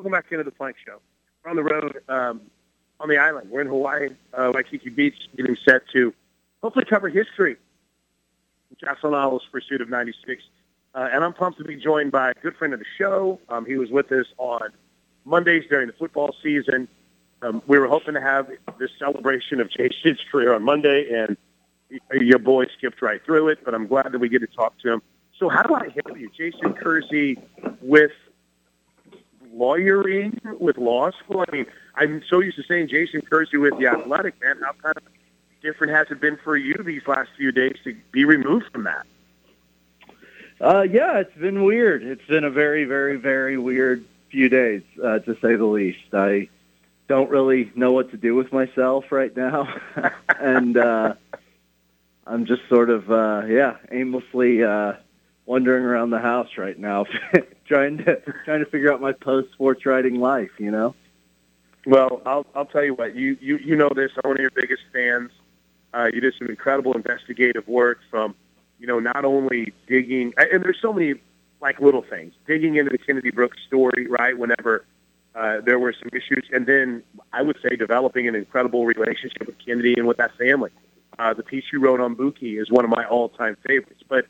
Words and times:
Welcome 0.00 0.12
back 0.12 0.32
into 0.32 0.44
the 0.44 0.50
Plank 0.50 0.76
Show. 0.86 0.96
We're 1.44 1.50
on 1.50 1.56
the 1.56 1.62
road 1.62 2.00
um, 2.08 2.40
on 3.00 3.10
the 3.10 3.18
island. 3.18 3.50
We're 3.50 3.60
in 3.60 3.66
Hawaii, 3.66 4.08
uh, 4.32 4.50
Waikiki 4.54 4.88
Beach, 4.88 5.14
getting 5.36 5.58
set 5.62 5.82
to 5.92 6.14
hopefully 6.62 6.86
cover 6.86 7.10
history. 7.10 7.58
Jocelyn 8.82 9.12
Alo's 9.12 9.42
pursuit 9.52 9.82
of 9.82 9.90
96. 9.90 10.42
Uh, 10.94 11.10
and 11.12 11.22
I'm 11.22 11.34
pumped 11.34 11.58
to 11.58 11.64
be 11.64 11.76
joined 11.76 12.12
by 12.12 12.30
a 12.30 12.34
good 12.40 12.56
friend 12.56 12.72
of 12.72 12.80
the 12.80 12.86
show. 12.96 13.38
Um, 13.50 13.66
he 13.66 13.76
was 13.76 13.90
with 13.90 14.10
us 14.10 14.24
on 14.38 14.70
Mondays 15.26 15.64
during 15.68 15.86
the 15.86 15.92
football 15.92 16.34
season. 16.42 16.88
Um, 17.42 17.60
we 17.66 17.78
were 17.78 17.86
hoping 17.86 18.14
to 18.14 18.22
have 18.22 18.48
this 18.78 18.90
celebration 18.98 19.60
of 19.60 19.70
Jason's 19.70 20.24
career 20.32 20.54
on 20.54 20.62
Monday, 20.62 21.10
and 21.12 21.36
your 22.10 22.38
boy 22.38 22.64
skipped 22.78 23.02
right 23.02 23.22
through 23.22 23.48
it, 23.48 23.58
but 23.66 23.74
I'm 23.74 23.86
glad 23.86 24.12
that 24.12 24.18
we 24.18 24.30
get 24.30 24.38
to 24.38 24.46
talk 24.46 24.78
to 24.78 24.94
him. 24.94 25.02
So 25.38 25.50
how 25.50 25.62
do 25.62 25.74
I 25.74 25.90
help 26.02 26.18
you? 26.18 26.30
Jason 26.34 26.72
Kersey 26.72 27.36
with 27.82 28.12
lawyering, 29.52 30.40
with 30.58 30.78
law 30.78 31.10
school? 31.10 31.44
I 31.48 31.52
mean, 31.52 31.66
I'm 31.94 32.22
so 32.28 32.40
used 32.40 32.56
to 32.56 32.62
saying 32.62 32.88
Jason 32.88 33.22
Kersey 33.22 33.56
with 33.56 33.78
the 33.78 33.86
athletic, 33.86 34.40
man. 34.40 34.58
How 34.62 34.72
kind 34.72 34.96
of 34.96 35.02
different 35.62 35.92
has 35.92 36.10
it 36.10 36.20
been 36.20 36.36
for 36.36 36.56
you 36.56 36.74
these 36.84 37.06
last 37.06 37.30
few 37.36 37.52
days 37.52 37.76
to 37.84 37.96
be 38.12 38.24
removed 38.24 38.66
from 38.72 38.84
that? 38.84 39.06
Uh, 40.60 40.82
yeah, 40.82 41.18
it's 41.18 41.36
been 41.36 41.64
weird. 41.64 42.02
It's 42.02 42.26
been 42.26 42.44
a 42.44 42.50
very, 42.50 42.84
very, 42.84 43.16
very 43.16 43.56
weird 43.56 44.04
few 44.30 44.48
days, 44.48 44.82
uh, 45.02 45.18
to 45.20 45.34
say 45.40 45.56
the 45.56 45.64
least. 45.64 46.12
I 46.12 46.48
don't 47.08 47.30
really 47.30 47.72
know 47.74 47.92
what 47.92 48.10
to 48.10 48.16
do 48.16 48.34
with 48.34 48.52
myself 48.52 49.10
right 49.10 49.34
now, 49.34 49.74
and 50.38 50.76
uh, 50.76 51.14
I'm 52.26 52.44
just 52.44 52.68
sort 52.68 52.90
of, 52.90 53.10
uh, 53.10 53.42
yeah, 53.48 53.76
aimlessly 53.90 54.62
uh, 54.62 54.94
wandering 55.46 55.84
around 55.84 56.10
the 56.10 56.20
house 56.20 56.50
right 56.58 56.78
now, 56.78 57.06
trying 57.70 57.98
to 57.98 58.16
trying 58.44 58.60
to 58.60 58.70
figure 58.70 58.92
out 58.92 59.00
my 59.00 59.12
post 59.12 59.52
sports 59.52 59.86
writing 59.86 60.20
life. 60.20 60.50
You 60.58 60.70
know. 60.70 60.94
Well, 61.86 62.20
I'll 62.26 62.44
I'll 62.54 62.66
tell 62.66 62.84
you 62.84 62.94
what 62.94 63.14
you 63.14 63.38
you 63.40 63.56
you 63.58 63.76
know 63.76 63.90
this. 63.94 64.10
I'm 64.22 64.28
one 64.28 64.36
of 64.36 64.42
your 64.42 64.50
biggest 64.50 64.82
fans. 64.92 65.30
Uh, 65.94 66.08
you 66.12 66.20
did 66.20 66.34
some 66.38 66.48
incredible 66.48 66.92
investigative 66.92 67.66
work 67.66 67.98
from, 68.12 68.36
you 68.78 68.86
know, 68.86 69.00
not 69.00 69.24
only 69.24 69.72
digging 69.88 70.32
and 70.36 70.62
there's 70.62 70.78
so 70.80 70.92
many 70.92 71.14
like 71.60 71.80
little 71.80 72.02
things 72.02 72.32
digging 72.46 72.76
into 72.76 72.90
the 72.90 72.98
Kennedy 72.98 73.30
Brooks 73.30 73.58
story, 73.66 74.06
right? 74.06 74.38
Whenever 74.38 74.84
uh, 75.34 75.60
there 75.64 75.78
were 75.78 75.92
some 75.92 76.08
issues, 76.12 76.48
and 76.52 76.66
then 76.66 77.02
I 77.32 77.42
would 77.42 77.56
say 77.62 77.76
developing 77.76 78.28
an 78.28 78.34
incredible 78.34 78.86
relationship 78.86 79.46
with 79.46 79.56
Kennedy 79.64 79.94
and 79.96 80.06
with 80.06 80.18
that 80.18 80.36
family. 80.36 80.70
Uh, 81.18 81.34
the 81.34 81.42
piece 81.42 81.64
you 81.72 81.80
wrote 81.80 82.00
on 82.00 82.16
Buki 82.16 82.60
is 82.60 82.70
one 82.70 82.84
of 82.84 82.90
my 82.90 83.04
all-time 83.04 83.56
favorites. 83.66 84.02
But 84.08 84.26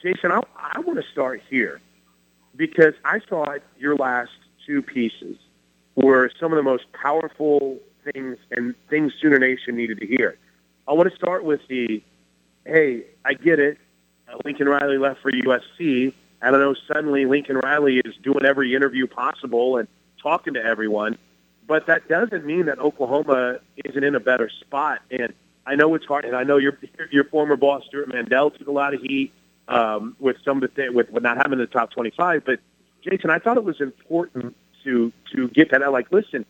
Jason, 0.00 0.32
I, 0.32 0.40
I 0.56 0.80
want 0.80 0.98
to 0.98 1.04
start 1.12 1.42
here 1.50 1.80
because 2.56 2.94
I 3.04 3.20
thought 3.20 3.60
your 3.78 3.96
last 3.96 4.30
two 4.66 4.82
pieces 4.82 5.36
were 5.96 6.30
some 6.40 6.52
of 6.52 6.56
the 6.56 6.62
most 6.62 6.84
powerful 6.92 7.78
things 8.12 8.36
and 8.50 8.74
things 8.88 9.12
Sooner 9.20 9.38
Nation 9.38 9.76
needed 9.76 9.98
to 10.00 10.06
hear. 10.06 10.38
I 10.86 10.92
want 10.92 11.10
to 11.10 11.16
start 11.16 11.44
with 11.44 11.60
the, 11.68 12.02
hey, 12.66 13.04
I 13.24 13.34
get 13.34 13.58
it. 13.58 13.78
Uh, 14.28 14.36
Lincoln 14.44 14.68
Riley 14.68 14.98
left 14.98 15.20
for 15.22 15.30
USC. 15.30 16.12
I 16.42 16.50
don't 16.50 16.60
know, 16.60 16.74
suddenly 16.92 17.24
Lincoln 17.24 17.56
Riley 17.56 18.02
is 18.04 18.14
doing 18.22 18.44
every 18.44 18.74
interview 18.74 19.06
possible 19.06 19.78
and 19.78 19.88
talking 20.22 20.54
to 20.54 20.62
everyone. 20.62 21.16
But 21.66 21.86
that 21.86 22.08
doesn't 22.08 22.44
mean 22.44 22.66
that 22.66 22.78
Oklahoma 22.78 23.60
isn't 23.84 24.04
in 24.04 24.14
a 24.14 24.20
better 24.20 24.50
spot. 24.50 25.00
And 25.10 25.32
I 25.66 25.76
know 25.76 25.94
it's 25.94 26.04
hard, 26.04 26.26
and 26.26 26.36
I 26.36 26.42
know 26.42 26.58
your 26.58 26.78
your 27.10 27.24
former 27.24 27.56
boss 27.56 27.84
Stewart 27.86 28.12
Mandel 28.12 28.50
took 28.50 28.68
a 28.68 28.72
lot 28.72 28.92
of 28.92 29.00
heat 29.00 29.32
um, 29.68 30.16
with 30.18 30.36
some 30.44 30.58
of 30.58 30.62
the 30.62 30.68
thing 30.68 30.94
with, 30.94 31.10
with 31.10 31.22
not 31.22 31.36
having 31.36 31.58
the 31.58 31.66
top 31.66 31.90
25. 31.90 32.44
But 32.44 32.60
Jason, 33.02 33.30
I 33.30 33.38
thought 33.38 33.56
it 33.56 33.64
was 33.64 33.80
important 33.80 34.56
to 34.84 35.12
to 35.34 35.48
get 35.48 35.70
that. 35.70 35.82
Out. 35.82 35.92
Like, 35.92 36.10
listen, 36.10 36.44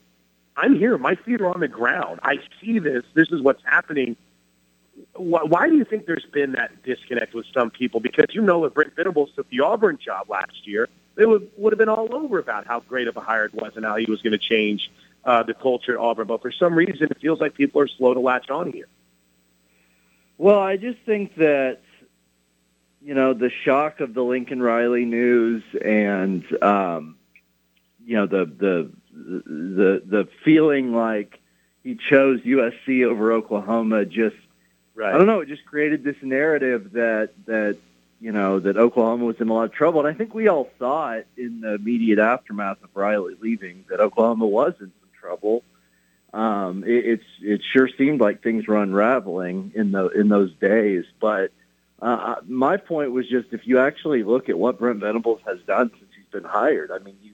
I'm 0.57 0.77
here. 0.77 0.97
My 0.98 1.15
feet 1.15 1.41
are 1.41 1.48
on 1.53 1.61
the 1.61 1.69
ground. 1.69 2.20
I 2.23 2.39
see 2.61 2.79
this. 2.79 3.05
This 3.15 3.31
is 3.31 3.41
what's 3.41 3.62
happening. 3.65 4.17
Why, 5.15 5.42
why 5.42 5.69
do 5.69 5.77
you 5.77 5.85
think 5.85 6.07
there's 6.07 6.27
been 6.33 6.52
that 6.52 6.83
disconnect 6.85 7.35
with 7.35 7.47
some 7.52 7.70
people? 7.70 8.01
Because 8.01 8.27
you 8.30 8.42
know, 8.42 8.64
if 8.64 8.75
Brent 8.75 8.95
Venables 8.95 9.31
took 9.35 9.48
the 9.51 9.61
Auburn 9.61 9.98
job 9.98 10.29
last 10.29 10.67
year, 10.67 10.89
they 11.17 11.27
would 11.27 11.51
would 11.57 11.73
have 11.73 11.79
been 11.79 11.89
all 11.89 12.14
over 12.14 12.39
about 12.39 12.67
how 12.67 12.81
great 12.81 13.08
of 13.08 13.17
a 13.17 13.20
hire 13.20 13.46
it 13.46 13.55
was 13.55 13.73
and 13.77 13.85
how 13.85 13.96
he 13.96 14.07
was 14.08 14.23
going 14.23 14.33
to 14.33 14.39
change 14.39 14.91
uh, 15.25 15.42
the 15.42 15.55
culture 15.55 15.95
at 15.95 15.98
Auburn. 15.98 16.27
But 16.27 16.42
for 16.42 16.52
some 16.52 16.75
reason, 16.75 17.08
it 17.11 17.20
feels 17.20 17.41
like 17.41 17.55
people 17.55 17.81
are 17.81 17.89
slow 17.89 18.14
to 18.14 18.20
latch 18.20 18.51
on 18.51 18.73
here. 18.73 18.89
Well, 20.39 20.58
I 20.58 20.77
just 20.77 20.98
think 21.07 21.36
that 21.36 21.81
you 23.05 23.15
know 23.15 23.35
the 23.35 23.51
shock 23.65 24.01
of 24.01 24.15
the 24.15 24.23
Lincoln 24.23 24.63
Riley 24.63 25.05
news 25.05 25.63
and 25.85 26.45
um, 26.63 27.17
you 28.05 28.17
know 28.17 28.27
the 28.27 28.47
the 28.47 28.91
the 29.13 30.03
the 30.07 30.29
feeling 30.45 30.95
like 30.95 31.39
he 31.83 31.97
chose 31.97 32.41
USC 32.41 33.05
over 33.05 33.33
Oklahoma 33.33 34.07
just 34.07 34.37
right. 34.95 35.14
I 35.14 35.19
don't 35.19 35.27
know 35.27 35.41
it 35.41 35.48
just 35.48 35.67
created 35.67 36.03
this 36.03 36.17
narrative 36.23 36.93
that 36.93 37.31
that 37.45 37.77
you 38.20 38.33
know 38.33 38.59
that 38.61 38.79
Oklahoma 38.79 39.27
was 39.27 39.39
in 39.39 39.48
a 39.48 39.53
lot 39.53 39.64
of 39.64 39.73
trouble 39.73 40.01
and 40.01 40.09
I 40.09 40.14
think 40.14 40.33
we 40.33 40.48
all 40.48 40.70
saw 40.79 41.13
it 41.13 41.27
in 41.37 41.61
the 41.61 41.75
immediate 41.75 42.19
aftermath 42.19 42.83
of 42.83 42.89
Riley 42.95 43.37
leaving 43.39 43.85
that 43.91 44.01
Oklahoma 44.01 44.47
was 44.47 44.73
in 44.81 44.87
some 44.87 45.11
trouble 45.20 45.63
um, 46.33 46.83
it, 46.85 47.05
it's 47.05 47.25
it 47.43 47.61
sure 47.73 47.89
seemed 47.97 48.20
like 48.20 48.43
things 48.43 48.67
were 48.67 48.83
unraveling 48.83 49.73
in 49.75 49.93
the 49.93 50.09
in 50.09 50.29
those 50.29 50.53
days. 50.55 51.05
But 51.20 51.53
uh, 52.05 52.35
my 52.47 52.77
point 52.77 53.13
was 53.13 53.27
just 53.29 53.48
if 53.53 53.67
you 53.67 53.79
actually 53.79 54.23
look 54.25 54.51
at 54.51 54.59
what 54.59 54.79
Brent 54.79 55.01
Venables 55.01 55.41
has 55.47 55.59
done 55.67 55.91
since 55.98 56.11
he's 56.15 56.27
been 56.31 56.45
hired, 56.45 56.91
I 56.91 56.98
mean, 56.98 57.17
you 57.23 57.33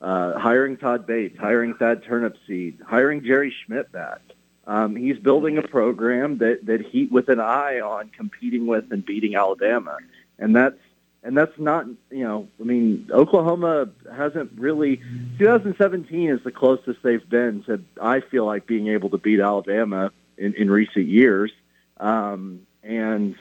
uh, 0.00 0.38
hiring 0.38 0.76
Todd 0.76 1.04
Bates, 1.04 1.36
hiring 1.38 1.74
Thad 1.74 2.04
Turnipseed, 2.04 2.80
hiring 2.82 3.24
Jerry 3.24 3.52
Schmidt 3.64 3.90
back. 3.90 4.20
Um, 4.66 4.94
he's 4.94 5.18
building 5.18 5.58
a 5.58 5.62
program 5.62 6.38
that 6.38 6.64
that 6.66 6.80
he 6.80 7.06
with 7.06 7.28
an 7.28 7.40
eye 7.40 7.80
on 7.80 8.10
competing 8.10 8.66
with 8.66 8.92
and 8.92 9.04
beating 9.04 9.34
Alabama, 9.34 9.98
and 10.38 10.54
that's 10.54 10.78
and 11.24 11.36
that's 11.36 11.58
not 11.58 11.86
you 12.10 12.24
know 12.24 12.48
I 12.60 12.62
mean 12.62 13.08
Oklahoma 13.12 13.88
hasn't 14.14 14.52
really 14.56 14.98
2017 15.38 16.30
is 16.30 16.40
the 16.44 16.52
closest 16.52 17.02
they've 17.02 17.28
been 17.28 17.64
to 17.64 17.80
I 18.00 18.20
feel 18.20 18.46
like 18.46 18.66
being 18.66 18.88
able 18.88 19.10
to 19.10 19.18
beat 19.18 19.40
Alabama 19.40 20.12
in, 20.38 20.54
in 20.54 20.70
recent 20.70 21.06
years, 21.06 21.50
um, 21.98 22.60
and 22.84 23.34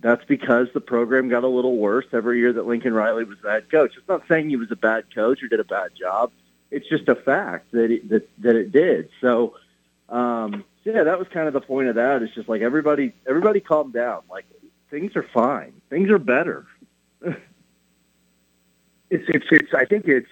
that's 0.00 0.24
because 0.26 0.68
the 0.74 0.80
program 0.80 1.28
got 1.28 1.44
a 1.44 1.48
little 1.48 1.76
worse 1.76 2.06
every 2.12 2.38
year 2.38 2.52
that 2.52 2.66
Lincoln 2.66 2.94
Riley 2.94 3.24
was 3.24 3.38
head 3.42 3.70
coach. 3.70 3.92
It's 3.96 4.08
not 4.08 4.22
saying 4.28 4.50
he 4.50 4.56
was 4.56 4.70
a 4.70 4.76
bad 4.76 5.12
coach 5.14 5.42
or 5.42 5.48
did 5.48 5.60
a 5.60 5.64
bad 5.64 5.90
job. 5.98 6.30
It's 6.70 6.88
just 6.88 7.08
a 7.08 7.14
fact 7.14 7.72
that 7.72 7.90
it, 7.90 8.08
that 8.08 8.28
that 8.38 8.56
it 8.56 8.72
did. 8.72 9.10
So. 9.20 9.54
Um, 10.08 10.64
yeah, 10.84 11.02
that 11.02 11.18
was 11.18 11.28
kind 11.28 11.46
of 11.46 11.52
the 11.52 11.60
point 11.60 11.88
of 11.88 11.96
that. 11.96 12.22
It's 12.22 12.34
just 12.34 12.48
like 12.48 12.62
everybody, 12.62 13.12
everybody 13.28 13.60
calm 13.60 13.92
down. 13.92 14.22
Like 14.30 14.46
things 14.90 15.14
are 15.16 15.22
fine. 15.22 15.74
Things 15.90 16.08
are 16.08 16.18
better 16.18 16.66
it's 19.10 19.24
it's 19.28 19.46
it's. 19.50 19.74
I 19.74 19.84
think 19.84 20.06
it's 20.06 20.30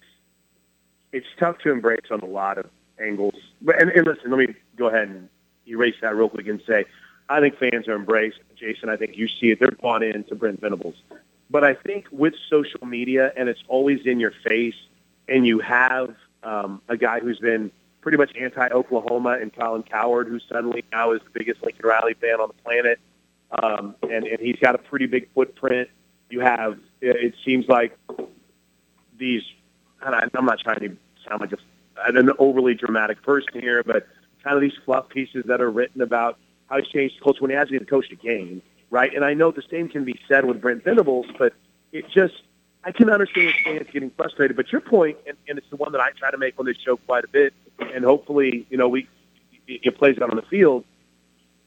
it's 1.12 1.27
tough 1.38 1.59
to 1.59 1.72
embrace 1.72 2.06
on 2.10 2.21
a 2.21 2.27
lot 2.27 2.59
of 2.59 2.66
angles. 3.00 3.34
And, 3.66 3.91
and 3.91 4.06
listen, 4.06 4.31
let 4.31 4.38
me 4.38 4.54
go 4.77 4.88
ahead 4.88 5.09
and 5.09 5.28
erase 5.66 5.94
that 6.03 6.15
real 6.15 6.28
quick 6.28 6.47
and 6.47 6.62
say, 6.66 6.84
I 7.28 7.41
think 7.41 7.59
fans 7.59 7.88
are 7.88 7.97
embraced. 7.97 8.38
Jason, 8.56 8.88
I 8.88 8.97
think 8.97 9.16
you 9.16 9.28
see 9.28 9.50
it. 9.50 9.60
They're 9.60 9.70
bought 9.70 10.03
into 10.03 10.34
Brent 10.34 10.60
Venables. 10.60 10.94
But 11.50 11.64
I 11.64 11.75
think 11.75 12.06
with 12.10 12.34
social 12.48 12.87
media 12.87 13.32
and 13.37 13.48
it's 13.48 13.62
always 13.69 14.04
in 14.04 14.20
your 14.20 14.32
face, 14.44 14.75
and 15.28 15.47
you 15.47 15.59
have 15.60 16.15
um, 16.42 16.81
a 16.88 16.97
guy 16.97 17.20
who's 17.20 17.38
been 17.38 17.70
pretty 18.00 18.19
much 18.19 18.31
anti-Oklahoma 18.36 19.38
and 19.41 19.53
Colin 19.53 19.82
Cowherd, 19.82 20.28
who 20.28 20.38
suddenly 20.48 20.84
now 20.92 21.12
is 21.12 21.20
the 21.22 21.31
biggest 21.31 21.62
Lincoln 21.62 21.86
Riley 21.86 22.15
fan 22.15 22.41
on 22.41 22.48
the 22.48 22.62
planet, 22.62 23.00
um, 23.62 23.97
and, 24.03 24.26
and 24.26 24.41
he's 24.41 24.56
got 24.56 24.75
a 24.75 24.78
pretty 24.78 25.06
big 25.06 25.28
footprint 25.34 25.88
you 26.31 26.41
have, 26.41 26.78
it 27.00 27.34
seems 27.44 27.69
like 27.69 27.97
these, 29.19 29.42
and 30.03 30.15
I'm 30.15 30.44
not 30.44 30.59
trying 30.59 30.81
to 30.81 30.97
sound 31.28 31.41
like 31.41 31.53
a, 31.53 31.59
an 32.04 32.30
overly 32.39 32.74
dramatic 32.74 33.22
person 33.22 33.60
here, 33.60 33.83
but 33.84 34.06
kind 34.42 34.56
of 34.56 34.60
these 34.62 34.78
fluff 34.84 35.09
pieces 35.09 35.45
that 35.47 35.60
are 35.60 35.71
written 35.71 36.03
about 36.03 36.39
how 36.68 36.78
he's 36.78 36.89
changed 36.89 37.16
the 37.18 37.24
culture 37.24 37.41
when 37.41 37.51
he 37.51 37.57
hasn't 37.57 37.74
even 37.74 37.86
coached 37.86 38.13
a 38.13 38.16
game, 38.16 38.63
right? 38.91 39.15
And 39.15 39.24
I 39.24 39.34
know 39.34 39.51
the 39.51 39.63
same 39.71 39.89
can 39.89 40.04
be 40.04 40.18
said 40.28 40.45
with 40.45 40.60
Brent 40.60 40.84
Venables, 40.84 41.27
but 41.39 41.53
it 41.92 42.09
just, 42.10 42.34
I 42.84 42.92
can 42.92 43.10
understand 43.10 43.54
fans 43.65 43.86
getting 43.92 44.10
frustrated. 44.10 44.57
But 44.57 44.72
your 44.72 44.80
point, 44.80 45.18
and, 45.27 45.36
and 45.48 45.59
it's 45.59 45.71
the 45.71 45.77
one 45.77 45.92
that 45.92 46.01
I 46.01 46.10
try 46.10 46.30
to 46.30 46.39
make 46.39 46.54
on 46.59 46.66
this 46.66 46.77
show 46.78 46.97
quite 46.97 47.24
a 47.24 47.28
bit, 47.28 47.54
and 47.78 48.04
hopefully, 48.04 48.66
you 48.71 48.77
know, 48.77 48.89
we 48.89 49.09
it 49.68 49.98
plays 49.98 50.16
out 50.18 50.30
on 50.30 50.36
the 50.36 50.42
field. 50.42 50.84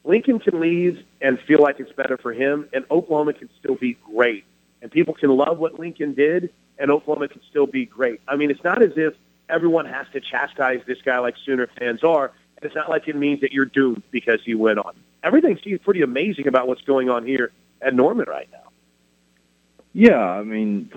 Lincoln 0.04 0.38
can 0.38 0.58
leave 0.58 1.04
and 1.20 1.38
feel 1.40 1.60
like 1.60 1.78
it's 1.78 1.92
better 1.92 2.16
for 2.16 2.32
him, 2.32 2.68
and 2.72 2.86
Oklahoma 2.90 3.34
can 3.34 3.50
still 3.58 3.74
be 3.74 3.98
great 4.14 4.44
and 4.82 4.90
people 4.90 5.14
can 5.14 5.30
love 5.30 5.58
what 5.58 5.78
Lincoln 5.78 6.14
did, 6.14 6.50
and 6.78 6.90
Oklahoma 6.90 7.28
can 7.28 7.40
still 7.50 7.66
be 7.66 7.86
great. 7.86 8.20
I 8.26 8.36
mean, 8.36 8.50
it's 8.50 8.64
not 8.64 8.82
as 8.82 8.92
if 8.96 9.14
everyone 9.48 9.86
has 9.86 10.06
to 10.12 10.20
chastise 10.20 10.80
this 10.86 10.98
guy 11.02 11.18
like 11.18 11.34
Sooner 11.44 11.68
fans 11.78 12.02
are, 12.02 12.32
it's 12.62 12.74
not 12.74 12.88
like 12.88 13.08
it 13.08 13.16
means 13.16 13.40
that 13.40 13.52
you're 13.52 13.64
doomed 13.64 14.02
because 14.10 14.40
he 14.44 14.54
went 14.54 14.78
on. 14.78 14.94
Everything 15.22 15.58
seems 15.62 15.80
pretty 15.80 16.02
amazing 16.02 16.46
about 16.46 16.68
what's 16.68 16.82
going 16.82 17.10
on 17.10 17.26
here 17.26 17.52
at 17.80 17.94
Norman 17.94 18.26
right 18.28 18.48
now. 18.52 18.70
Yeah, 19.92 20.18
I 20.18 20.42
mean, 20.42 20.90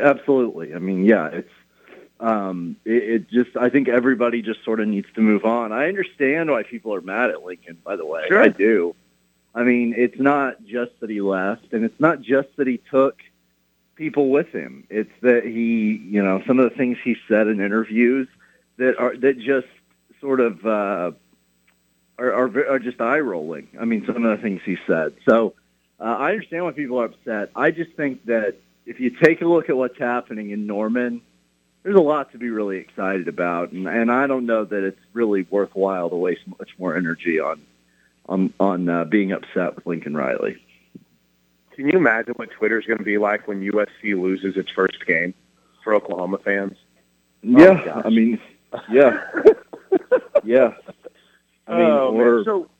absolutely. 0.00 0.74
I 0.74 0.78
mean, 0.78 1.04
yeah, 1.04 1.28
it's 1.28 1.50
Um, 2.20 2.76
it, 2.84 3.02
it 3.02 3.30
just, 3.30 3.56
I 3.56 3.68
think 3.68 3.88
everybody 3.88 4.42
just 4.42 4.64
sort 4.64 4.80
of 4.80 4.88
needs 4.88 5.06
to 5.14 5.20
move 5.20 5.44
on. 5.44 5.70
I 5.70 5.86
understand 5.86 6.50
why 6.50 6.64
people 6.64 6.92
are 6.94 7.00
mad 7.00 7.30
at 7.30 7.44
Lincoln, 7.44 7.78
by 7.84 7.94
the 7.94 8.04
way. 8.04 8.24
Sure. 8.26 8.42
I 8.42 8.48
do. 8.48 8.96
I 9.54 9.62
mean, 9.62 9.94
it's 9.96 10.18
not 10.18 10.64
just 10.64 10.98
that 11.00 11.10
he 11.10 11.20
left, 11.20 11.72
and 11.72 11.84
it's 11.84 12.00
not 12.00 12.20
just 12.20 12.48
that 12.56 12.66
he 12.66 12.78
took 12.90 13.16
people 13.94 14.30
with 14.30 14.48
him. 14.48 14.84
It's 14.90 15.12
that 15.22 15.44
he, 15.44 16.02
you 16.10 16.22
know, 16.22 16.42
some 16.46 16.58
of 16.58 16.68
the 16.68 16.76
things 16.76 16.98
he 17.02 17.16
said 17.28 17.46
in 17.46 17.60
interviews 17.60 18.28
that 18.78 18.98
are 18.98 19.16
that 19.16 19.38
just 19.38 19.68
sort 20.20 20.40
of 20.40 20.64
uh, 20.64 21.12
are, 22.18 22.32
are 22.32 22.70
are 22.70 22.78
just 22.78 23.00
eye 23.00 23.20
rolling. 23.20 23.68
I 23.80 23.84
mean, 23.84 24.04
some 24.06 24.24
of 24.24 24.36
the 24.36 24.42
things 24.42 24.60
he 24.64 24.76
said. 24.86 25.14
So 25.28 25.54
uh, 26.00 26.04
I 26.04 26.32
understand 26.32 26.64
why 26.64 26.72
people 26.72 27.00
are 27.00 27.06
upset. 27.06 27.50
I 27.54 27.70
just 27.70 27.92
think 27.92 28.24
that 28.26 28.56
if 28.86 29.00
you 29.00 29.10
take 29.10 29.42
a 29.42 29.46
look 29.46 29.68
at 29.68 29.76
what's 29.76 29.98
happening 29.98 30.50
in 30.50 30.66
Norman, 30.66 31.20
there's 31.82 31.96
a 31.96 32.02
lot 32.02 32.32
to 32.32 32.38
be 32.38 32.50
really 32.50 32.78
excited 32.78 33.28
about, 33.28 33.72
and, 33.72 33.86
and 33.86 34.10
I 34.10 34.26
don't 34.26 34.46
know 34.46 34.64
that 34.64 34.84
it's 34.84 35.00
really 35.12 35.46
worthwhile 35.50 36.10
to 36.10 36.16
waste 36.16 36.42
much 36.58 36.70
more 36.78 36.96
energy 36.96 37.40
on 37.40 37.60
on 38.28 38.52
on 38.60 38.88
uh, 38.88 39.04
being 39.04 39.32
upset 39.32 39.76
with 39.76 39.86
Lincoln 39.86 40.16
Riley. 40.16 40.58
Can 41.72 41.86
you 41.86 41.96
imagine 41.96 42.34
what 42.34 42.50
Twitter's 42.50 42.86
going 42.86 42.98
to 42.98 43.04
be 43.04 43.18
like 43.18 43.46
when 43.46 43.60
USC 43.60 44.20
loses 44.20 44.56
its 44.56 44.70
first 44.70 45.06
game 45.06 45.32
for 45.84 45.94
Oklahoma 45.94 46.38
fans? 46.38 46.76
Yeah, 47.42 47.84
gosh. 47.84 48.02
I 48.04 48.08
mean, 48.10 48.40
yeah, 48.90 49.24
yeah. 50.44 50.72
I 51.66 51.76
mean, 51.76 51.86
oh, 51.86 52.12
man. 52.12 52.20
or 52.20 52.44
so 52.44 52.70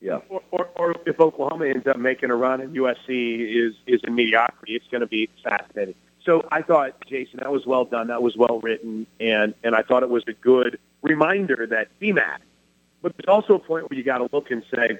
yeah, 0.00 0.20
or, 0.28 0.42
or, 0.50 0.68
or 0.76 0.94
if 1.06 1.18
Oklahoma 1.18 1.66
ends 1.66 1.86
up 1.86 1.96
making 1.96 2.30
a 2.30 2.36
run 2.36 2.60
and 2.60 2.76
USC 2.76 3.08
is 3.08 3.74
is 3.86 4.00
in 4.04 4.14
mediocrity, 4.14 4.74
it's 4.74 4.86
going 4.88 5.00
to 5.00 5.06
be 5.06 5.28
fascinating. 5.42 5.94
So 6.24 6.46
I 6.50 6.62
thought, 6.62 6.94
Jason, 7.08 7.40
that 7.40 7.50
was 7.50 7.66
well 7.66 7.84
done. 7.84 8.08
That 8.08 8.22
was 8.22 8.36
well 8.36 8.60
written, 8.60 9.06
and 9.18 9.54
and 9.64 9.74
I 9.74 9.82
thought 9.82 10.02
it 10.02 10.10
was 10.10 10.24
a 10.28 10.32
good 10.32 10.78
reminder 11.02 11.66
that 11.70 11.88
be 11.98 12.12
mad. 12.12 12.40
But 13.02 13.16
there's 13.16 13.28
also 13.28 13.54
a 13.54 13.58
point 13.58 13.90
where 13.90 13.96
you 13.96 14.04
got 14.04 14.18
to 14.18 14.28
look 14.32 14.50
and 14.50 14.62
say, 14.74 14.98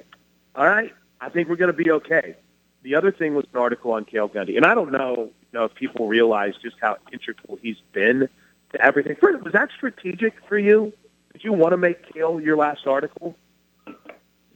all 0.55 0.67
right, 0.67 0.93
I 1.21 1.29
think 1.29 1.49
we're 1.49 1.57
going 1.57 1.73
to 1.73 1.85
be 1.85 1.91
okay. 1.91 2.37
The 2.83 2.95
other 2.95 3.11
thing 3.11 3.35
was 3.35 3.45
an 3.53 3.61
article 3.61 3.93
on 3.93 4.05
Cale 4.05 4.29
Gundy, 4.29 4.57
and 4.57 4.65
I 4.65 4.75
don't 4.75 4.93
know, 4.93 5.15
you 5.17 5.59
know 5.59 5.65
if 5.65 5.75
people 5.75 6.07
realize 6.07 6.55
just 6.63 6.77
how 6.81 6.97
integral 7.13 7.59
he's 7.61 7.79
been 7.93 8.29
to 8.73 8.81
everything. 8.81 9.17
First, 9.21 9.43
was 9.43 9.53
that 9.53 9.71
strategic 9.77 10.35
for 10.49 10.59
you? 10.59 10.93
Did 11.37 11.45
you 11.45 11.53
want 11.53 11.73
to 11.73 11.77
make 11.77 12.15
Cale 12.15 12.41
your 12.41 12.57
last 12.57 12.87
article? 12.87 13.37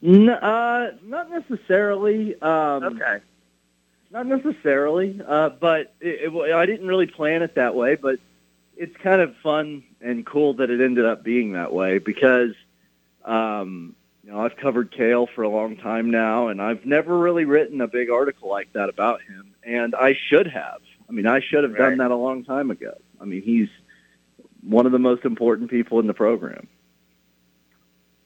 N- 0.02 0.30
uh, 0.30 0.92
not 1.04 1.30
necessarily. 1.30 2.40
Um, 2.40 2.84
Okay. 2.84 3.18
Not 4.10 4.26
necessarily, 4.26 5.20
uh, 5.28 5.50
but 5.50 5.92
it, 6.00 6.32
it, 6.34 6.52
I 6.54 6.64
didn't 6.64 6.88
really 6.88 7.06
plan 7.06 7.42
it 7.42 7.54
that 7.56 7.74
way. 7.74 7.96
But 7.96 8.18
it's 8.78 8.96
kind 8.96 9.20
of 9.20 9.36
fun 9.36 9.84
and 10.00 10.24
cool 10.24 10.54
that 10.54 10.70
it 10.70 10.80
ended 10.80 11.04
up 11.04 11.22
being 11.22 11.52
that 11.52 11.70
way 11.70 11.98
because, 11.98 12.54
um, 13.26 13.94
you 14.24 14.32
know, 14.32 14.40
I've 14.40 14.56
covered 14.56 14.90
Cale 14.90 15.26
for 15.26 15.42
a 15.42 15.50
long 15.50 15.76
time 15.76 16.10
now, 16.10 16.48
and 16.48 16.62
I've 16.62 16.86
never 16.86 17.18
really 17.18 17.44
written 17.44 17.82
a 17.82 17.86
big 17.88 18.08
article 18.08 18.48
like 18.48 18.72
that 18.72 18.88
about 18.88 19.20
him, 19.20 19.54
and 19.62 19.94
I 19.94 20.14
should 20.28 20.46
have. 20.46 20.80
I 21.10 21.12
mean, 21.12 21.26
I 21.26 21.40
should 21.40 21.62
have 21.62 21.74
Right. 21.74 21.90
done 21.90 21.98
that 21.98 22.10
a 22.10 22.16
long 22.16 22.42
time 22.42 22.70
ago. 22.70 22.94
I 23.20 23.26
mean, 23.26 23.42
he's 23.42 23.68
one 24.62 24.86
of 24.86 24.92
the 24.92 24.98
most 24.98 25.24
important 25.24 25.70
people 25.70 26.00
in 26.00 26.06
the 26.06 26.14
program. 26.14 26.66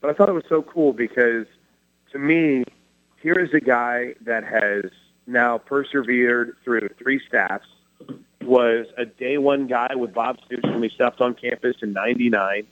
But 0.01 0.11
I 0.11 0.15
thought 0.15 0.29
it 0.29 0.33
was 0.33 0.45
so 0.49 0.63
cool 0.63 0.93
because, 0.93 1.47
to 2.13 2.19
me, 2.19 2.65
here 3.23 3.39
is 3.39 3.55
a 3.55 3.61
guy 3.61 4.15
that 4.23 4.45
has 4.45 4.91
now 5.27 5.59
persevered 5.59 6.57
through 6.63 6.89
three 6.99 7.21
staffs, 7.27 7.67
was 8.43 8.87
a 8.99 9.07
day 9.07 9.39
one 9.39 9.67
guy 9.67 9.95
with 9.95 10.13
Bob 10.13 10.39
Stoops 10.45 10.65
when 10.65 10.81
we 10.81 10.91
stepped 10.91 11.21
on 11.21 11.35
campus 11.35 11.77
in 11.81 11.93
'99. 11.95 12.67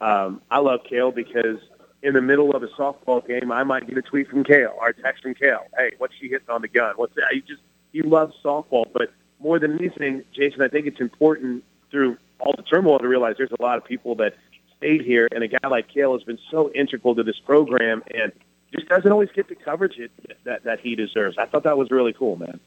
Um, 0.00 0.40
I 0.50 0.58
love 0.58 0.80
Cale 0.88 1.12
because 1.12 1.58
in 2.02 2.14
the 2.14 2.22
middle 2.22 2.56
of 2.56 2.62
a 2.62 2.68
softball 2.68 3.26
game, 3.26 3.52
I 3.52 3.62
might 3.62 3.86
get 3.86 3.96
a 3.98 4.02
tweet 4.02 4.28
from 4.28 4.42
Cale 4.42 4.74
or 4.80 4.88
a 4.88 4.94
text 4.94 5.22
from 5.22 5.34
Cale. 5.34 5.66
Hey, 5.76 5.92
what's 5.98 6.14
she 6.18 6.28
hitting 6.28 6.48
on 6.48 6.62
the 6.62 6.68
gun? 6.68 6.94
What's 6.96 7.14
that? 7.16 7.26
He 7.32 7.40
just 7.40 7.60
he 7.92 8.02
loves 8.02 8.34
softball, 8.42 8.86
but 8.92 9.12
more 9.38 9.58
than 9.58 9.78
anything, 9.78 10.24
Jason, 10.34 10.62
I 10.62 10.68
think 10.68 10.86
it's 10.86 11.00
important 11.00 11.64
through 11.90 12.16
all 12.42 12.54
the 12.56 12.62
turmoil 12.62 12.98
to 12.98 13.08
realize 13.08 13.36
there's 13.38 13.52
a 13.58 13.62
lot 13.62 13.78
of 13.78 13.84
people 13.84 14.16
that 14.16 14.34
stayed 14.76 15.02
here, 15.02 15.28
and 15.32 15.44
a 15.44 15.48
guy 15.48 15.68
like 15.68 15.88
Cale 15.88 16.12
has 16.12 16.24
been 16.24 16.38
so 16.50 16.70
integral 16.72 17.14
to 17.14 17.22
this 17.22 17.38
program 17.38 18.02
and 18.12 18.32
just 18.74 18.88
doesn't 18.88 19.10
always 19.10 19.28
get 19.34 19.48
the 19.48 19.54
coverage 19.54 19.98
it, 19.98 20.10
that 20.44 20.64
that 20.64 20.80
he 20.80 20.96
deserves. 20.96 21.38
I 21.38 21.46
thought 21.46 21.64
that 21.64 21.78
was 21.78 21.90
really 21.90 22.12
cool, 22.12 22.36
man. 22.36 22.58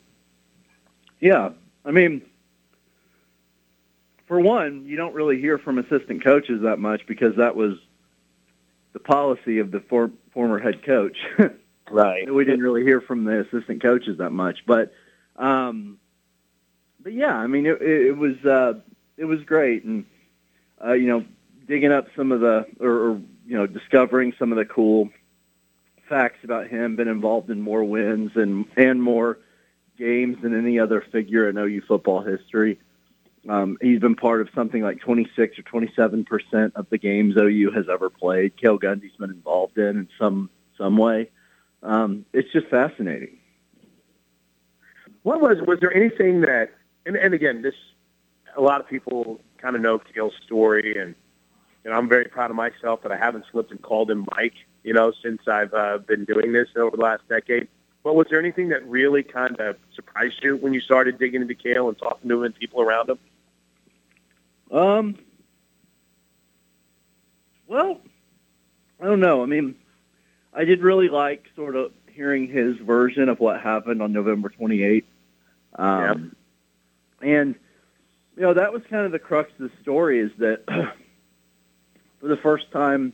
Yeah, 1.19 1.49
I 1.83 1.91
mean, 1.91 2.21
for 4.27 4.39
one, 4.39 4.85
you 4.85 4.95
don't 4.95 5.13
really 5.13 5.39
hear 5.39 5.57
from 5.57 5.77
assistant 5.77 6.23
coaches 6.23 6.61
that 6.63 6.79
much 6.79 7.05
because 7.07 7.35
that 7.37 7.55
was 7.55 7.73
the 8.93 8.99
policy 8.99 9.59
of 9.59 9.71
the 9.71 9.81
for, 9.81 10.11
former 10.33 10.59
head 10.59 10.83
coach. 10.83 11.17
Right. 11.91 12.33
we 12.33 12.45
didn't 12.45 12.63
really 12.63 12.81
hear 12.81 12.99
from 12.99 13.25
the 13.25 13.41
assistant 13.41 13.79
coaches 13.79 14.17
that 14.17 14.31
much, 14.31 14.65
but 14.65 14.91
um, 15.35 15.99
but 16.99 17.13
yeah, 17.13 17.35
I 17.35 17.45
mean, 17.45 17.67
it, 17.67 17.79
it, 17.79 18.07
it 18.07 18.17
was 18.17 18.43
uh, 18.43 18.79
it 19.17 19.25
was 19.25 19.41
great, 19.43 19.83
and 19.83 20.05
uh, 20.83 20.93
you 20.93 21.07
know, 21.07 21.25
digging 21.67 21.91
up 21.91 22.07
some 22.15 22.31
of 22.31 22.41
the 22.41 22.65
or, 22.79 22.89
or 22.89 23.21
you 23.45 23.57
know, 23.57 23.67
discovering 23.67 24.33
some 24.37 24.51
of 24.51 24.57
the 24.57 24.65
cool 24.65 25.09
facts 26.09 26.43
about 26.43 26.67
him. 26.67 26.95
Been 26.95 27.07
involved 27.07 27.49
in 27.49 27.61
more 27.61 27.83
wins 27.83 28.31
and 28.35 28.65
and 28.75 29.01
more 29.01 29.39
games 29.97 30.37
than 30.41 30.57
any 30.57 30.79
other 30.79 31.01
figure 31.11 31.49
in 31.49 31.57
OU 31.57 31.81
football 31.87 32.21
history. 32.21 32.79
Um, 33.47 33.77
he's 33.79 33.99
been 33.99 34.15
part 34.15 34.41
of 34.41 34.49
something 34.55 34.81
like 34.81 34.99
26 35.01 35.59
or 35.59 35.61
27 35.61 36.25
percent 36.25 36.73
of 36.75 36.89
the 36.89 36.97
games 36.97 37.35
OU 37.37 37.71
has 37.71 37.85
ever 37.89 38.09
played. 38.09 38.57
Cale 38.57 38.79
Gundy's 38.79 39.15
been 39.17 39.29
involved 39.29 39.77
in 39.77 39.97
in 39.97 40.09
some 40.19 40.49
some 40.77 40.97
way. 40.97 41.29
Um, 41.83 42.25
it's 42.33 42.51
just 42.51 42.67
fascinating. 42.67 43.37
What 45.23 45.41
was 45.41 45.57
was 45.65 45.79
there 45.79 45.95
anything 45.95 46.41
that 46.41 46.71
and, 47.05 47.15
and 47.15 47.33
again 47.33 47.61
this 47.61 47.75
a 48.55 48.61
lot 48.61 48.81
of 48.81 48.87
people 48.87 49.39
kind 49.57 49.75
of 49.75 49.81
know 49.81 49.99
Cale's 49.99 50.33
story 50.45 50.97
and 50.99 51.15
and 51.83 51.93
I'm 51.93 52.09
very 52.09 52.25
proud 52.25 52.49
of 52.49 52.55
myself 52.55 53.03
that 53.03 53.11
I 53.11 53.17
haven't 53.17 53.45
slipped 53.51 53.69
and 53.69 53.79
called 53.79 54.09
him 54.09 54.25
Mike, 54.35 54.55
you 54.83 54.91
know, 54.91 55.13
since 55.21 55.47
I've 55.47 55.71
uh, 55.71 55.99
been 55.99 56.25
doing 56.25 56.51
this 56.51 56.67
over 56.75 56.97
the 56.97 57.03
last 57.03 57.21
decade. 57.29 57.67
But 58.03 58.15
was 58.15 58.25
there 58.29 58.39
anything 58.39 58.69
that 58.69 58.87
really 58.87 59.21
kind 59.21 59.59
of 59.59 59.77
surprised 59.95 60.43
you 60.43 60.57
when 60.57 60.73
you 60.73 60.81
started 60.81 61.19
digging 61.19 61.43
into 61.43 61.53
Cale 61.53 61.87
and 61.87 61.97
talking 61.97 62.27
to 62.29 62.37
him 62.37 62.43
and 62.43 62.55
people 62.55 62.81
around 62.81 63.09
him? 63.11 63.19
Um, 64.71 65.15
well, 67.67 68.01
I 68.99 69.05
don't 69.05 69.19
know. 69.19 69.43
I 69.43 69.45
mean, 69.45 69.75
I 70.53 70.65
did 70.65 70.81
really 70.81 71.09
like 71.09 71.45
sort 71.55 71.75
of 71.75 71.91
hearing 72.07 72.47
his 72.47 72.77
version 72.77 73.29
of 73.29 73.39
what 73.39 73.61
happened 73.61 74.01
on 74.01 74.11
November 74.11 74.49
28th. 74.49 75.03
Um, 75.75 76.35
And, 77.21 77.55
you 78.35 78.43
know, 78.43 78.53
that 78.53 78.73
was 78.73 78.81
kind 78.89 79.05
of 79.05 79.11
the 79.11 79.19
crux 79.19 79.51
of 79.59 79.69
the 79.69 79.71
story 79.81 80.19
is 80.19 80.31
that 80.37 80.65
for 82.19 82.27
the 82.27 82.37
first 82.37 82.71
time 82.71 83.13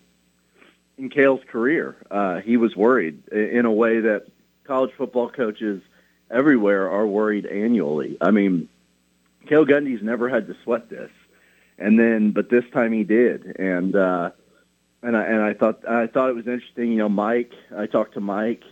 in 0.98 1.10
Cale's 1.10 1.42
career, 1.48 1.96
uh, 2.10 2.40
he 2.42 2.58
was 2.58 2.76
worried 2.76 3.28
in 3.30 3.66
a 3.66 3.72
way 3.72 4.00
that 4.02 4.28
college 4.64 4.92
football 4.98 5.30
coaches 5.30 5.82
everywhere 6.30 6.90
are 6.90 7.06
worried 7.06 7.46
annually. 7.46 8.18
I 8.22 8.32
mean, 8.32 8.70
Cale 9.48 9.66
Gundy's 9.66 10.04
never 10.04 10.30
had 10.30 10.48
to 10.48 10.56
sweat 10.64 10.90
this 10.90 11.10
and 11.82 12.00
then 12.00 12.32
but 12.32 12.50
this 12.50 12.64
time 12.72 12.94
he 12.94 13.04
did 13.04 13.56
and 13.58 13.96
uh 13.96 14.30
and 15.02 15.18
i 15.18 15.24
and 15.24 15.42
i 15.42 15.54
thought 15.54 15.86
i 15.88 16.08
thought 16.08 16.30
it 16.30 16.36
was 16.36 16.48
interesting 16.48 16.92
you 16.92 16.98
know 16.98 17.10
mike 17.10 17.52
i 17.76 17.86
talked 17.86 18.14
to 18.14 18.22
mike 18.22 18.64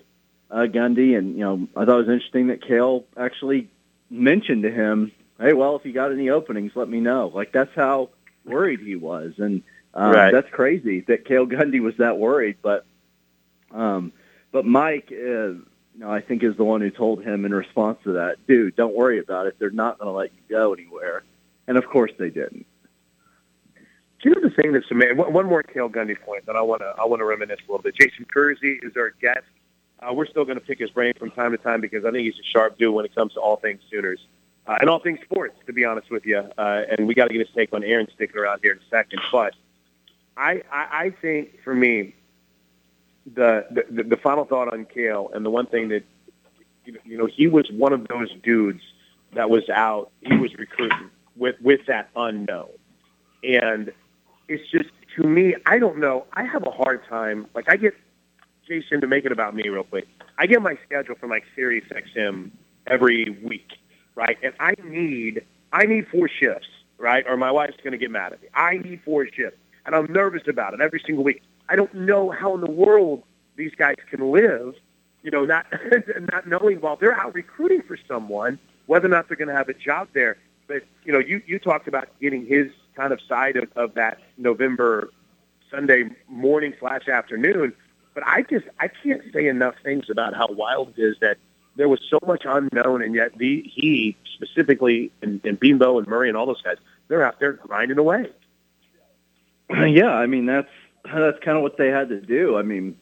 uh 0.52 0.68
gundy 0.68 1.18
and 1.18 1.36
you 1.36 1.44
know 1.44 1.68
i 1.76 1.84
thought 1.84 1.96
it 1.96 2.08
was 2.08 2.10
interesting 2.10 2.48
that 2.48 2.62
Cale 2.62 3.06
actually 3.18 3.68
mentioned 4.10 4.64
to 4.64 4.72
him 4.72 5.12
hey 5.40 5.54
well 5.54 5.76
if 5.76 5.86
you 5.86 5.94
got 5.94 6.12
any 6.12 6.30
openings 6.30 6.72
let 6.76 6.90
me 6.90 7.00
know 7.00 7.32
like 7.34 7.52
that's 7.52 7.74
how 7.76 8.10
worried 8.46 8.80
he 8.80 8.96
was 8.96 9.34
and 9.38 9.64
um, 9.94 10.12
Right. 10.12 10.32
that's 10.32 10.50
crazy 10.52 11.02
that 11.08 11.26
Cale 11.26 11.48
gundy 11.48 11.82
was 11.82 11.96
that 11.98 12.18
worried 12.18 12.58
but 12.62 12.86
um 13.72 14.12
but 14.52 14.66
mike 14.66 15.10
uh, 15.12 15.54
you 16.00 16.06
know, 16.06 16.12
I 16.12 16.22
think 16.22 16.44
is 16.44 16.56
the 16.56 16.64
one 16.64 16.80
who 16.82 16.90
told 16.92 17.24
him 17.24 17.44
in 17.44 17.54
response 17.54 18.00
to 18.06 18.14
that, 18.14 18.38
dude, 18.48 18.78
don't 18.78 18.96
worry 18.96 19.20
about 19.20 19.48
it. 19.48 19.58
They're 19.60 19.70
not 19.70 20.00
going 20.00 20.08
to 20.08 20.18
let 20.18 20.32
you 20.34 20.40
go 20.50 20.74
anywhere. 20.74 21.24
And 21.68 21.78
of 21.78 21.86
course 21.88 22.12
they 22.18 22.30
didn't. 22.30 22.66
Do 24.22 24.30
you 24.30 24.36
know 24.36 24.42
the 24.42 24.56
thing 24.56 24.72
that's 24.74 24.90
amazing? 24.92 25.18
One 25.18 25.34
one 25.34 25.46
more 25.46 25.62
Cale 25.64 25.90
Gundy 25.90 26.20
point 26.20 26.46
that 26.46 26.56
I 26.56 26.62
want 26.62 26.82
to 26.82 26.94
I 26.98 27.06
want 27.06 27.20
to 27.20 27.26
reminisce 27.26 27.60
a 27.68 27.72
little 27.72 27.84
bit. 27.84 27.96
Jason 28.00 28.26
Kersey 28.34 28.80
is 28.82 28.94
our 28.98 29.12
guest. 29.22 29.46
Uh, 30.00 30.14
we're 30.14 30.26
still 30.26 30.46
going 30.46 30.60
to 30.60 30.66
pick 30.66 30.80
his 30.80 30.90
brain 30.90 31.14
from 31.20 31.32
time 31.32 31.52
to 31.52 31.58
time 31.58 31.82
because 31.82 32.06
I 32.06 32.12
think 32.12 32.24
he's 32.26 32.40
a 32.40 32.44
sharp 32.44 32.78
dude 32.78 32.94
when 32.94 33.06
it 33.06 33.14
comes 33.14 33.34
to 33.34 33.40
all 33.42 33.58
things 33.58 33.82
Sooners 33.92 34.20
uh, 34.70 34.78
and 34.80 34.90
all 34.90 35.00
things 35.00 35.20
sports. 35.24 35.58
To 35.66 35.74
be 35.74 35.84
honest 35.84 36.10
with 36.10 36.26
you, 36.26 36.38
uh, 36.58 36.84
and 36.92 37.08
we 37.08 37.16
got 37.16 37.28
to 37.28 37.34
get 37.34 37.46
his 37.46 37.54
take 37.56 37.74
on 37.74 37.84
Aaron 37.84 38.08
sticking 38.14 38.38
around 38.38 38.60
here 38.62 38.74
in 38.74 38.78
a 38.78 38.90
second. 38.90 39.20
But 39.32 39.56
I 40.38 40.62
I, 40.72 40.88
I 40.92 41.14
think 41.22 41.62
for 41.64 41.74
me, 41.74 42.16
the, 43.26 43.66
the 43.90 44.04
the 44.04 44.18
final 44.18 44.46
thought 44.46 44.72
on 44.72 44.86
Cale 44.86 45.32
and 45.34 45.46
the 45.46 45.50
one 45.50 45.66
thing 45.66 45.90
that 45.90 46.04
you 47.04 47.18
know, 47.18 47.26
he 47.26 47.48
was 47.48 47.70
one 47.72 47.94
of 47.94 48.08
those 48.08 48.30
dudes 48.44 48.82
that 49.34 49.50
was 49.50 49.68
out. 49.70 50.12
He 50.22 50.36
was 50.38 50.54
recruiting 50.56 51.10
with 51.36 51.56
with 51.62 51.82
that 51.88 52.10
unknown. 52.16 52.70
And 53.44 53.92
it's 54.48 54.70
just 54.70 54.90
to 55.16 55.24
me, 55.24 55.56
I 55.66 55.80
don't 55.80 55.98
know. 55.98 56.26
I 56.34 56.44
have 56.44 56.66
a 56.66 56.72
hard 56.72 57.06
time. 57.08 57.48
Like 57.56 57.66
I 57.70 57.76
get 57.76 57.96
Jason 58.68 59.02
to 59.02 59.08
make 59.08 59.26
it 59.26 59.32
about 59.32 59.56
me 59.56 59.68
real 59.68 59.84
quick. 59.84 60.08
I 60.38 60.46
get 60.46 60.62
my 60.62 60.78
schedule 60.86 61.16
from 61.16 61.30
like 61.30 61.44
Sirius 61.56 61.86
XM 61.90 62.52
every 62.88 63.38
week, 63.44 63.72
right? 64.16 64.38
And 64.44 64.54
I 64.60 64.74
need 64.84 65.46
I 65.72 65.86
need 65.86 66.08
four 66.08 66.28
shifts, 66.28 66.68
right? 66.98 67.26
Or 67.28 67.38
my 67.38 67.52
wife's 67.52 67.78
going 67.78 67.92
to 67.92 67.98
get 67.98 68.12
mad 68.12 68.34
at 68.34 68.42
me. 68.42 68.48
I 68.54 68.78
need 68.78 69.02
four 69.04 69.26
shifts, 69.28 69.60
and 69.86 69.96
I'm 69.96 70.12
nervous 70.12 70.44
about 70.48 70.74
it 70.74 70.82
every 70.82 71.02
single 71.06 71.24
week. 71.24 71.42
I 71.68 71.76
don't 71.76 71.94
know 71.94 72.32
how 72.32 72.56
in 72.56 72.62
the 72.62 72.72
world 72.72 73.24
these 73.56 73.74
guys 73.76 73.96
can 74.10 74.32
live, 74.32 74.74
you 75.22 75.32
know, 75.32 75.46
not 75.46 75.68
not 76.34 76.48
knowing 76.48 76.82
while 76.82 76.96
they're 76.96 77.20
out 77.20 77.34
recruiting 77.34 77.82
for 77.84 77.98
someone 78.08 78.60
whether 78.90 79.06
or 79.06 79.10
not 79.10 79.28
they're 79.28 79.38
going 79.38 79.48
to 79.48 79.54
have 79.56 79.70
a 79.70 79.74
job 79.74 80.08
there. 80.14 80.38
But 80.68 80.82
you 81.04 81.14
know, 81.14 81.20
you 81.20 81.42
you 81.46 81.60
talked 81.60 81.88
about 81.88 82.08
getting 82.20 82.46
his 82.46 82.72
kind 82.96 83.14
of 83.14 83.22
side 83.28 83.56
of, 83.56 83.70
of 83.76 83.94
that 83.94 84.18
November 84.38 85.12
Sunday 85.70 86.10
morning 86.28 86.74
slash 86.80 87.08
afternoon. 87.08 87.74
But 88.16 88.24
I 88.26 88.42
just 88.42 88.66
I 88.80 88.88
can't 88.88 89.22
say 89.32 89.48
enough 89.48 89.76
things 89.84 90.10
about 90.10 90.34
how 90.34 90.48
wild 90.50 90.94
it 90.98 91.02
is 91.02 91.16
that 91.22 91.38
there 91.80 91.88
was 91.88 92.02
so 92.10 92.20
much 92.28 92.44
unknown, 92.46 93.02
and 93.02 93.16
yet 93.16 93.38
the 93.38 93.64
he 93.66 94.18
specifically 94.36 95.12
and, 95.22 95.40
and 95.46 95.58
Bedenbaugh 95.58 96.00
and 96.00 96.08
Murray 96.08 96.28
and 96.28 96.38
all 96.38 96.46
those 96.46 96.62
guys, 96.62 96.76
they're 97.08 97.26
out 97.26 97.40
there 97.40 97.54
grinding 97.54 97.98
away. 97.98 98.30
Yeah, 99.72 100.10
I 100.10 100.26
mean 100.26 100.46
that's 100.46 100.70
that's 101.06 101.40
kind 101.40 101.56
of 101.56 101.64
what 101.64 101.78
they 101.78 101.88
had 101.88 102.10
to 102.10 102.20
do. 102.20 102.58
I 102.58 102.64
mean, 102.64 102.98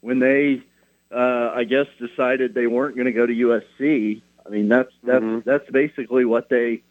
when 0.00 0.18
they, 0.18 0.62
uh, 1.10 1.52
I 1.54 1.64
guess, 1.64 1.86
decided 1.98 2.52
they 2.52 2.66
weren't 2.66 2.96
going 2.96 3.06
to 3.06 3.12
go 3.12 3.24
to 3.24 3.32
USC. 3.32 4.22
I 4.44 4.48
mean, 4.50 4.68
that's 4.68 4.90
that's 5.02 5.24
mm-hmm. 5.24 5.48
that's 5.48 5.70
basically 5.70 6.24
what 6.24 6.48
they 6.50 6.82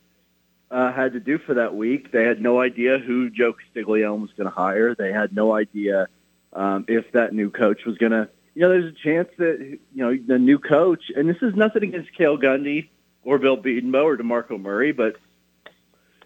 uh, 0.71 0.91
had 0.91 1.13
to 1.13 1.19
do 1.19 1.37
for 1.37 1.55
that 1.55 1.75
week. 1.75 2.11
They 2.11 2.23
had 2.23 2.41
no 2.41 2.59
idea 2.59 2.97
who 2.97 3.29
Joe 3.29 3.53
Castiglione 3.53 4.21
was 4.21 4.31
going 4.37 4.49
to 4.49 4.55
hire. 4.55 4.95
They 4.95 5.11
had 5.11 5.35
no 5.35 5.53
idea 5.53 6.07
um, 6.53 6.85
if 6.87 7.11
that 7.11 7.33
new 7.33 7.51
coach 7.51 7.85
was 7.85 7.97
going 7.97 8.13
to. 8.13 8.29
You 8.55 8.61
know, 8.61 8.69
there's 8.69 8.93
a 8.93 9.03
chance 9.03 9.29
that 9.37 9.59
you 9.59 10.03
know 10.03 10.17
the 10.17 10.39
new 10.39 10.57
coach, 10.59 11.03
and 11.15 11.29
this 11.29 11.37
is 11.41 11.53
nothing 11.55 11.83
against 11.83 12.13
Cale 12.13 12.37
Gundy 12.37 12.89
or 13.23 13.37
Bill 13.37 13.57
Bedenbaugh 13.57 14.03
or 14.03 14.17
Demarco 14.17 14.59
Murray, 14.59 14.91
but 14.91 15.17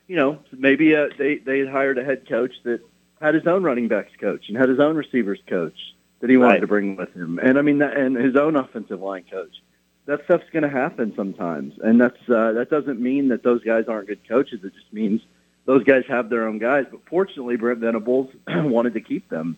you 0.08 0.16
know, 0.16 0.40
maybe 0.52 0.96
uh, 0.96 1.08
they 1.18 1.38
they 1.38 1.60
had 1.60 1.70
hired 1.70 1.98
a 1.98 2.04
head 2.04 2.28
coach 2.30 2.54
that 2.64 2.82
had 3.20 3.34
his 3.34 3.48
own 3.48 3.64
running 3.64 3.88
backs 3.88 4.12
coach 4.20 4.48
and 4.48 4.58
had 4.58 4.70
his 4.70 4.80
own 4.80 4.96
receivers 4.96 5.40
coach 5.48 5.78
that 6.22 6.30
he 6.30 6.38
wanted 6.38 6.54
right. 6.54 6.62
to 6.62 6.68
bring 6.68 6.96
with 6.96 7.14
him, 7.14 7.40
and 7.40 7.58
I 7.58 7.62
mean, 7.62 7.80
that, 7.80 7.98
and 7.98 8.16
his 8.16 8.36
own 8.36 8.56
offensive 8.56 9.02
line 9.02 9.26
coach 9.30 9.56
that 10.10 10.24
stuff's 10.24 10.50
going 10.52 10.64
to 10.64 10.70
happen 10.70 11.14
sometimes, 11.16 11.76
and 11.84 12.02
that's 12.02 12.18
uh, 12.28 12.54
that 12.54 12.68
doesn't 12.72 13.00
mean 13.00 13.28
that 13.28 13.44
those 13.44 13.64
guys 13.64 13.86
aren't 13.88 14.08
good 14.08 14.28
coaches. 14.28 14.60
It 14.64 14.74
just 14.74 14.92
means 14.92 15.22
those 15.66 15.84
guys 15.84 16.04
have 16.08 16.32
their 16.32 16.48
own 16.48 16.58
guys. 16.58 16.88
But 16.90 17.02
fortunately, 17.08 17.58
Brent 17.58 17.80
Venables 17.80 18.34
wanted 18.48 18.96
to 18.96 19.02
keep 19.02 19.30
them. 19.30 19.56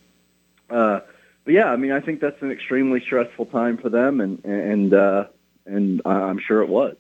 Uh, 0.70 1.00
but 1.44 1.54
yeah, 1.54 1.66
I 1.66 1.76
mean, 1.76 1.92
I 1.92 2.00
think 2.00 2.22
that's 2.22 2.42
an 2.42 2.52
extremely 2.52 3.02
stressful 3.02 3.48
time 3.48 3.78
for 3.78 3.90
them, 3.90 4.22
and 4.22 4.44
and 4.46 4.94
uh, 4.94 5.26
and 5.66 6.02
I'm 6.06 6.40
sure 6.40 6.62
it 6.62 6.70
was. 6.70 6.96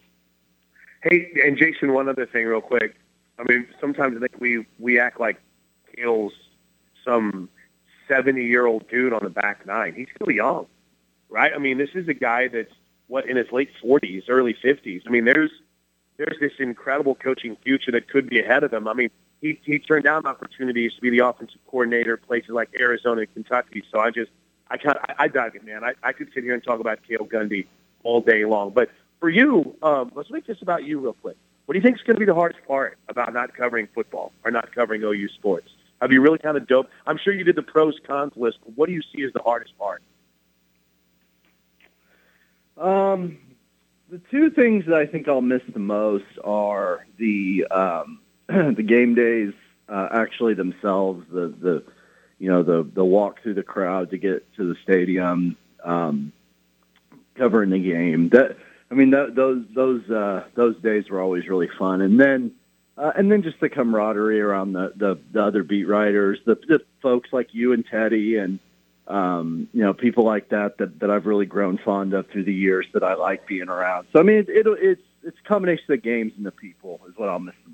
Hey, 1.03 1.31
and 1.43 1.57
Jason, 1.57 1.93
one 1.93 2.09
other 2.09 2.25
thing, 2.25 2.45
real 2.45 2.61
quick. 2.61 2.95
I 3.39 3.43
mean, 3.43 3.67
sometimes 3.79 4.17
I 4.17 4.19
think 4.19 4.39
we 4.39 4.65
we 4.79 4.99
act 4.99 5.19
like 5.19 5.39
Cale's 5.95 6.33
some 7.05 7.49
seventy 8.07 8.45
year 8.45 8.65
old 8.65 8.87
dude 8.87 9.13
on 9.13 9.21
the 9.23 9.29
back 9.29 9.65
nine. 9.65 9.93
He's 9.95 10.07
still 10.15 10.33
young, 10.33 10.67
right? 11.29 11.51
I 11.53 11.57
mean, 11.57 11.77
this 11.77 11.91
is 11.93 12.07
a 12.07 12.13
guy 12.13 12.47
that's 12.47 12.73
what 13.07 13.27
in 13.27 13.35
his 13.35 13.51
late 13.51 13.69
40s, 13.83 14.23
early 14.29 14.53
50s. 14.53 15.01
I 15.05 15.09
mean, 15.09 15.25
there's 15.25 15.51
there's 16.17 16.37
this 16.39 16.53
incredible 16.59 17.15
coaching 17.15 17.57
future 17.63 17.91
that 17.91 18.07
could 18.09 18.29
be 18.29 18.39
ahead 18.39 18.63
of 18.63 18.71
him. 18.71 18.87
I 18.87 18.93
mean, 18.93 19.09
he 19.41 19.59
he 19.63 19.79
turned 19.79 20.03
down 20.03 20.25
opportunities 20.25 20.93
to 20.93 21.01
be 21.01 21.09
the 21.09 21.19
offensive 21.19 21.59
coordinator 21.67 22.15
places 22.15 22.51
like 22.51 22.69
Arizona 22.79 23.21
and 23.21 23.33
Kentucky. 23.33 23.83
So 23.91 23.99
I 23.99 24.11
just 24.11 24.31
I 24.69 24.77
kind 24.77 24.97
I, 25.09 25.23
I 25.23 25.27
dug 25.27 25.55
it, 25.55 25.65
man. 25.65 25.83
I, 25.83 25.93
I 26.03 26.13
could 26.13 26.29
sit 26.33 26.43
here 26.43 26.53
and 26.53 26.63
talk 26.63 26.79
about 26.79 26.99
Cale 27.07 27.27
Gundy 27.27 27.65
all 28.03 28.21
day 28.21 28.45
long. 28.45 28.71
But 28.71 28.89
for 29.19 29.29
you, 29.29 29.75
um, 29.81 30.11
let's 30.15 30.29
make 30.29 30.45
this 30.45 30.61
about 30.61 30.83
you 30.83 30.99
real 30.99 31.13
quick. 31.13 31.37
What 31.65 31.73
do 31.73 31.79
you 31.79 31.83
think 31.83 31.97
is 31.97 32.03
going 32.03 32.15
to 32.15 32.19
be 32.19 32.25
the 32.25 32.35
hardest 32.35 32.65
part 32.67 32.97
about 33.07 33.33
not 33.33 33.55
covering 33.55 33.87
football 33.93 34.31
or 34.43 34.51
not 34.51 34.73
covering 34.73 35.03
OU 35.03 35.29
sports? 35.29 35.69
Have 36.01 36.11
you 36.11 36.21
really 36.21 36.39
kind 36.39 36.57
of 36.57 36.67
dove? 36.67 36.87
I'm 37.05 37.17
sure 37.17 37.33
you 37.33 37.43
did 37.43 37.55
the 37.55 37.61
pros 37.61 37.99
cons 38.05 38.33
list. 38.35 38.57
But 38.63 38.75
what 38.75 38.87
do 38.87 38.93
you 38.93 39.01
see 39.13 39.23
as 39.23 39.31
the 39.33 39.41
hardest 39.41 39.77
part? 39.77 40.01
Um, 42.77 43.37
the 44.09 44.19
two 44.31 44.49
things 44.49 44.85
that 44.87 44.95
I 44.95 45.05
think 45.05 45.27
I'll 45.27 45.41
miss 45.41 45.61
the 45.71 45.79
most 45.79 46.25
are 46.43 47.05
the 47.17 47.67
um, 47.69 48.19
the 48.75 48.83
game 48.83 49.15
days 49.15 49.53
uh, 49.87 50.09
actually 50.11 50.53
themselves, 50.53 51.25
the 51.31 51.53
the 51.59 51.83
you 52.37 52.49
know 52.49 52.63
the 52.63 52.83
the 52.93 53.05
walk 53.05 53.41
through 53.41 53.53
the 53.53 53.63
crowd 53.63 54.09
to 54.11 54.17
get 54.17 54.53
to 54.55 54.67
the 54.67 54.75
stadium, 54.83 55.55
um, 55.83 56.33
covering 57.35 57.69
the 57.69 57.79
game. 57.79 58.29
That 58.29 58.57
I 58.89 58.95
mean, 58.95 59.11
that, 59.11 59.35
those 59.35 59.63
those 59.73 60.09
uh, 60.09 60.45
those 60.55 60.75
days 60.81 61.09
were 61.09 61.21
always 61.21 61.47
really 61.47 61.69
fun, 61.77 62.01
and 62.01 62.19
then. 62.19 62.53
Uh, 62.97 63.09
and 63.15 63.31
then 63.31 63.41
just 63.41 63.59
the 63.61 63.69
camaraderie 63.69 64.41
around 64.41 64.73
the, 64.73 64.91
the, 64.95 65.17
the 65.31 65.41
other 65.41 65.63
beat 65.63 65.85
writers, 65.85 66.37
the, 66.45 66.55
the 66.67 66.81
folks 67.01 67.29
like 67.31 67.47
you 67.51 67.71
and 67.71 67.85
Teddy, 67.89 68.37
and 68.37 68.59
um, 69.07 69.69
you 69.73 69.81
know, 69.81 69.93
people 69.93 70.25
like 70.25 70.49
that, 70.49 70.77
that 70.77 70.99
that 70.99 71.09
I've 71.09 71.25
really 71.25 71.45
grown 71.45 71.79
fond 71.79 72.13
of 72.13 72.29
through 72.29 72.43
the 72.43 72.53
years 72.53 72.85
that 72.93 73.01
I 73.01 73.15
like 73.15 73.47
being 73.47 73.69
around. 73.69 74.07
So 74.11 74.19
I 74.19 74.23
mean, 74.23 74.39
it, 74.39 74.49
it, 74.49 74.67
it's 74.67 75.01
it's 75.23 75.37
combination 75.47 75.85
of 75.85 76.01
the 76.01 76.09
games 76.09 76.33
and 76.35 76.45
the 76.45 76.51
people 76.51 76.99
is 77.07 77.13
what 77.15 77.29
I'll 77.29 77.39
miss 77.39 77.55
the. 77.65 77.70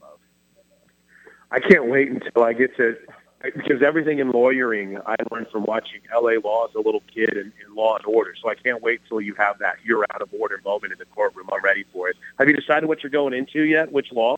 I 1.51 1.59
can't 1.59 1.87
wait 1.87 2.09
until 2.09 2.43
I 2.43 2.53
get 2.53 2.75
to 2.77 2.97
because 3.43 3.81
everything 3.85 4.19
in 4.19 4.31
lawyering 4.31 4.97
I 5.05 5.15
learned 5.31 5.47
from 5.51 5.63
watching 5.63 6.01
L.A. 6.11 6.39
Law 6.39 6.65
as 6.65 6.75
a 6.75 6.79
little 6.79 7.03
kid 7.13 7.29
and, 7.37 7.51
in 7.65 7.75
Law 7.75 7.95
and 7.95 8.05
Order. 8.05 8.33
So 8.41 8.49
I 8.49 8.55
can't 8.55 8.81
wait 8.81 9.01
till 9.07 9.21
you 9.21 9.35
have 9.35 9.59
that 9.59 9.75
you're 9.83 10.05
out 10.13 10.21
of 10.21 10.29
order 10.37 10.59
moment 10.65 10.93
in 10.93 10.99
the 10.99 11.05
courtroom. 11.05 11.47
I'm 11.51 11.63
ready 11.63 11.85
for 11.93 12.09
it. 12.09 12.17
Have 12.39 12.47
you 12.47 12.55
decided 12.55 12.87
what 12.87 13.03
you're 13.03 13.11
going 13.11 13.33
into 13.33 13.61
yet? 13.61 13.91
Which 13.91 14.11
law? 14.11 14.35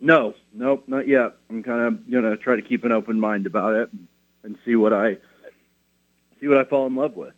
No, 0.00 0.34
nope, 0.52 0.84
not 0.86 1.08
yet. 1.08 1.36
I'm 1.50 1.62
kind 1.62 1.82
of 1.82 2.10
gonna 2.10 2.36
try 2.36 2.56
to 2.56 2.62
keep 2.62 2.84
an 2.84 2.92
open 2.92 3.18
mind 3.18 3.46
about 3.46 3.74
it 3.74 3.90
and 4.42 4.56
see 4.64 4.76
what 4.76 4.92
I 4.92 5.16
see 6.40 6.48
what 6.48 6.58
I 6.58 6.64
fall 6.64 6.86
in 6.86 6.94
love 6.94 7.16
with. 7.16 7.32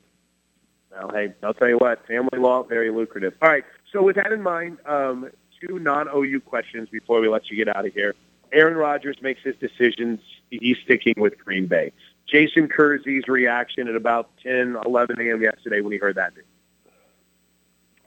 Well, 0.90 1.10
hey, 1.14 1.34
I'll 1.42 1.54
tell 1.54 1.68
you 1.68 1.78
what, 1.78 2.04
family 2.06 2.38
law, 2.38 2.64
very 2.64 2.90
lucrative. 2.90 3.34
All 3.40 3.48
right, 3.48 3.64
so 3.92 4.02
with 4.02 4.16
that 4.16 4.32
in 4.32 4.42
mind, 4.42 4.78
um, 4.86 5.30
two 5.60 5.78
non-OU 5.78 6.40
questions 6.40 6.88
before 6.88 7.20
we 7.20 7.28
let 7.28 7.48
you 7.50 7.56
get 7.56 7.74
out 7.74 7.86
of 7.86 7.92
here. 7.92 8.14
Aaron 8.52 8.76
Rodgers 8.76 9.16
makes 9.20 9.42
his 9.42 9.56
decisions. 9.56 10.20
He's 10.50 10.78
sticking 10.84 11.14
with 11.16 11.38
Green 11.38 11.66
Bay. 11.66 11.92
Jason 12.26 12.68
Kersey's 12.68 13.26
reaction 13.26 13.88
at 13.88 13.96
about 13.96 14.30
10, 14.42 14.76
11 14.84 15.20
a.m. 15.20 15.42
yesterday 15.42 15.80
when 15.80 15.92
he 15.92 15.98
heard 15.98 16.16
that 16.16 16.34
news. 16.36 16.44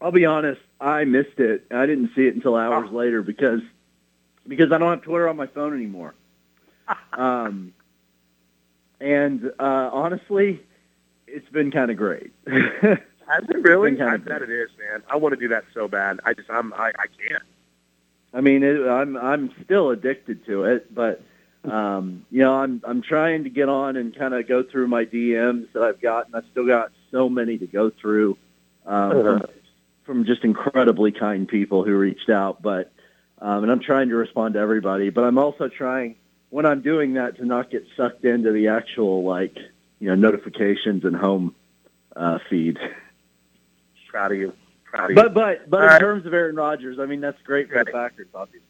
I'll 0.02 0.12
be 0.12 0.26
honest, 0.26 0.62
I 0.80 1.06
missed 1.06 1.40
it. 1.40 1.66
I 1.72 1.86
didn't 1.86 2.12
see 2.16 2.26
it 2.26 2.36
until 2.36 2.56
hours 2.56 2.90
oh. 2.92 2.96
later 2.96 3.22
because 3.22 3.62
because 4.48 4.72
I 4.72 4.80
don't 4.80 4.90
have 4.90 5.04
Twitter 5.04 5.30
on 5.30 5.38
my 5.38 5.46
phone 5.46 5.76
anymore. 5.76 6.16
um, 7.14 7.74
and 9.00 9.52
uh, 9.60 9.90
honestly, 9.94 10.62
it's 11.28 11.48
been 11.50 11.72
kind 11.72 11.92
of 11.92 11.98
great. 11.98 12.34
Has 12.48 13.44
it 13.48 13.64
really? 13.64 14.00
I 14.02 14.18
bet 14.18 14.42
it 14.42 14.50
is, 14.50 14.70
man. 14.78 15.04
I 15.10 15.16
want 15.16 15.34
to 15.34 15.40
do 15.40 15.48
that 15.50 15.66
so 15.74 15.88
bad. 15.88 16.20
I 16.26 16.34
just 16.34 16.50
I'm 16.50 16.74
I, 16.74 16.92
I 16.98 17.06
can't. 17.28 17.44
I 18.34 18.42
mean, 18.42 18.64
it, 18.64 18.88
I'm 18.88 19.18
I'm 19.18 19.52
still 19.64 19.90
addicted 19.90 20.46
to 20.46 20.64
it, 20.66 20.94
but 20.94 21.22
um, 21.64 22.26
you 22.32 22.40
know, 22.40 22.54
I'm 22.54 22.82
I'm 22.86 23.02
trying 23.02 23.44
to 23.44 23.50
get 23.50 23.70
on 23.70 23.96
and 23.98 24.16
kind 24.16 24.34
of 24.34 24.48
go 24.48 24.64
through 24.64 24.88
my 24.88 25.06
DMs 25.06 25.72
that 25.74 25.84
I've 25.84 26.02
got, 26.02 26.28
and 26.28 26.36
I've 26.36 26.46
still 26.52 26.66
got 26.66 26.92
so 27.12 27.30
many 27.30 27.58
to 27.58 27.68
go 27.68 27.90
through 27.90 28.38
um, 28.86 29.12
uh-huh. 29.12 29.22
from, 29.22 29.44
from 30.04 30.26
just 30.26 30.44
incredibly 30.44 31.12
kind 31.12 31.48
people 31.48 31.84
who 31.84 31.96
reached 31.96 32.30
out. 32.30 32.62
But 32.62 32.92
um, 33.40 33.64
and 33.64 33.72
I'm 33.72 33.82
trying 33.82 34.10
to 34.10 34.16
respond 34.16 34.54
to 34.54 34.60
everybody, 34.60 35.10
but 35.10 35.24
I'm 35.24 35.38
also 35.38 35.68
trying 35.68 36.16
when 36.50 36.66
I'm 36.66 36.82
doing 36.82 37.14
that 37.16 37.38
to 37.38 37.46
not 37.46 37.70
get 37.70 37.86
sucked 37.98 38.24
into 38.24 38.52
the 38.52 38.70
actual 38.70 39.24
like 39.24 39.58
you 40.00 40.08
know 40.08 40.16
notifications 40.16 41.04
and 41.04 41.16
home 41.16 41.54
uh, 42.16 42.40
feed. 42.50 42.80
Proud 44.10 44.32
of 44.32 44.38
you. 44.38 44.54
Proud 44.92 45.12
of 45.12 45.16
but 45.16 45.34
but 45.34 45.70
but 45.70 45.78
All 45.78 45.84
in 45.84 45.90
right. 45.90 46.00
terms 46.00 46.26
of 46.26 46.34
Aaron 46.34 46.56
Rodgers, 46.56 47.00
I 47.00 47.06
mean 47.06 47.22
that's 47.22 47.42
great 47.44 47.70
for 47.70 47.84
the 47.84 47.92
Packers, 47.92 48.28
obviously. 48.36 48.68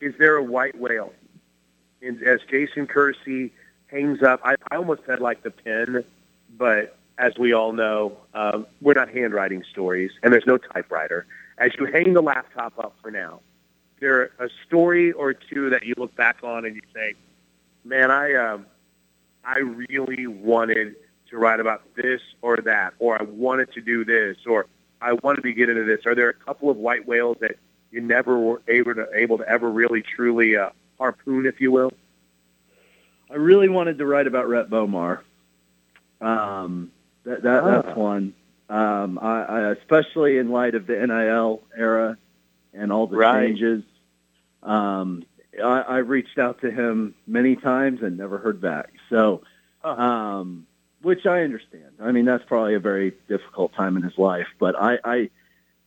Is 0.00 0.14
there 0.18 0.36
a 0.36 0.42
white 0.42 0.78
whale? 0.78 1.12
as 2.24 2.38
Jason 2.48 2.86
Kersey 2.86 3.52
hangs 3.88 4.22
up, 4.22 4.40
I, 4.44 4.54
I 4.70 4.76
almost 4.76 5.00
said 5.06 5.18
like 5.18 5.42
the 5.42 5.50
pen, 5.50 6.04
but 6.56 6.96
as 7.18 7.36
we 7.36 7.52
all 7.52 7.72
know, 7.72 8.16
um, 8.32 8.66
we're 8.80 8.94
not 8.94 9.08
handwriting 9.08 9.64
stories, 9.72 10.12
and 10.22 10.32
there's 10.32 10.46
no 10.46 10.56
typewriter. 10.58 11.26
As 11.58 11.72
you 11.78 11.86
hang 11.86 12.12
the 12.12 12.20
laptop 12.20 12.78
up 12.78 12.94
for 13.02 13.10
now, 13.10 13.40
there 13.98 14.30
a 14.38 14.48
story 14.66 15.10
or 15.12 15.32
two 15.32 15.70
that 15.70 15.84
you 15.84 15.94
look 15.96 16.14
back 16.14 16.36
on 16.44 16.64
and 16.64 16.76
you 16.76 16.82
say, 16.94 17.14
"Man, 17.84 18.10
I 18.10 18.34
um, 18.34 18.66
I 19.44 19.58
really 19.58 20.26
wanted 20.26 20.94
to 21.30 21.38
write 21.38 21.60
about 21.60 21.82
this 21.94 22.20
or 22.42 22.56
that, 22.58 22.94
or 22.98 23.20
I 23.20 23.24
wanted 23.24 23.72
to 23.72 23.80
do 23.80 24.04
this, 24.04 24.36
or 24.46 24.66
I 25.00 25.12
wanted 25.14 25.42
to 25.42 25.52
get 25.52 25.68
into 25.68 25.84
this." 25.84 26.06
Are 26.06 26.14
there 26.14 26.28
a 26.30 26.34
couple 26.34 26.70
of 26.70 26.76
white 26.76 27.06
whales 27.06 27.36
that 27.40 27.56
you 27.90 28.00
never 28.00 28.38
were 28.38 28.62
able 28.68 28.94
to 28.94 29.06
able 29.14 29.38
to 29.38 29.48
ever 29.48 29.70
really 29.70 30.02
truly 30.02 30.56
uh, 30.56 30.70
harpoon, 30.98 31.46
if 31.46 31.60
you 31.60 31.70
will? 31.72 31.92
I 33.30 33.34
really 33.34 33.68
wanted 33.68 33.98
to 33.98 34.06
write 34.06 34.26
about 34.26 34.48
Rhett 34.48 34.70
Bomar. 34.70 35.20
Um, 36.20 36.90
that, 37.24 37.42
that 37.42 37.64
Ah. 37.64 37.82
that's 37.82 37.96
one. 37.96 38.34
Um, 38.68 39.18
I, 39.20 39.44
I 39.44 39.60
especially 39.72 40.38
in 40.38 40.50
light 40.50 40.74
of 40.74 40.86
the 40.86 40.94
NIL 41.06 41.62
era 41.76 42.16
and 42.74 42.92
all 42.92 43.06
the 43.06 43.16
Right. 43.16 43.46
changes. 43.48 43.82
Um, 44.62 45.24
I, 45.62 45.80
I 45.82 45.96
reached 45.98 46.38
out 46.38 46.60
to 46.62 46.70
him 46.70 47.14
many 47.26 47.56
times 47.56 48.02
and 48.02 48.16
never 48.18 48.38
heard 48.38 48.60
back. 48.60 48.92
So, 49.08 49.42
um, 49.84 50.66
which 51.06 51.24
I 51.24 51.42
understand. 51.42 51.92
I 52.00 52.10
mean, 52.10 52.24
that's 52.24 52.42
probably 52.46 52.74
a 52.74 52.80
very 52.80 53.12
difficult 53.28 53.72
time 53.74 53.96
in 53.96 54.02
his 54.02 54.18
life. 54.18 54.48
But 54.58 54.74
I, 54.76 54.98
I, 55.04 55.30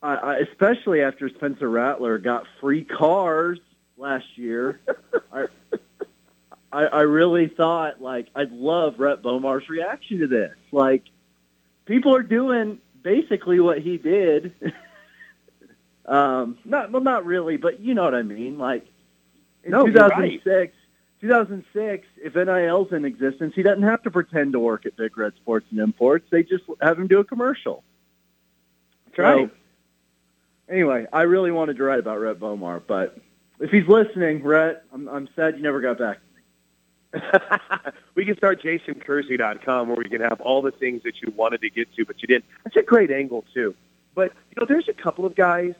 I, 0.01 0.37
especially 0.37 1.01
after 1.01 1.27
Spencer 1.27 1.69
Rattler 1.69 2.17
got 2.19 2.45
free 2.61 2.85
cars 2.85 3.59
last 3.97 4.37
year, 4.37 4.79
I, 5.33 5.47
I, 6.71 6.83
I 6.85 7.01
really 7.01 7.49
thought 7.49 8.01
like 8.01 8.29
I'd 8.33 8.53
love 8.53 8.97
Rhett 8.97 9.21
Bomar's 9.21 9.67
reaction 9.67 10.19
to 10.19 10.27
this. 10.27 10.55
Like 10.71 11.03
people 11.83 12.15
are 12.15 12.23
doing 12.23 12.79
basically 13.03 13.59
what 13.59 13.79
he 13.79 13.97
did. 13.97 14.53
um, 16.05 16.57
not 16.63 16.93
well, 16.93 17.03
not 17.03 17.25
really, 17.25 17.57
but 17.57 17.81
you 17.81 17.93
know 17.93 18.05
what 18.05 18.15
I 18.15 18.21
mean. 18.21 18.57
Like 18.57 18.87
in 19.65 19.71
No, 19.71 19.85
2006, 19.85 20.73
2006, 21.21 22.07
if 22.17 22.35
NIL's 22.35 22.91
in 22.93 23.05
existence, 23.05 23.53
he 23.55 23.61
doesn't 23.61 23.83
have 23.83 24.01
to 24.03 24.11
pretend 24.11 24.53
to 24.53 24.59
work 24.59 24.85
at 24.85 24.95
Big 24.95 25.17
Red 25.17 25.33
Sports 25.35 25.65
and 25.71 25.79
Imports. 25.79 26.25
They 26.29 26.43
just 26.43 26.63
have 26.81 26.97
him 26.97 27.07
do 27.07 27.19
a 27.19 27.23
commercial. 27.23 27.83
That's 29.05 29.19
right. 29.19 29.49
So, 29.49 30.73
anyway, 30.73 31.07
I 31.11 31.23
really 31.23 31.51
wanted 31.51 31.77
to 31.77 31.83
write 31.83 31.99
about 31.99 32.19
Rhett 32.19 32.39
Bomar, 32.39 32.81
but 32.85 33.17
if 33.59 33.69
he's 33.71 33.87
listening, 33.87 34.43
Rhett, 34.43 34.83
I'm, 34.93 35.09
I'm 35.09 35.29
sad 35.35 35.57
you 35.57 35.63
never 35.63 35.81
got 35.81 35.97
back. 35.97 36.19
we 38.15 38.23
can 38.23 38.37
start 38.37 38.61
jasonkersey.com 38.61 39.87
where 39.87 39.97
we 39.97 40.05
can 40.05 40.21
have 40.21 40.39
all 40.41 40.61
the 40.61 40.71
things 40.71 41.01
that 41.03 41.21
you 41.21 41.33
wanted 41.35 41.59
to 41.61 41.69
get 41.69 41.93
to, 41.95 42.05
but 42.05 42.21
you 42.21 42.27
didn't. 42.27 42.45
That's 42.63 42.77
a 42.77 42.83
great 42.83 43.11
angle 43.11 43.43
too. 43.53 43.75
But 44.13 44.31
you 44.51 44.59
know, 44.59 44.65
there's 44.67 44.87
a 44.87 44.93
couple 44.93 45.25
of 45.25 45.35
guys 45.35 45.73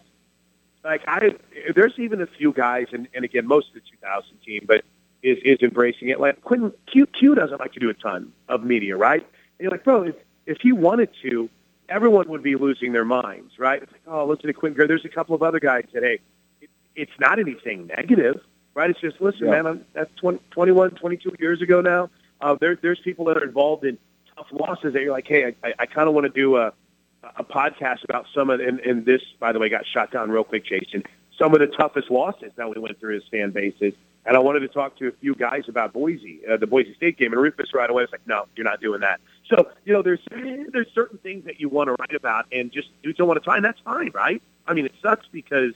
like 0.84 1.04
I. 1.08 1.36
There's 1.76 1.94
even 1.98 2.22
a 2.22 2.28
few 2.28 2.52
guys, 2.52 2.88
and, 2.92 3.08
and 3.14 3.24
again, 3.24 3.46
most 3.46 3.68
of 3.70 3.76
the 3.76 3.82
2000 3.82 4.42
team, 4.44 4.66
but 4.68 4.84
is 5.24 5.38
is 5.44 5.60
embracing 5.62 6.10
it. 6.10 6.20
Like 6.20 6.42
Quinn 6.42 6.72
Q 6.92 7.06
Q 7.08 7.36
doesn't 7.36 7.60
like 7.60 7.74
to 7.74 7.80
do 7.80 7.90
a 7.90 7.94
ton 7.94 8.32
of 8.48 8.64
media, 8.64 8.98
right? 8.98 9.22
And 9.22 9.60
you're 9.60 9.72
like, 9.72 9.84
bro, 9.84 10.04
if 10.04 10.16
if 10.46 10.60
he 10.62 10.72
wanted 10.72 11.10
to, 11.24 11.50
everyone 11.90 12.28
would 12.30 12.44
be 12.44 12.56
losing 12.56 12.92
their 12.94 13.06
minds, 13.06 13.60
right? 13.60 13.82
It's 13.84 13.92
like, 13.92 14.02
oh, 14.08 14.26
listen 14.26 14.48
to 14.48 14.54
Quinn. 14.54 14.74
Gray. 14.74 14.88
There's 14.88 15.06
a 15.06 15.10
couple 15.10 15.36
of 15.36 15.44
other 15.44 15.60
guys 15.60 15.86
today. 15.94 16.20
It, 16.62 16.70
it's 16.96 17.12
not 17.20 17.40
anything 17.40 17.88
negative 17.88 18.42
right? 18.76 18.90
It's 18.92 19.02
just, 19.02 19.20
listen, 19.20 19.46
Yeah. 19.48 19.52
man, 19.52 19.68
I'm, 19.68 19.86
that's 19.94 20.14
20, 20.16 20.40
21, 20.52 20.92
22 20.92 21.36
years 21.40 21.62
ago 21.62 21.82
now. 21.82 22.10
Uh, 22.40 22.56
there, 22.60 22.78
there's 22.82 23.00
people 23.00 23.26
that 23.26 23.36
are 23.38 23.44
involved 23.44 23.84
in 23.84 23.98
tough 24.36 24.48
losses 24.54 24.94
that 24.94 25.02
you're 25.02 25.12
like, 25.12 25.28
hey, 25.28 25.54
I, 25.64 25.74
I 25.80 25.86
kind 25.86 26.08
of 26.08 26.14
want 26.14 26.26
to 26.28 26.30
do 26.32 26.56
a, 26.56 26.72
a 27.24 27.44
podcast 27.44 28.04
about 28.06 28.26
some 28.34 28.50
of, 28.50 28.62
and, 28.62 28.80
and 28.80 29.06
this, 29.06 29.22
by 29.40 29.52
the 29.52 29.60
way, 29.60 29.68
got 29.68 29.86
shot 29.86 30.12
down 30.12 30.32
real 30.32 30.46
quick, 30.46 30.66
Jason, 30.66 31.04
some 31.38 31.54
of 31.54 31.60
the 31.60 31.68
toughest 31.68 32.10
losses 32.10 32.52
that 32.56 32.70
we 32.74 32.80
went 32.80 33.00
through 33.00 33.18
as 33.18 33.24
fan 33.30 33.52
bases. 33.52 33.94
And 34.30 34.38
I 34.38 34.42
wanted 34.42 34.60
to 34.60 34.68
talk 34.68 34.96
to 34.98 35.08
a 35.08 35.12
few 35.12 35.34
guys 35.34 35.64
about 35.68 35.92
Boise, 35.92 36.42
uh, 36.48 36.56
the 36.56 36.68
Boise 36.68 36.94
State 36.94 37.18
game. 37.18 37.34
And 37.34 37.42
Rufus 37.42 37.74
right 37.74 37.90
away 37.90 38.04
was 38.04 38.12
like, 38.12 38.28
no, 38.28 38.46
you're 38.56 38.64
not 38.64 38.80
doing 38.80 39.02
that. 39.02 39.20
So, 39.48 39.72
you 39.86 39.92
know, 39.92 40.04
there's, 40.04 40.20
there's 40.30 40.86
certain 40.94 41.18
things 41.18 41.46
that 41.46 41.60
you 41.60 41.68
want 41.68 41.88
to 41.88 41.96
write 42.00 42.14
about 42.14 42.46
and 42.52 42.72
just 42.72 42.90
dudes 43.02 43.18
don't 43.18 43.28
want 43.28 43.40
to 43.40 43.44
try, 43.44 43.56
and 43.56 43.66
that's 43.66 43.80
fine, 43.80 44.12
right? 44.14 44.40
I 44.68 44.76
mean, 44.76 44.86
it 44.86 44.94
sucks 45.02 45.26
because 45.32 45.74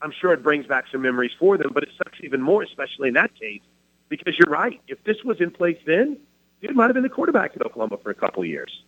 I'm 0.00 0.12
sure 0.12 0.32
it 0.32 0.44
brings 0.44 0.68
back 0.68 0.84
some 0.92 1.02
memories 1.02 1.32
for 1.36 1.58
them, 1.58 1.72
but 1.74 1.82
it 1.82 1.88
sucks 1.98 2.18
even 2.22 2.40
more, 2.40 2.62
especially 2.62 3.08
in 3.08 3.14
that 3.14 3.34
case, 3.34 3.62
because 4.08 4.38
you're 4.38 4.52
right. 4.52 4.80
If 4.86 5.02
this 5.02 5.24
was 5.24 5.40
in 5.40 5.50
place 5.50 5.78
then, 5.84 6.16
dude 6.60 6.76
might 6.76 6.84
have 6.84 6.94
been 6.94 7.02
the 7.02 7.08
quarterback 7.08 7.56
at 7.56 7.66
Oklahoma 7.66 7.98
for 8.00 8.10
a 8.10 8.14
couple 8.14 8.40
of 8.40 8.48
years. 8.48 8.84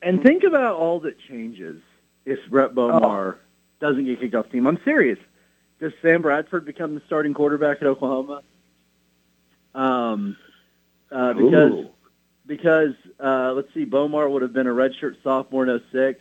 And 0.00 0.22
think 0.22 0.42
about 0.42 0.76
all 0.76 1.00
that 1.00 1.18
changes 1.28 1.82
if 2.24 2.38
Rhett 2.48 2.74
Bomar 2.74 3.36
doesn't 3.78 4.06
get 4.06 4.20
kicked 4.20 4.34
off 4.34 4.46
the 4.46 4.52
team. 4.52 4.66
I'm 4.66 4.80
serious. 4.86 5.18
Does 5.82 5.92
Sam 6.00 6.22
Bradford 6.22 6.64
become 6.64 6.94
the 6.94 7.02
starting 7.06 7.34
quarterback 7.34 7.78
at 7.80 7.88
Oklahoma? 7.88 8.42
Um, 9.74 10.36
uh, 11.10 11.32
because 11.32 11.72
Ooh. 11.72 11.88
because 12.46 12.94
uh, 13.18 13.52
let's 13.54 13.66
see, 13.74 13.84
Bomar 13.84 14.30
would 14.30 14.42
have 14.42 14.52
been 14.52 14.68
a 14.68 14.72
redshirt 14.72 15.16
sophomore 15.24 15.66
in 15.66 15.82
06. 15.90 16.20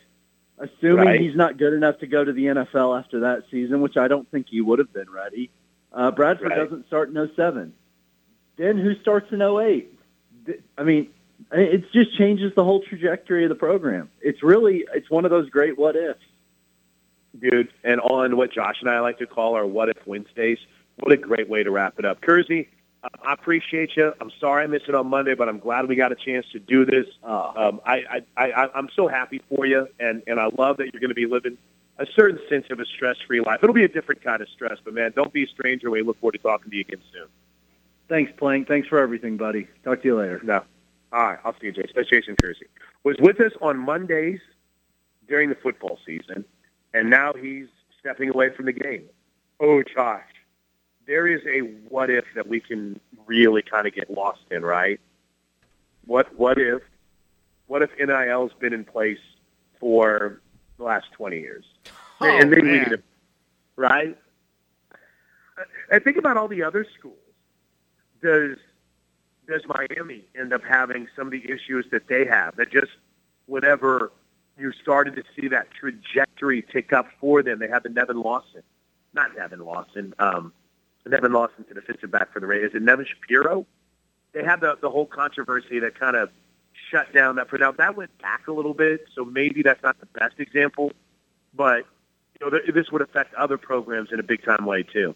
Assuming 0.57 1.05
Right. 1.05 1.21
he's 1.21 1.35
not 1.35 1.57
good 1.57 1.73
enough 1.73 1.99
to 1.99 2.07
go 2.07 2.23
to 2.23 2.33
the 2.33 2.45
NFL 2.45 2.97
after 2.97 3.19
that 3.19 3.43
season, 3.51 3.81
which 3.81 3.97
I 3.97 4.07
don't 4.07 4.29
think 4.31 4.47
he 4.49 4.61
would 4.61 4.79
have 4.79 4.91
been 4.93 5.09
ready. 5.11 5.51
Uh, 5.93 6.09
Bradford 6.09 6.49
Right. 6.49 6.57
doesn't 6.57 6.87
start 6.87 7.09
in 7.09 7.17
07. 7.17 7.71
Then 8.57 8.79
who 8.79 8.95
starts 8.95 9.31
in 9.31 9.43
08? 9.43 9.93
I 10.75 10.83
mean, 10.83 11.09
it 11.51 11.91
just 11.91 12.17
changes 12.17 12.51
the 12.55 12.63
whole 12.63 12.81
trajectory 12.81 13.43
of 13.43 13.49
the 13.49 13.55
program. 13.55 14.09
It's 14.21 14.41
really 14.41 14.85
it's 14.91 15.09
one 15.11 15.23
of 15.23 15.29
those 15.29 15.51
great 15.51 15.77
what 15.77 15.95
ifs. 15.95 16.19
Dude, 17.39 17.69
and 17.83 17.99
on 18.01 18.37
what 18.37 18.51
Josh 18.51 18.77
and 18.81 18.89
I 18.89 18.99
like 18.99 19.17
to 19.19 19.27
call 19.27 19.55
our 19.55 19.65
"What 19.65 19.89
If 19.89 20.05
Wednesdays." 20.05 20.59
What 20.97 21.11
a 21.13 21.17
great 21.17 21.49
way 21.49 21.63
to 21.63 21.71
wrap 21.71 21.97
it 21.99 22.05
up, 22.05 22.21
Kersey. 22.21 22.69
Uh, 23.03 23.07
I 23.23 23.33
appreciate 23.33 23.95
you. 23.95 24.13
I'm 24.21 24.31
sorry 24.39 24.63
I 24.63 24.67
missed 24.67 24.85
it 24.87 24.93
on 24.93 25.07
Monday, 25.07 25.33
but 25.33 25.49
I'm 25.49 25.57
glad 25.57 25.87
we 25.87 25.95
got 25.95 26.11
a 26.11 26.15
chance 26.15 26.45
to 26.51 26.59
do 26.59 26.85
this. 26.85 27.07
Uh, 27.23 27.51
Um, 27.55 27.81
I, 27.85 28.23
I, 28.37 28.51
I, 28.51 28.69
I'm 28.75 28.89
so 28.95 29.07
happy 29.07 29.41
for 29.49 29.65
you, 29.65 29.87
and, 29.99 30.21
and 30.27 30.39
I 30.39 30.49
love 30.57 30.77
that 30.77 30.93
you're 30.93 30.99
going 30.99 31.09
to 31.09 31.15
be 31.15 31.25
living 31.25 31.57
a 31.97 32.05
certain 32.15 32.39
sense 32.49 32.65
of 32.69 32.79
a 32.79 32.85
stress-free 32.85 33.41
life. 33.41 33.59
It'll 33.63 33.73
be 33.73 33.83
a 33.85 33.87
different 33.87 34.23
kind 34.23 34.41
of 34.41 34.49
stress, 34.49 34.77
but 34.83 34.93
man, 34.93 35.13
don't 35.15 35.33
be 35.33 35.43
a 35.45 35.47
stranger. 35.47 35.89
We 35.89 36.03
look 36.03 36.19
forward 36.19 36.33
to 36.33 36.37
talking 36.39 36.69
to 36.69 36.75
you 36.75 36.81
again 36.81 37.01
soon. 37.11 37.27
thanks, 38.09 38.31
Plank. 38.37 38.67
Thanks 38.67 38.87
for 38.87 38.99
everything, 38.99 39.37
buddy. 39.37 39.67
Talk 39.83 40.01
to 40.01 40.07
you 40.07 40.17
later. 40.19 40.39
No. 40.43 40.61
All 41.13 41.23
right, 41.23 41.39
I'll 41.43 41.53
see 41.53 41.67
you, 41.67 41.71
Jason. 41.71 41.91
That's 41.95 42.09
Jason 42.09 42.35
Kersey. 42.41 42.67
Was 43.03 43.15
with 43.19 43.39
us 43.39 43.53
on 43.61 43.77
Mondays 43.77 44.39
during 45.27 45.49
the 45.49 45.55
football 45.55 45.97
season, 46.05 46.45
and 46.93 47.09
now 47.09 47.33
he's 47.33 47.67
stepping 47.99 48.29
away 48.29 48.49
from 48.55 48.65
the 48.65 48.73
game. 48.73 49.03
Oh, 49.59 49.83
Josh, 49.83 50.23
there 51.07 51.27
is 51.27 51.41
a 51.45 51.59
what 51.89 52.09
if 52.09 52.25
that 52.35 52.47
we 52.47 52.59
can 52.59 52.99
really 53.25 53.61
kind 53.61 53.87
of 53.87 53.93
get 53.93 54.09
lost 54.09 54.41
in, 54.49 54.63
right? 54.63 54.99
What 56.05 56.35
what 56.37 56.57
if 56.57 56.81
what 57.67 57.81
if 57.81 57.89
NIL's 57.99 58.51
been 58.59 58.73
in 58.73 58.83
place 58.85 59.19
for 59.79 60.41
the 60.77 60.83
last 60.83 61.11
twenty 61.13 61.39
years, 61.39 61.65
Oh, 62.19 62.25
and 62.27 62.49
we 62.49 62.61
man. 62.61 62.73
need 62.79 62.85
to, 62.89 63.03
right? 63.75 64.17
And 65.91 66.03
think 66.03 66.17
about 66.17 66.37
all 66.37 66.47
the 66.47 66.63
other 66.63 66.85
schools. 66.97 67.15
Does 68.21 68.57
does 69.47 69.61
Miami 69.67 70.25
end 70.39 70.53
up 70.53 70.61
having 70.63 71.07
some 71.15 71.27
of 71.27 71.31
the 71.31 71.43
issues 71.51 71.85
that 71.91 72.07
they 72.07 72.25
have? 72.25 72.55
That 72.55 72.71
just 72.71 72.91
whenever 73.47 74.11
you 74.61 74.71
started 74.71 75.15
to 75.15 75.23
see 75.35 75.47
that 75.49 75.67
trajectory 75.71 76.61
tick 76.61 76.93
up 76.93 77.07
for 77.19 77.43
them, 77.43 77.59
they 77.59 77.67
had 77.67 77.83
the 77.83 77.89
Nevin 77.89 78.21
Lawson, 78.21 78.63
not 79.13 79.35
Nevin 79.35 79.59
Lawson, 79.59 80.13
um, 80.19 80.53
Nevin 81.05 81.33
Lawson's 81.33 81.67
the 81.67 81.73
defensive 81.73 82.11
back 82.11 82.31
for 82.31 82.39
the 82.39 82.47
Raiders. 82.47 82.71
It 82.75 82.81
Nevin 82.81 83.05
Shapiro? 83.05 83.65
They 84.33 84.43
had 84.43 84.61
the 84.61 84.77
the 84.79 84.89
whole 84.89 85.05
controversy 85.07 85.79
that 85.79 85.99
kind 85.99 86.15
of 86.15 86.29
shut 86.89 87.11
down 87.13 87.35
that. 87.35 87.47
Now 87.59 87.71
that 87.71 87.97
went 87.97 88.15
back 88.21 88.47
a 88.47 88.51
little 88.51 88.73
bit, 88.73 89.05
so 89.13 89.25
maybe 89.25 89.63
that's 89.63 89.81
not 89.83 89.99
the 89.99 90.05
best 90.05 90.39
example, 90.39 90.91
but 91.53 91.85
you 92.39 92.45
know 92.45 92.49
th- 92.49 92.73
this 92.73 92.91
would 92.91 93.01
affect 93.01 93.33
other 93.33 93.57
programs 93.57 94.11
in 94.11 94.19
a 94.19 94.23
big 94.23 94.43
time 94.43 94.65
way 94.65 94.83
too. 94.83 95.15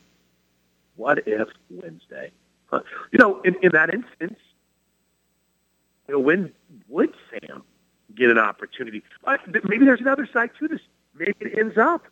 What 0.96 1.28
if 1.28 1.48
Wednesday? 1.70 2.32
Huh. 2.68 2.82
You 3.12 3.20
know, 3.20 3.42
in, 3.42 3.56
in 3.62 3.72
that 3.74 3.94
instance, 3.94 4.40
you 6.08 6.16
know, 6.16 6.20
when 6.20 6.52
would 6.88 7.14
Sam 7.30 7.64
get 8.16 8.30
an 8.30 8.38
opportunity? 8.38 9.04
Maybe 9.64 9.86
there's 9.86 10.02
another 10.02 10.28
side 10.32 10.52
to 10.60 10.68
this. 10.68 10.82
Maybe 11.14 11.36
it 11.42 11.58
ends 11.58 11.78
up 11.78 12.04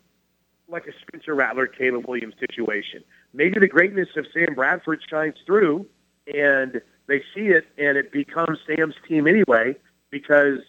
like 0.68 0.86
a 0.86 0.92
Spencer 1.00 1.34
Rattler, 1.34 1.66
Caleb 1.66 2.06
Williams 2.08 2.34
situation. 2.38 3.04
Maybe 3.32 3.60
the 3.60 3.68
greatness 3.68 4.08
of 4.16 4.26
Sam 4.32 4.54
Bradford 4.54 5.02
shines 5.08 5.36
through, 5.44 5.86
and 6.32 6.80
they 7.06 7.22
see 7.34 7.48
it, 7.48 7.66
and 7.76 7.98
it 7.98 8.12
becomes 8.12 8.58
Sam's 8.66 8.94
team 9.06 9.26
anyway. 9.26 9.76
Because 10.10 10.60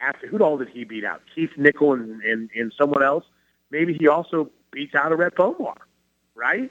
after 0.00 0.26
who 0.26 0.38
all 0.38 0.58
did 0.58 0.68
he 0.68 0.84
beat 0.84 1.04
out? 1.04 1.22
Keith 1.34 1.50
Nichol 1.56 1.94
and, 1.94 2.22
and, 2.22 2.50
and 2.54 2.72
someone 2.78 3.02
else. 3.02 3.24
Maybe 3.70 3.94
he 3.98 4.06
also 4.06 4.50
beats 4.70 4.94
out 4.94 5.12
a 5.12 5.16
Rhett 5.16 5.34
Bomar, 5.34 5.76
right? 6.34 6.70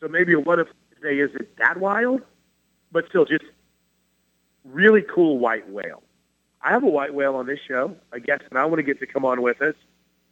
So 0.00 0.08
maybe 0.08 0.34
what 0.34 0.58
if 0.58 0.68
they 1.02 1.18
is 1.18 1.30
it 1.34 1.56
that 1.58 1.78
wild? 1.78 2.22
But 2.92 3.08
still, 3.08 3.24
just 3.24 3.44
really 4.64 5.02
cool 5.02 5.38
white 5.38 5.68
whale. 5.70 6.02
I 6.66 6.70
have 6.72 6.82
a 6.82 6.88
white 6.88 7.14
whale 7.14 7.36
on 7.36 7.46
this 7.46 7.60
show, 7.66 7.94
I 8.12 8.18
guess, 8.18 8.40
and 8.50 8.58
I 8.58 8.64
want 8.64 8.78
to 8.78 8.82
get 8.82 8.98
to 8.98 9.06
come 9.06 9.24
on 9.24 9.40
with 9.40 9.62
us. 9.62 9.76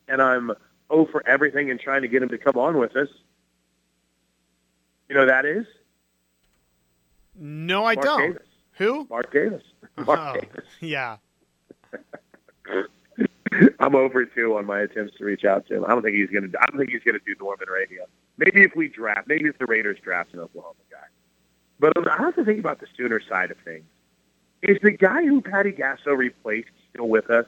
And 0.08 0.20
I'm 0.20 0.50
oh 0.90 1.06
for 1.06 1.26
everything 1.26 1.70
and 1.70 1.78
trying 1.78 2.02
to 2.02 2.08
get 2.08 2.22
him 2.22 2.28
to 2.30 2.38
come 2.38 2.56
on 2.56 2.76
with 2.78 2.96
us. 2.96 3.08
You 5.08 5.14
know 5.14 5.20
who 5.22 5.26
that 5.28 5.44
is 5.46 5.66
No, 7.36 7.84
I 7.84 7.94
Mark 7.94 8.04
don't. 8.04 8.20
Davis. 8.32 8.46
Who? 8.78 9.06
Mark 9.08 9.32
Davis. 9.32 9.62
Oh, 9.96 10.04
Mark 10.04 10.20
Oh, 10.20 10.40
Davis. 10.40 10.64
yeah. 10.80 11.16
I'm 13.78 13.94
over 13.94 14.24
two 14.24 14.56
on 14.56 14.66
my 14.66 14.80
attempts 14.80 15.16
to 15.18 15.24
reach 15.24 15.44
out 15.44 15.66
to 15.68 15.76
him. 15.76 15.84
I 15.84 15.90
don't 15.90 16.02
think 16.02 16.16
he's 16.16 16.30
gonna. 16.30 16.48
I 16.60 16.66
don't 16.66 16.78
think 16.78 16.90
he's 16.90 17.02
gonna 17.04 17.20
do 17.24 17.36
Norman 17.38 17.68
radio. 17.72 18.04
Maybe 18.36 18.62
if 18.62 18.74
we 18.74 18.88
draft, 18.88 19.28
maybe 19.28 19.48
if 19.48 19.56
the 19.58 19.66
Raiders 19.66 19.98
draft 20.02 20.34
an 20.34 20.40
Oklahoma 20.40 20.74
guy. 20.90 21.06
But 21.78 21.92
I 22.10 22.16
have 22.16 22.34
to 22.34 22.44
think 22.44 22.58
about 22.58 22.80
the 22.80 22.86
Sooner 22.96 23.20
side 23.28 23.52
of 23.52 23.56
things. 23.58 23.84
Is 24.64 24.78
the 24.82 24.92
guy 24.92 25.22
who 25.26 25.42
Patty 25.42 25.72
Gasso 25.72 26.16
replaced 26.16 26.70
still 26.90 27.06
with 27.06 27.28
us? 27.28 27.44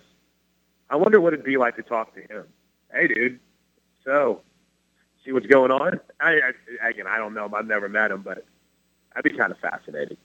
I 0.90 0.96
wonder 0.96 1.18
what 1.18 1.32
it'd 1.32 1.46
be 1.46 1.56
like 1.56 1.76
to 1.76 1.82
talk 1.82 2.14
to 2.14 2.20
him. 2.20 2.44
Hey, 2.92 3.08
dude. 3.08 3.40
So, 4.04 4.42
see 5.24 5.32
what's 5.32 5.46
going 5.46 5.70
on? 5.70 5.98
I, 6.20 6.52
I 6.82 6.88
again, 6.90 7.06
I 7.06 7.16
don't 7.16 7.32
know 7.32 7.46
him. 7.46 7.54
I've 7.54 7.66
never 7.66 7.88
met 7.88 8.10
him, 8.10 8.20
but 8.20 8.44
that'd 9.14 9.32
be 9.32 9.36
kind 9.36 9.50
of 9.50 9.58
fascinating. 9.58 10.18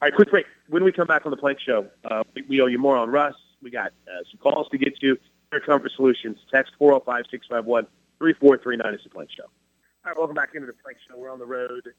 All 0.00 0.06
right, 0.06 0.14
quick 0.14 0.30
break. 0.30 0.46
When 0.68 0.84
we 0.84 0.92
come 0.92 1.08
back 1.08 1.26
on 1.26 1.32
the 1.32 1.36
Plank 1.36 1.58
Show, 1.58 1.88
uh, 2.08 2.22
we, 2.36 2.42
we 2.42 2.60
owe 2.60 2.66
you 2.66 2.78
more 2.78 2.96
on 2.96 3.10
Russ. 3.10 3.34
We 3.60 3.72
got 3.72 3.88
uh, 4.06 4.22
some 4.30 4.38
calls 4.38 4.68
to 4.70 4.78
get 4.78 4.96
to. 5.00 5.18
Air 5.52 5.58
Comfort 5.58 5.90
Solutions. 5.96 6.38
Text 6.48 6.74
405-651-3439 6.80 7.84
is 8.94 9.00
the 9.02 9.10
Plank 9.12 9.30
Show. 9.36 9.42
All 9.42 9.50
right, 10.06 10.16
welcome 10.16 10.36
back 10.36 10.50
into 10.54 10.68
the 10.68 10.74
Plank 10.74 10.98
Show. 11.08 11.18
We're 11.18 11.32
on 11.32 11.40
the 11.40 11.44
road. 11.44 11.92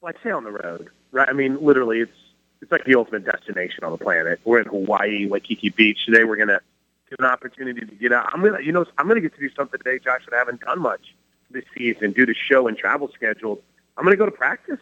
Well, 0.00 0.14
I 0.16 0.22
say 0.24 0.30
on 0.30 0.44
the 0.44 0.50
road, 0.50 0.88
right? 1.12 1.28
I 1.28 1.34
mean, 1.34 1.62
literally, 1.62 2.00
it's 2.00 2.10
it's 2.60 2.70
like 2.70 2.84
the 2.84 2.94
ultimate 2.94 3.24
destination 3.24 3.84
on 3.84 3.92
the 3.92 3.98
planet. 3.98 4.40
We're 4.44 4.60
in 4.60 4.66
Hawaii, 4.66 5.26
Waikiki 5.26 5.70
Beach. 5.70 6.04
Today 6.04 6.24
we're 6.24 6.36
gonna 6.36 6.60
get 7.08 7.18
an 7.18 7.26
opportunity 7.26 7.80
to 7.80 7.94
get 7.94 8.12
out. 8.12 8.30
I'm 8.32 8.42
gonna, 8.42 8.60
you 8.60 8.72
know, 8.72 8.84
I'm 8.98 9.08
gonna 9.08 9.20
get 9.20 9.34
to 9.34 9.40
do 9.40 9.50
something 9.54 9.78
today, 9.78 9.98
Josh, 9.98 10.22
that 10.26 10.34
I 10.34 10.38
haven't 10.38 10.60
done 10.60 10.80
much 10.80 11.14
this 11.50 11.64
season 11.76 12.12
due 12.12 12.26
to 12.26 12.34
show 12.34 12.68
and 12.68 12.76
travel 12.76 13.10
schedules. 13.14 13.58
I'm 13.96 14.04
gonna 14.04 14.16
go 14.16 14.26
to 14.26 14.32
practice. 14.32 14.78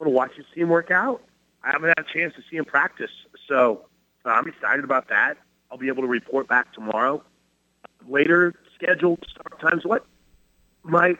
I'm 0.00 0.06
gonna 0.06 0.16
watch 0.16 0.32
his 0.36 0.46
team 0.54 0.68
work 0.68 0.90
out. 0.90 1.22
I 1.62 1.70
haven't 1.70 1.88
had 1.88 2.06
a 2.06 2.12
chance 2.12 2.34
to 2.34 2.42
see 2.50 2.56
him 2.56 2.64
practice, 2.64 3.10
so 3.46 3.86
uh, 4.24 4.30
I'm 4.30 4.48
excited 4.48 4.84
about 4.84 5.08
that. 5.08 5.36
I'll 5.70 5.78
be 5.78 5.88
able 5.88 6.02
to 6.02 6.08
report 6.08 6.48
back 6.48 6.72
tomorrow. 6.72 7.22
Later 8.08 8.54
scheduled 8.74 9.24
start 9.30 9.60
times. 9.60 9.84
What, 9.84 10.04
Mike? 10.82 11.18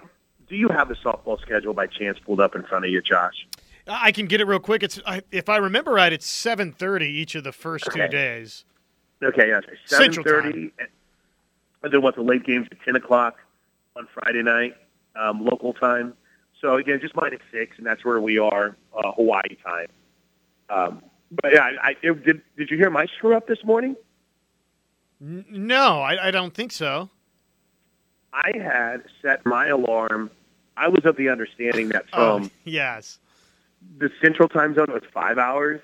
Do 0.49 0.57
you 0.57 0.68
have 0.68 0.88
the 0.88 0.96
softball 0.96 1.40
schedule 1.40 1.75
by 1.75 1.87
chance 1.87 2.18
pulled 2.18 2.40
up 2.40 2.57
in 2.57 2.64
front 2.64 2.85
of 2.85 2.90
you, 2.90 3.01
Josh? 3.01 3.46
I 3.90 4.12
can 4.12 4.26
get 4.26 4.40
it 4.40 4.46
real 4.46 4.61
quick. 4.61 4.83
It's 4.83 5.00
if 5.31 5.48
I 5.48 5.57
remember 5.57 5.92
right, 5.92 6.12
it's 6.12 6.26
seven 6.26 6.72
thirty 6.72 7.07
each 7.07 7.35
of 7.35 7.44
the 7.44 7.53
first 7.53 7.88
Okay. 7.88 8.07
two 8.07 8.09
days. 8.09 8.64
Okay, 9.22 9.48
yeah, 9.48 9.61
seven 9.87 10.12
Central 10.12 10.24
thirty, 10.24 10.72
and 11.83 11.92
then 11.92 12.03
what? 12.03 12.14
The 12.14 12.22
late 12.22 12.44
games 12.44 12.68
at 12.70 12.79
ten 12.85 12.96
o'clock 12.96 13.37
on 13.96 14.07
Friday 14.14 14.42
night, 14.42 14.76
um, 15.16 15.44
local 15.44 15.72
time. 15.72 16.14
So 16.61 16.76
again, 16.76 17.00
just 17.00 17.14
minus 17.16 17.40
six, 17.50 17.76
and 17.79 17.87
that's 17.87 18.05
where 18.05 18.20
we 18.20 18.38
are, 18.38 18.76
uh, 18.96 19.12
Hawaii 19.12 19.57
time. 19.64 19.88
Um, 20.68 21.03
but 21.42 21.53
yeah, 21.53 21.62
I, 21.62 21.88
I 21.90 21.96
it, 22.03 22.24
did. 22.24 22.42
Did 22.57 22.70
you 22.70 22.76
hear 22.76 22.90
my 22.90 23.07
screw 23.16 23.37
up 23.37 23.46
this 23.46 23.64
morning? 23.64 23.96
N- 25.20 25.44
no, 25.50 26.00
I, 26.00 26.29
I 26.29 26.31
don't 26.31 26.55
think 26.55 26.72
so. 26.72 27.11
I 28.33 28.53
had 28.57 29.03
set 29.20 29.44
my 29.44 29.66
alarm. 29.66 30.31
I 30.76 30.88
was 30.88 31.05
of 31.05 31.16
the 31.16 31.29
understanding 31.29 31.88
that 31.90 32.09
from 32.11 32.44
oh, 32.44 32.50
yes. 32.64 33.18
The 33.99 34.11
central 34.23 34.49
time 34.49 34.75
zone 34.75 34.93
was 34.93 35.03
five 35.12 35.38
hours, 35.38 35.81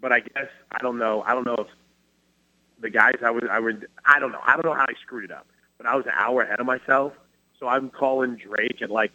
but 0.00 0.12
I 0.12 0.20
guess 0.20 0.48
I 0.70 0.78
don't 0.80 0.98
know. 0.98 1.22
I 1.26 1.34
don't 1.34 1.44
know 1.44 1.56
if 1.58 1.68
the 2.80 2.90
guys 2.90 3.16
I 3.24 3.30
was 3.30 3.44
I 3.50 3.58
would 3.58 3.86
I 4.04 4.18
don't 4.18 4.32
know. 4.32 4.40
I 4.44 4.54
don't 4.54 4.64
know 4.64 4.74
how 4.74 4.84
I 4.84 4.94
screwed 5.02 5.24
it 5.24 5.30
up, 5.30 5.46
but 5.78 5.86
I 5.86 5.94
was 5.96 6.06
an 6.06 6.12
hour 6.14 6.42
ahead 6.42 6.60
of 6.60 6.66
myself. 6.66 7.12
So 7.58 7.68
I'm 7.68 7.90
calling 7.90 8.36
Drake 8.36 8.82
at 8.82 8.90
like 8.90 9.12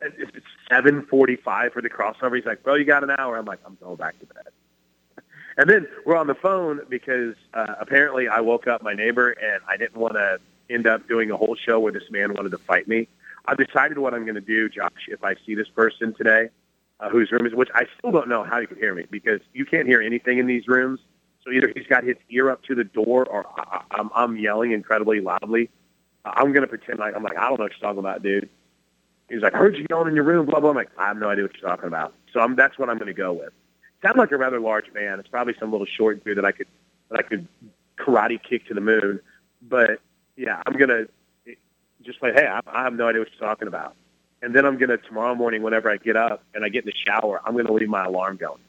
it's 0.00 0.46
seven 0.68 1.06
forty 1.06 1.36
five 1.36 1.72
for 1.72 1.82
the 1.82 1.90
crossover. 1.90 2.36
He's 2.36 2.46
like, 2.46 2.62
"Bro, 2.62 2.76
you 2.76 2.84
got 2.84 3.04
an 3.04 3.10
hour." 3.10 3.36
I'm 3.36 3.44
like, 3.44 3.60
"I'm 3.64 3.76
going 3.80 3.96
back 3.96 4.18
to 4.20 4.26
bed." 4.26 4.44
And 5.58 5.68
then 5.68 5.86
we're 6.06 6.16
on 6.16 6.28
the 6.28 6.34
phone 6.34 6.80
because 6.88 7.34
uh, 7.52 7.74
apparently 7.78 8.26
I 8.26 8.40
woke 8.40 8.66
up 8.66 8.82
my 8.82 8.94
neighbor 8.94 9.32
and 9.32 9.60
I 9.68 9.76
didn't 9.76 9.98
want 9.98 10.14
to 10.14 10.38
end 10.70 10.86
up 10.86 11.06
doing 11.06 11.30
a 11.30 11.36
whole 11.36 11.54
show 11.56 11.78
where 11.78 11.92
this 11.92 12.10
man 12.10 12.32
wanted 12.32 12.52
to 12.52 12.58
fight 12.58 12.88
me. 12.88 13.06
I've 13.44 13.58
decided 13.58 13.98
what 13.98 14.14
I'm 14.14 14.24
going 14.24 14.36
to 14.36 14.40
do, 14.40 14.70
Josh. 14.70 15.08
If 15.08 15.22
I 15.22 15.34
see 15.44 15.54
this 15.54 15.68
person 15.68 16.14
today, 16.14 16.48
uh, 17.02 17.08
whose 17.10 17.30
room 17.32 17.46
is, 17.46 17.52
which 17.52 17.68
I 17.74 17.84
still 17.98 18.12
don't 18.12 18.28
know 18.28 18.44
how 18.44 18.58
you 18.58 18.66
can 18.66 18.78
hear 18.78 18.94
me 18.94 19.04
because 19.10 19.40
you 19.52 19.66
can't 19.66 19.86
hear 19.86 20.00
anything 20.00 20.38
in 20.38 20.46
these 20.46 20.68
rooms. 20.68 21.00
So 21.44 21.50
either 21.50 21.72
he's 21.74 21.86
got 21.86 22.04
his 22.04 22.16
ear 22.30 22.48
up 22.50 22.62
to 22.64 22.74
the 22.76 22.84
door 22.84 23.26
or 23.26 23.44
I, 23.58 23.82
I'm, 23.90 24.10
I'm 24.14 24.36
yelling 24.36 24.70
incredibly 24.70 25.20
loudly. 25.20 25.68
Uh, 26.24 26.32
I'm 26.36 26.52
going 26.52 26.62
to 26.62 26.68
pretend 26.68 27.00
like 27.00 27.16
I'm 27.16 27.24
like 27.24 27.36
I 27.36 27.48
don't 27.48 27.58
know 27.58 27.64
what 27.64 27.72
you're 27.72 27.80
talking 27.80 27.98
about, 27.98 28.22
dude. 28.22 28.48
He's 29.28 29.42
like, 29.42 29.54
I 29.54 29.58
heard 29.58 29.76
you 29.76 29.86
yelling 29.90 30.08
in 30.08 30.14
your 30.14 30.24
room, 30.24 30.46
blah 30.46 30.60
blah. 30.60 30.70
I'm 30.70 30.76
like, 30.76 30.90
I 30.96 31.08
have 31.08 31.16
no 31.16 31.28
idea 31.28 31.44
what 31.44 31.56
you're 31.56 31.68
talking 31.68 31.88
about. 31.88 32.14
So 32.32 32.40
I'm, 32.40 32.54
that's 32.54 32.78
what 32.78 32.88
I'm 32.88 32.98
going 32.98 33.08
to 33.08 33.14
go 33.14 33.32
with. 33.32 33.52
Sound 34.02 34.18
like 34.18 34.30
a 34.30 34.36
rather 34.36 34.60
large 34.60 34.92
man. 34.92 35.18
It's 35.18 35.28
probably 35.28 35.54
some 35.58 35.72
little 35.72 35.86
short 35.86 36.24
dude 36.24 36.38
that 36.38 36.44
I 36.44 36.52
could 36.52 36.68
that 37.10 37.18
I 37.18 37.22
could 37.22 37.48
karate 37.98 38.40
kick 38.40 38.66
to 38.68 38.74
the 38.74 38.80
moon. 38.80 39.20
But 39.62 40.00
yeah, 40.36 40.62
I'm 40.66 40.74
gonna 40.74 41.06
just 42.02 42.22
like, 42.22 42.34
hey, 42.34 42.46
I, 42.46 42.60
I 42.66 42.84
have 42.84 42.94
no 42.94 43.08
idea 43.08 43.20
what 43.20 43.28
you're 43.32 43.48
talking 43.48 43.68
about. 43.68 43.96
And 44.42 44.54
then 44.54 44.66
I'm 44.66 44.76
gonna 44.76 44.96
tomorrow 44.98 45.34
morning, 45.34 45.62
whenever 45.62 45.88
I 45.88 45.96
get 45.96 46.16
up 46.16 46.42
and 46.54 46.64
I 46.64 46.68
get 46.68 46.84
in 46.84 46.90
the 46.94 47.10
shower, 47.10 47.40
I'm 47.46 47.56
gonna 47.56 47.72
leave 47.72 47.88
my 47.88 48.04
alarm 48.04 48.36
going. 48.36 48.60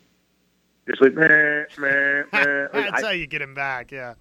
Just 0.87 1.01
like, 1.01 1.13
meh, 1.15 1.63
meh, 1.77 2.23
meh. 2.31 2.67
That's 2.73 3.03
I- 3.03 3.07
how 3.07 3.09
you 3.11 3.25
get 3.27 3.41
him 3.41 3.53
back. 3.55 3.91
Yeah. 3.91 4.13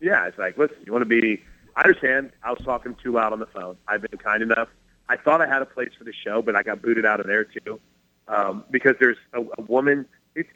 yeah, 0.00 0.26
it's 0.26 0.38
like, 0.38 0.58
listen, 0.58 0.76
you 0.84 0.92
want 0.92 1.02
to 1.02 1.06
be. 1.08 1.42
I 1.76 1.82
understand. 1.82 2.30
I 2.42 2.50
was 2.50 2.60
talking 2.64 2.94
too 3.02 3.12
loud 3.12 3.32
on 3.32 3.38
the 3.38 3.46
phone. 3.46 3.76
I've 3.88 4.02
been 4.02 4.18
kind 4.18 4.42
enough. 4.42 4.68
I 5.08 5.16
thought 5.16 5.40
I 5.40 5.46
had 5.46 5.62
a 5.62 5.66
place 5.66 5.90
for 5.96 6.04
the 6.04 6.12
show, 6.12 6.42
but 6.42 6.54
I 6.54 6.62
got 6.62 6.82
booted 6.82 7.06
out 7.06 7.20
of 7.20 7.26
there 7.26 7.44
too, 7.44 7.80
um, 8.28 8.64
because 8.70 8.94
there's 9.00 9.16
a, 9.32 9.40
a 9.58 9.62
woman. 9.62 10.04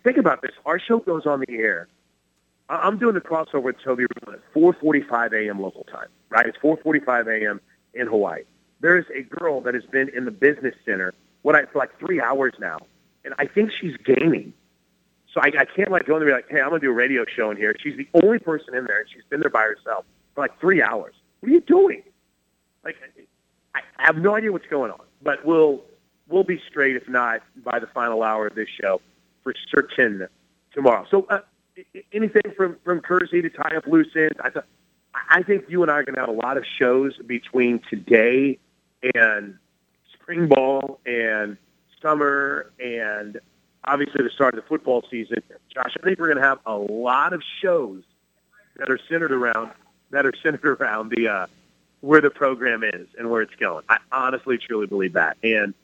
Think 0.05 0.19
about 0.19 0.43
this. 0.43 0.53
Our 0.67 0.79
show 0.79 0.99
goes 0.99 1.25
on 1.27 1.41
the 1.49 1.55
air. 1.57 1.89
I- 2.69 2.77
I'm 2.87 2.99
doing 2.99 3.15
the 3.15 3.21
crossover 3.23 3.63
with 3.63 3.77
Toby 3.83 4.05
Rowland 4.27 4.43
at 4.55 4.55
4:45 4.55 5.33
a.m. 5.47 5.63
local 5.63 5.85
time. 5.85 6.09
Right? 6.29 6.45
It's 6.47 6.59
4:45 6.59 7.29
a.m. 7.43 7.61
in 7.95 8.07
Hawaii. 8.07 8.43
There 8.81 8.99
is 8.99 9.05
a 9.15 9.23
girl 9.23 9.61
that 9.63 9.75
has 9.75 9.85
been 9.85 10.11
in 10.11 10.25
the 10.25 10.31
business 10.31 10.75
center 10.85 11.15
what 11.43 11.55
I 11.55 11.65
for 11.67 11.79
like 11.79 11.97
three 12.01 12.21
hours 12.21 12.55
now, 12.59 12.79
and 13.25 13.33
I 13.39 13.47
think 13.47 13.71
she's 13.71 13.97
gaming. 13.99 14.53
So 15.33 15.41
I, 15.41 15.53
I 15.59 15.65
can't 15.65 15.91
like 15.93 16.07
go 16.07 16.17
in 16.17 16.27
there 16.27 16.35
and 16.35 16.43
be 16.43 16.43
like, 16.43 16.51
hey, 16.51 16.61
I'm 16.61 16.71
gonna 16.71 16.81
do 16.81 16.91
a 16.91 16.95
radio 16.95 17.25
show 17.25 17.51
in 17.53 17.57
here. 17.57 17.75
She's 17.81 17.97
the 17.97 18.09
only 18.21 18.41
person 18.41 18.75
in 18.75 18.85
there, 18.85 19.01
and 19.01 19.09
she's 19.09 19.23
been 19.31 19.41
there 19.41 19.51
by 19.51 19.63
herself 19.63 20.05
for 20.35 20.41
like 20.41 20.59
three 20.61 20.83
hours. 20.83 21.15
What 21.41 21.51
are 21.51 21.53
you 21.53 21.61
doing? 21.61 22.03
Like, 22.85 22.97
I 23.75 23.81
I 23.99 24.07
have 24.07 24.17
no 24.17 24.35
idea 24.35 24.51
what's 24.51 24.67
going 24.67 24.91
on, 24.91 25.05
but 25.23 25.45
we'll 25.47 25.85
we'll 26.29 26.45
be 26.45 26.61
straight 26.69 26.97
if 26.97 27.09
not 27.09 27.43
by 27.65 27.79
the 27.79 27.87
final 27.87 28.25
hour 28.25 28.49
of 28.49 28.57
this 28.57 28.69
show 28.69 29.01
for 29.45 29.55
certain 29.71 30.27
tomorrow. 30.73 31.07
So 31.11 31.27
uh, 31.31 31.41
anything 32.13 32.53
from 32.57 32.77
from 32.85 33.01
Kersey 33.01 33.41
to 33.43 33.51
tie 33.51 33.77
up 33.77 33.87
loose 33.87 34.09
ends. 34.17 34.35
I 34.41 34.51
I 35.15 35.39
I 35.39 35.43
think 35.43 35.67
you 35.69 35.83
and 35.83 35.91
I 35.91 35.95
are 35.95 36.03
going 36.03 36.15
to 36.15 36.21
have 36.21 36.29
a 36.29 36.33
lot 36.33 36.57
of 36.57 36.65
shows 36.79 37.17
between 37.27 37.81
today 37.89 38.59
and 39.15 39.57
spring 40.13 40.49
ball 40.49 41.01
and 41.07 41.57
summer 42.01 42.73
and 42.79 43.41
obviously 43.85 44.23
the 44.23 44.31
start 44.31 44.55
of 44.55 44.63
the 44.63 44.69
football 44.69 45.05
season. 45.11 45.43
Josh, 45.73 45.95
I 46.01 46.05
think 46.05 46.19
we're 46.19 46.27
going 46.27 46.39
to 46.39 46.43
have 46.43 46.59
a 46.67 46.77
lot 46.77 47.33
of 47.33 47.43
shows 47.63 48.03
that 48.77 48.91
are 48.91 48.99
centered 49.09 49.33
around 49.33 49.71
that 50.11 50.27
are 50.27 50.33
centered 50.43 50.65
around 50.81 51.13
the 51.17 51.29
uh, 51.29 51.47
where 52.01 52.21
the 52.21 52.31
program 52.31 52.83
is 52.85 53.09
and 53.19 53.31
where 53.31 53.43
it's 53.43 53.55
going. 53.57 53.85
I 53.89 53.99
honestly, 54.13 54.59
truly 54.59 54.87
believe 54.87 55.15
that, 55.15 55.37
and 55.43 55.75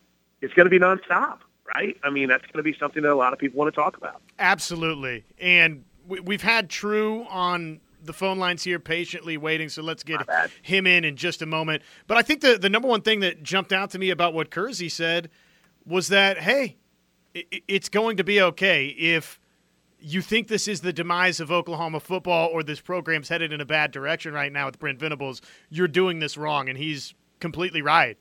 it's 0.41 0.55
going 0.55 0.67
to 0.67 0.71
be 0.71 0.79
nonstop, 0.79 1.39
right? 1.75 1.97
I 2.03 2.11
mean, 2.11 2.29
that's 2.29 2.45
going 2.45 2.59
to 2.59 2.63
be 2.63 2.77
something 2.79 3.03
that 3.03 3.13
a 3.13 3.15
lot 3.15 3.33
of 3.33 3.39
people 3.39 3.59
want 3.59 3.73
to 3.75 3.81
talk 3.81 3.97
about. 3.97 4.21
Absolutely. 4.39 5.25
And 5.41 5.85
we, 6.07 6.21
we've 6.21 6.43
had 6.43 6.69
True 6.69 7.25
on 7.31 7.81
the 8.05 8.13
phone 8.13 8.39
lines 8.39 8.63
here 8.65 8.79
patiently 8.79 9.37
waiting, 9.37 9.69
so 9.69 9.83
let's 9.83 10.03
get 10.03 10.21
him 10.63 10.87
in 10.87 11.05
in 11.05 11.17
just 11.17 11.43
a 11.43 11.47
moment. 11.47 11.83
But 12.07 12.17
I 12.19 12.23
think 12.23 12.41
the, 12.41 12.59
the 12.59 12.69
number 12.69 12.89
one 12.89 13.03
thing 13.03 13.21
that 13.21 13.43
jumped 13.43 13.73
out 13.73 13.91
to 13.91 13.99
me 13.99 14.11
about 14.11 14.35
what 14.35 14.51
Kersey 14.51 14.89
said 14.89 15.31
was 15.87 16.09
that, 16.09 16.39
hey, 16.39 16.77
i- 17.37 17.45
i- 17.53 17.63
it's 17.69 17.89
going 17.89 18.17
to 18.17 18.25
be 18.25 18.41
okay 18.41 18.87
if 18.87 19.39
you 20.01 20.21
think 20.21 20.49
this 20.49 20.67
is 20.67 20.81
the 20.81 20.93
demise 20.93 21.39
of 21.39 21.53
Oklahoma 21.53 22.01
football 22.01 22.49
or 22.53 22.63
this 22.65 22.81
program's 22.81 23.29
headed 23.29 23.53
in 23.53 23.61
a 23.61 23.65
bad 23.65 23.93
direction 23.93 24.33
right 24.35 24.53
now 24.53 24.67
with 24.67 24.79
Brent 24.81 24.99
Venables. 24.99 25.41
You're 25.71 25.87
doing 25.89 26.19
this 26.19 26.37
wrong, 26.37 26.69
and 26.69 26.77
he's 26.77 27.15
completely 27.39 27.83
right. 27.83 28.19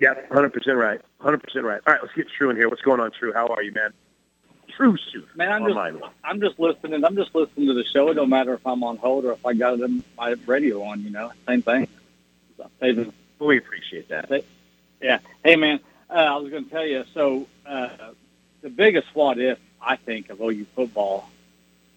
Yep, 0.00 0.32
hundred 0.32 0.52
percent 0.52 0.78
right, 0.78 1.00
hundred 1.20 1.42
percent 1.42 1.64
right. 1.64 1.80
All 1.86 1.92
right, 1.92 2.02
let's 2.02 2.14
get 2.14 2.26
True 2.36 2.50
in 2.50 2.56
here. 2.56 2.68
What's 2.68 2.82
going 2.82 3.00
on, 3.00 3.12
True? 3.12 3.32
How 3.32 3.46
are 3.46 3.62
you, 3.62 3.70
man? 3.72 3.92
True, 4.76 4.96
Sue. 4.96 5.24
Man, 5.34 5.52
I'm 5.52 5.66
just. 5.66 5.76
I'm 6.24 6.40
just 6.40 6.58
listening. 6.58 7.04
I'm 7.04 7.16
just 7.16 7.34
listening 7.34 7.66
to 7.68 7.74
the 7.74 7.84
show. 7.84 8.08
It 8.08 8.14
don't 8.14 8.30
matter 8.30 8.54
if 8.54 8.66
I'm 8.66 8.82
on 8.84 8.96
hold 8.96 9.24
or 9.24 9.32
if 9.32 9.44
I 9.44 9.52
got 9.54 9.78
them 9.78 10.02
my 10.16 10.34
radio 10.46 10.82
on. 10.84 11.02
You 11.02 11.10
know, 11.10 11.32
same 11.46 11.62
thing. 11.62 11.88
So, 12.58 13.12
We 13.40 13.58
appreciate 13.58 14.08
that. 14.10 14.44
yeah. 15.00 15.18
Hey, 15.42 15.56
man. 15.56 15.80
Uh, 16.08 16.12
I 16.14 16.36
was 16.36 16.50
going 16.50 16.64
to 16.64 16.70
tell 16.70 16.86
you. 16.86 17.04
So 17.14 17.46
uh, 17.66 17.88
the 18.60 18.68
biggest 18.68 19.08
what 19.14 19.38
if 19.38 19.58
I 19.80 19.96
think 19.96 20.28
of 20.30 20.40
OU 20.40 20.66
football 20.76 21.28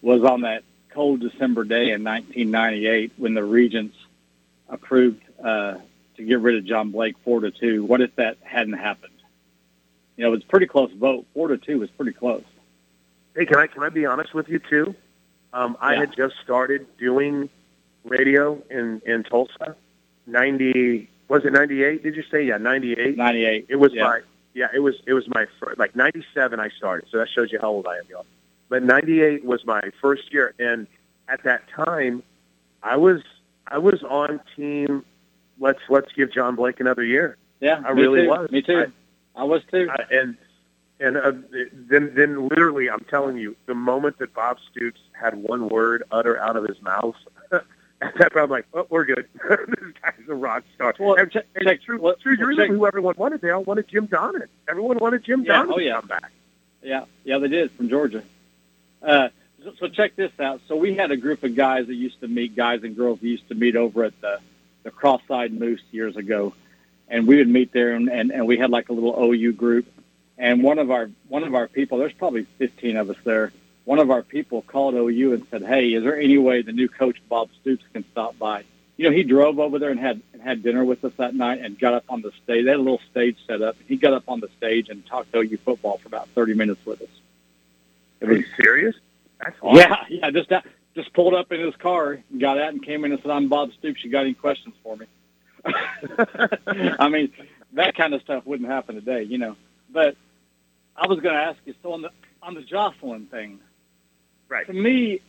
was 0.01 0.23
on 0.23 0.41
that 0.41 0.63
cold 0.89 1.19
December 1.19 1.65
day 1.65 1.91
in 1.91 2.03
1998 2.03 3.11
when 3.17 3.33
the 3.33 3.43
Regents 3.43 3.95
approved 4.69 5.21
uh, 5.43 5.75
to 6.15 6.23
get 6.23 6.39
rid 6.39 6.55
of 6.55 6.65
John 6.65 6.91
Blake 6.91 7.15
four 7.23 7.41
to 7.41 7.51
two. 7.51 7.83
What 7.83 8.01
if 8.01 8.15
that 8.15 8.37
hadn't 8.41 8.73
happened? 8.73 9.11
You 10.15 10.23
know, 10.23 10.29
it 10.29 10.35
was 10.35 10.43
a 10.43 10.47
pretty 10.47 10.67
close 10.67 10.91
vote. 10.93 11.25
Four 11.33 11.49
to 11.49 11.57
two 11.57 11.79
was 11.79 11.89
pretty 11.91 12.13
close. 12.13 12.43
Hey, 13.35 13.45
can 13.45 13.57
I 13.57 13.67
can 13.67 13.83
I 13.83 13.89
be 13.89 14.05
honest 14.05 14.33
with 14.33 14.47
you 14.49 14.59
too? 14.59 14.95
Um, 15.53 15.77
I 15.79 15.93
Yeah. 15.93 15.99
had 16.01 16.15
just 16.15 16.35
started 16.43 16.85
doing 16.97 17.49
radio 18.03 18.61
in 18.69 19.01
in 19.05 19.23
Tulsa. 19.23 19.75
Ninety 20.25 21.09
was 21.27 21.43
it 21.45 21.53
ninety 21.53 21.83
eight? 21.83 22.03
Did 22.03 22.15
you 22.15 22.23
say 22.31 22.43
yeah 22.43 22.57
ninety 22.57 22.93
eight? 22.93 23.17
Ninety 23.17 23.45
eight. 23.45 23.65
It 23.69 23.75
was 23.77 23.93
yeah. 23.93 24.03
my 24.03 24.21
yeah. 24.53 24.67
It 24.73 24.79
was 24.79 24.95
it 25.05 25.13
was 25.13 25.27
my 25.27 25.45
first, 25.59 25.77
like 25.77 25.95
ninety 25.95 26.23
seven. 26.33 26.59
I 26.59 26.69
started, 26.69 27.09
so 27.11 27.17
that 27.17 27.29
shows 27.29 27.51
you 27.51 27.59
how 27.59 27.69
old 27.69 27.87
I 27.87 27.97
am, 27.97 28.03
y'all. 28.09 28.25
But 28.69 28.83
ninety 28.83 29.21
eight 29.21 29.43
was 29.43 29.65
my 29.65 29.81
first 30.01 30.33
year, 30.33 30.53
and 30.59 30.87
at 31.27 31.43
that 31.43 31.63
time, 31.69 32.23
I 32.83 32.95
was 32.95 33.21
I 33.67 33.77
was 33.79 34.01
on 34.03 34.39
team. 34.55 35.03
Let's 35.59 35.79
let's 35.89 36.11
give 36.13 36.31
John 36.31 36.55
Blake 36.55 36.79
another 36.79 37.03
year. 37.03 37.37
Yeah, 37.59 37.81
I 37.85 37.91
really 37.91 38.23
too. 38.23 38.29
was. 38.29 38.51
Me 38.51 38.61
too. 38.61 38.91
I, 39.35 39.43
was 39.43 39.61
too. 39.71 39.89
I, 39.89 40.03
and 40.13 40.37
and 40.99 41.17
uh, 41.17 41.33
then 41.73 42.13
then 42.15 42.47
literally, 42.47 42.89
I'm 42.89 43.05
telling 43.09 43.37
you, 43.37 43.55
the 43.65 43.75
moment 43.75 44.17
that 44.19 44.33
Bob 44.33 44.57
Stoops 44.71 44.99
had 45.11 45.35
one 45.35 45.69
word 45.69 46.03
utter 46.11 46.39
out 46.39 46.55
of 46.55 46.63
his 46.65 46.81
mouth, 46.81 47.15
at 47.51 47.63
that 48.17 48.33
point, 48.33 48.43
I'm 48.43 48.49
like, 48.49 48.65
oh, 48.73 48.87
we're 48.89 49.05
good. 49.05 49.27
this 49.49 49.93
guy's 50.01 50.29
a 50.29 50.35
rock 50.35 50.63
star. 50.75 50.93
Well, 50.99 51.15
and, 51.15 51.31
check- 51.31 51.47
and 51.55 51.65
check- 51.65 51.81
true, 51.81 51.99
well, 51.99 52.15
true. 52.15 52.37
well, 52.39 52.67
who 52.67 52.85
everyone 52.87 53.15
wanted. 53.17 53.41
They 53.41 53.49
all 53.51 53.63
wanted 53.63 53.87
Jim 53.87 54.07
Donnan. 54.07 54.47
Everyone 54.69 54.97
wanted 54.99 55.23
Jim 55.23 55.43
Yeah, 55.43 55.53
Donnan 55.63 55.73
oh, 55.73 55.79
yeah. 55.79 55.95
to 55.95 55.99
come 56.01 56.07
back. 56.07 56.31
Yeah, 56.81 57.05
yeah, 57.23 57.39
they 57.39 57.47
did 57.47 57.71
from 57.71 57.89
Georgia. 57.89 58.23
Uh, 59.01 59.29
so, 59.63 59.73
so 59.79 59.87
check 59.87 60.15
this 60.15 60.31
out. 60.39 60.61
So 60.67 60.75
we 60.75 60.93
had 60.95 61.11
a 61.11 61.17
group 61.17 61.43
of 61.43 61.55
guys 61.55 61.87
that 61.87 61.95
used 61.95 62.19
to 62.21 62.27
meet, 62.27 62.55
guys 62.55 62.83
and 62.83 62.95
girls 62.95 63.19
that 63.19 63.27
used 63.27 63.47
to 63.49 63.55
meet 63.55 63.75
over 63.75 64.03
at 64.03 64.19
the 64.21 64.39
the 64.83 64.91
Cross-Side 64.91 65.51
Moose 65.51 65.81
years 65.91 66.15
ago, 66.15 66.53
and 67.07 67.27
we 67.27 67.37
would 67.37 67.47
meet 67.49 67.73
there, 67.73 67.93
and, 67.93 68.07
and, 68.07 68.31
and 68.31 68.45
we 68.45 68.55
had 68.55 68.69
like 68.69 68.89
a 68.89 68.93
little 68.93 69.15
OU 69.19 69.53
group. 69.53 69.87
And 70.37 70.63
one 70.63 70.79
of 70.79 70.91
our 70.91 71.09
one 71.29 71.43
of 71.43 71.55
our 71.55 71.67
people, 71.67 71.97
there's 71.97 72.13
probably 72.13 72.45
15 72.57 72.97
of 72.97 73.09
us 73.09 73.17
there. 73.23 73.51
One 73.85 73.99
of 73.99 74.09
our 74.09 74.23
people 74.23 74.63
called 74.63 74.95
OU 74.95 75.33
and 75.33 75.47
said, 75.49 75.63
"Hey, 75.63 75.93
is 75.93 76.03
there 76.03 76.19
any 76.19 76.37
way 76.37 76.61
the 76.61 76.73
new 76.73 76.89
coach 76.89 77.17
Bob 77.29 77.49
Stoops 77.61 77.83
can 77.93 78.03
stop 78.11 78.37
by?" 78.37 78.63
You 78.97 79.09
know, 79.09 79.15
he 79.15 79.23
drove 79.23 79.59
over 79.59 79.79
there 79.79 79.91
and 79.91 79.99
had 79.99 80.21
and 80.33 80.41
had 80.41 80.63
dinner 80.63 80.83
with 80.83 81.03
us 81.05 81.13
that 81.17 81.35
night 81.35 81.59
and 81.61 81.77
got 81.77 81.93
up 81.93 82.05
on 82.09 82.21
the 82.21 82.31
stage. 82.43 82.65
They 82.65 82.71
had 82.71 82.79
a 82.79 82.83
little 82.83 83.01
stage 83.11 83.37
set 83.47 83.61
up. 83.61 83.75
He 83.87 83.95
got 83.95 84.13
up 84.13 84.23
on 84.27 84.39
the 84.39 84.49
stage 84.57 84.89
and 84.89 85.05
talked 85.05 85.33
OU 85.35 85.57
football 85.57 85.97
for 85.99 86.07
about 86.07 86.27
30 86.29 86.53
minutes 86.53 86.85
with 86.85 87.01
us. 87.01 87.07
It 88.21 88.29
Are 88.29 88.35
you 88.35 88.45
serious? 88.61 88.95
That's 89.39 89.55
awesome. 89.61 89.77
yeah, 89.77 90.05
yeah. 90.09 90.31
Just 90.31 90.49
that, 90.49 90.65
just 90.95 91.13
pulled 91.13 91.33
up 91.33 91.51
in 91.51 91.59
his 91.59 91.75
car, 91.75 92.21
got 92.37 92.57
out, 92.57 92.73
and 92.73 92.83
came 92.83 93.05
in 93.05 93.11
and 93.11 93.21
said, 93.21 93.31
"I'm 93.31 93.47
Bob 93.47 93.71
Stoops. 93.73 94.03
You 94.03 94.09
got 94.09 94.21
any 94.21 94.33
questions 94.33 94.75
for 94.83 94.97
me?" 94.97 95.05
I 96.99 97.09
mean, 97.09 97.31
that 97.73 97.95
kind 97.95 98.13
of 98.13 98.21
stuff 98.21 98.45
wouldn't 98.45 98.69
happen 98.69 98.95
today, 98.95 99.23
you 99.23 99.37
know. 99.37 99.55
But 99.91 100.15
I 100.95 101.07
was 101.07 101.19
going 101.19 101.35
to 101.35 101.41
ask 101.41 101.57
you, 101.65 101.73
so 101.83 101.93
on 101.93 102.01
the 102.01 102.11
on 102.41 102.53
the 102.53 102.61
Jocelyn 102.61 103.25
thing, 103.27 103.59
Right. 104.47 104.67
to 104.67 104.73
me, 104.73 105.21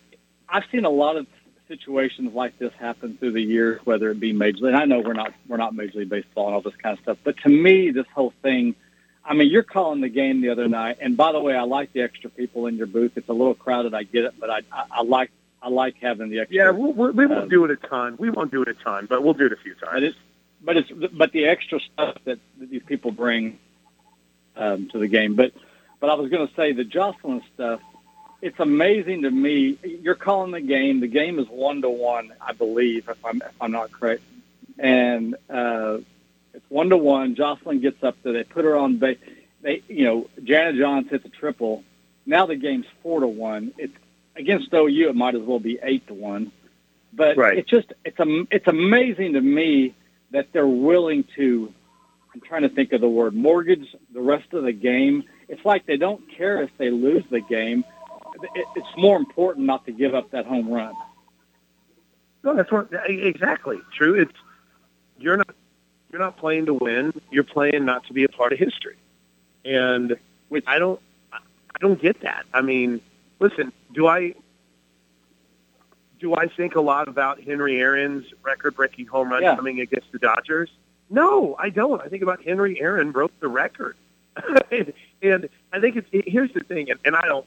I've 0.48 0.64
seen 0.70 0.84
a 0.84 0.90
lot 0.90 1.16
of 1.16 1.26
situations 1.66 2.32
like 2.34 2.58
this 2.58 2.72
happen 2.78 3.16
through 3.16 3.32
the 3.32 3.40
years, 3.42 3.80
whether 3.84 4.10
it 4.10 4.20
be 4.20 4.32
major. 4.32 4.58
League. 4.66 4.74
And 4.74 4.76
I 4.76 4.84
know 4.84 5.00
we're 5.00 5.14
not 5.14 5.32
we're 5.48 5.56
not 5.56 5.74
Major 5.74 6.00
League 6.00 6.10
Baseball 6.10 6.46
and 6.46 6.54
all 6.54 6.60
this 6.60 6.76
kind 6.76 6.96
of 6.96 7.02
stuff, 7.02 7.18
but 7.24 7.36
to 7.38 7.48
me, 7.48 7.90
this 7.90 8.06
whole 8.14 8.32
thing. 8.42 8.74
I 9.28 9.34
mean, 9.34 9.50
you're 9.50 9.64
calling 9.64 10.00
the 10.02 10.08
game 10.08 10.40
the 10.40 10.50
other 10.50 10.68
night, 10.68 10.98
and 11.00 11.16
by 11.16 11.32
the 11.32 11.40
way, 11.40 11.56
I 11.56 11.62
like 11.62 11.92
the 11.92 12.02
extra 12.02 12.30
people 12.30 12.66
in 12.68 12.76
your 12.76 12.86
booth. 12.86 13.12
It's 13.16 13.28
a 13.28 13.32
little 13.32 13.56
crowded, 13.56 13.92
I 13.92 14.04
get 14.04 14.24
it, 14.24 14.34
but 14.38 14.50
I 14.50 14.60
I, 14.70 14.84
I 14.92 15.02
like 15.02 15.32
I 15.60 15.68
like 15.68 15.96
having 16.00 16.28
the 16.30 16.38
extra. 16.40 16.54
Yeah, 16.56 16.70
we'll, 16.70 16.92
we 17.12 17.26
won't 17.26 17.42
Um, 17.44 17.48
do 17.48 17.64
it 17.64 17.72
a 17.72 17.76
ton. 17.76 18.14
We 18.20 18.30
won't 18.30 18.52
do 18.52 18.62
it 18.62 18.68
a 18.68 18.74
ton, 18.74 19.06
but 19.06 19.24
we'll 19.24 19.34
do 19.34 19.46
it 19.46 19.52
a 19.52 19.56
few 19.56 19.74
times. 19.74 19.90
But 19.94 20.02
it's 20.04 20.16
but 20.62 20.76
it's 20.76 20.90
but 21.12 21.32
the 21.32 21.46
extra 21.46 21.80
stuff 21.80 22.18
that, 22.24 22.38
that 22.60 22.70
these 22.70 22.84
people 22.84 23.10
bring 23.10 23.58
um, 24.56 24.88
to 24.88 24.98
the 24.98 25.08
game. 25.08 25.34
But 25.34 25.52
but 26.00 26.10
I 26.10 26.14
was 26.14 26.30
going 26.30 26.46
to 26.46 26.54
say 26.54 26.72
the 26.72 26.84
Jocelyn 26.84 27.42
stuff. 27.54 27.80
It's 28.42 28.60
amazing 28.60 29.22
to 29.22 29.30
me. 29.30 29.78
You're 29.82 30.14
calling 30.14 30.52
the 30.52 30.60
game. 30.60 31.00
The 31.00 31.06
game 31.08 31.38
is 31.38 31.46
one 31.48 31.80
to 31.82 31.88
one, 31.90 32.32
I 32.40 32.52
believe, 32.52 33.08
if 33.08 33.24
I'm 33.24 33.36
if 33.38 33.52
I'm 33.60 33.72
not 33.72 33.90
correct. 33.92 34.22
And 34.78 35.34
uh, 35.48 35.98
it's 36.52 36.68
one 36.68 36.90
to 36.90 36.96
one. 36.96 37.34
Jocelyn 37.34 37.80
gets 37.80 38.02
up 38.04 38.16
there. 38.22 38.34
They 38.34 38.44
put 38.44 38.64
her 38.64 38.76
on 38.76 38.98
base. 38.98 39.18
They 39.62 39.82
you 39.88 40.04
know 40.04 40.28
Jana 40.44 40.78
Johns 40.78 41.08
hits 41.10 41.24
a 41.24 41.30
triple. 41.30 41.82
Now 42.26 42.46
the 42.46 42.56
game's 42.56 42.86
four 43.02 43.20
to 43.20 43.26
one. 43.28 43.72
It's 43.78 43.96
against 44.36 44.72
OU. 44.72 45.08
It 45.08 45.16
might 45.16 45.34
as 45.34 45.42
well 45.42 45.58
be 45.60 45.78
eight 45.82 46.06
to 46.08 46.14
one. 46.14 46.52
But 47.12 47.38
Right. 47.38 47.56
it's 47.58 47.70
just 47.70 47.92
it's 48.04 48.18
a 48.20 48.44
it's 48.50 48.66
amazing 48.68 49.32
to 49.32 49.40
me 49.40 49.94
that 50.32 50.52
they're 50.52 50.66
willing 50.66 51.24
to 51.36 51.72
I'm 52.36 52.42
trying 52.42 52.62
to 52.62 52.68
think 52.68 52.92
of 52.92 53.00
the 53.00 53.08
word 53.08 53.34
mortgage 53.34 53.96
the 54.12 54.20
rest 54.20 54.52
of 54.52 54.62
the 54.64 54.72
game. 54.72 55.24
It's 55.48 55.64
like 55.64 55.86
they 55.86 55.96
don't 55.96 56.22
care 56.36 56.62
if 56.62 56.68
they 56.76 56.90
lose 56.90 57.24
the 57.30 57.40
game. 57.40 57.82
It's 58.74 58.86
more 58.98 59.16
important 59.16 59.64
not 59.64 59.86
to 59.86 59.92
give 59.92 60.14
up 60.14 60.30
that 60.32 60.44
home 60.44 60.68
run. 60.70 60.92
No, 62.44 62.54
that's 62.54 62.70
what 62.70 62.88
exactly 63.08 63.78
true. 63.96 64.20
It's 64.20 64.34
you're 65.18 65.38
not 65.38 65.48
you're 66.12 66.20
not 66.20 66.36
playing 66.36 66.66
to 66.66 66.74
win. 66.74 67.14
You're 67.30 67.42
playing 67.42 67.86
not 67.86 68.06
to 68.08 68.12
be 68.12 68.24
a 68.24 68.28
part 68.28 68.52
of 68.52 68.58
history, 68.58 68.96
and 69.64 70.14
Which 70.50 70.64
I 70.66 70.78
don't 70.78 71.00
I 71.32 71.38
don't 71.80 72.00
get 72.00 72.20
that. 72.20 72.44
I 72.52 72.60
mean, 72.60 73.00
listen, 73.40 73.72
do 73.94 74.06
I 74.08 74.34
do 76.20 76.34
I 76.34 76.48
think 76.48 76.74
a 76.74 76.82
lot 76.82 77.08
about 77.08 77.40
Henry 77.42 77.80
Aaron's 77.80 78.26
record-breaking 78.42 79.06
home 79.06 79.30
run 79.30 79.42
Yeah. 79.42 79.56
coming 79.56 79.80
against 79.80 80.12
the 80.12 80.18
Dodgers? 80.18 80.68
No, 81.08 81.56
I 81.58 81.70
don't. 81.70 82.02
I 82.02 82.08
think 82.08 82.22
about 82.22 82.42
Henry 82.42 82.80
Aaron 82.80 83.12
broke 83.12 83.38
the 83.40 83.48
record, 83.48 83.96
and, 84.70 84.92
and 85.22 85.48
I 85.72 85.80
think 85.80 85.96
it's 85.96 86.08
it, 86.12 86.28
here's 86.28 86.52
the 86.52 86.60
thing, 86.60 86.90
and, 86.90 86.98
and 87.04 87.16
I 87.16 87.26
don't. 87.26 87.46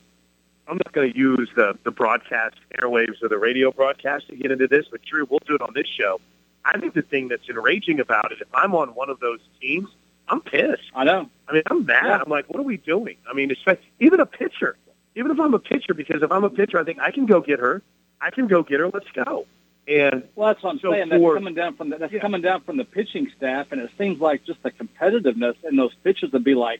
I'm 0.67 0.77
not 0.77 0.91
going 0.93 1.11
to 1.11 1.17
use 1.17 1.49
the 1.55 1.77
the 1.83 1.91
broadcast 1.91 2.55
airwaves 2.79 3.21
or 3.21 3.27
the 3.27 3.37
radio 3.37 3.71
broadcast 3.71 4.27
to 4.29 4.35
get 4.35 4.51
into 4.51 4.67
this, 4.67 4.85
but 4.89 5.03
true, 5.03 5.27
we'll 5.29 5.41
do 5.45 5.55
it 5.55 5.61
on 5.61 5.73
this 5.73 5.87
show. 5.87 6.21
I 6.63 6.79
think 6.79 6.93
the 6.93 7.01
thing 7.01 7.27
that's 7.27 7.47
enraging 7.49 7.99
about 7.99 8.31
it, 8.31 8.39
if 8.41 8.47
I'm 8.53 8.75
on 8.75 8.93
one 8.95 9.09
of 9.09 9.19
those 9.19 9.39
teams, 9.59 9.89
I'm 10.27 10.41
pissed. 10.41 10.83
I 10.93 11.03
know. 11.03 11.29
I 11.47 11.53
mean, 11.53 11.63
I'm 11.67 11.85
mad. 11.85 12.05
Yeah. 12.05 12.21
I'm 12.23 12.29
like, 12.29 12.45
what 12.49 12.59
are 12.59 12.63
we 12.63 12.77
doing? 12.77 13.17
I 13.29 13.33
mean, 13.33 13.51
especially, 13.51 13.83
even 13.99 14.19
a 14.19 14.25
pitcher. 14.25 14.77
Even 15.15 15.31
if 15.31 15.39
I'm 15.39 15.53
a 15.53 15.59
pitcher, 15.59 15.93
because 15.93 16.21
if 16.21 16.31
I'm 16.31 16.43
a 16.43 16.49
pitcher, 16.49 16.79
I 16.79 16.83
think 16.83 16.99
I 16.99 17.11
can 17.11 17.25
go 17.25 17.41
get 17.41 17.59
her. 17.59 17.81
I 18.21 18.29
can 18.29 18.47
go 18.47 18.63
get 18.63 18.79
her. 18.79 18.89
Let's 18.89 19.09
go. 19.11 19.45
And 19.89 20.23
Well, 20.35 20.47
that's 20.49 20.61
what 20.63 20.69
I'm 20.71 20.79
So 20.79 20.91
saying. 20.91 21.09
That's 21.09 21.19
for- 21.21 21.33
coming 21.33 21.55
down 21.55 21.75
from 21.75 21.89
the, 21.89 21.97
that's 21.97 22.13
Yeah. 22.13 22.19
coming 22.19 22.41
down 22.41 22.61
from 22.61 22.77
the 22.77 22.85
pitching 22.85 23.29
staff, 23.35 23.71
and 23.71 23.81
it 23.81 23.89
seems 23.97 24.19
like 24.21 24.43
just 24.45 24.61
the 24.61 24.69
competitiveness 24.71 25.55
in 25.63 25.75
those 25.75 25.93
pitchers 26.03 26.31
would 26.31 26.43
be 26.43 26.53
like, 26.55 26.79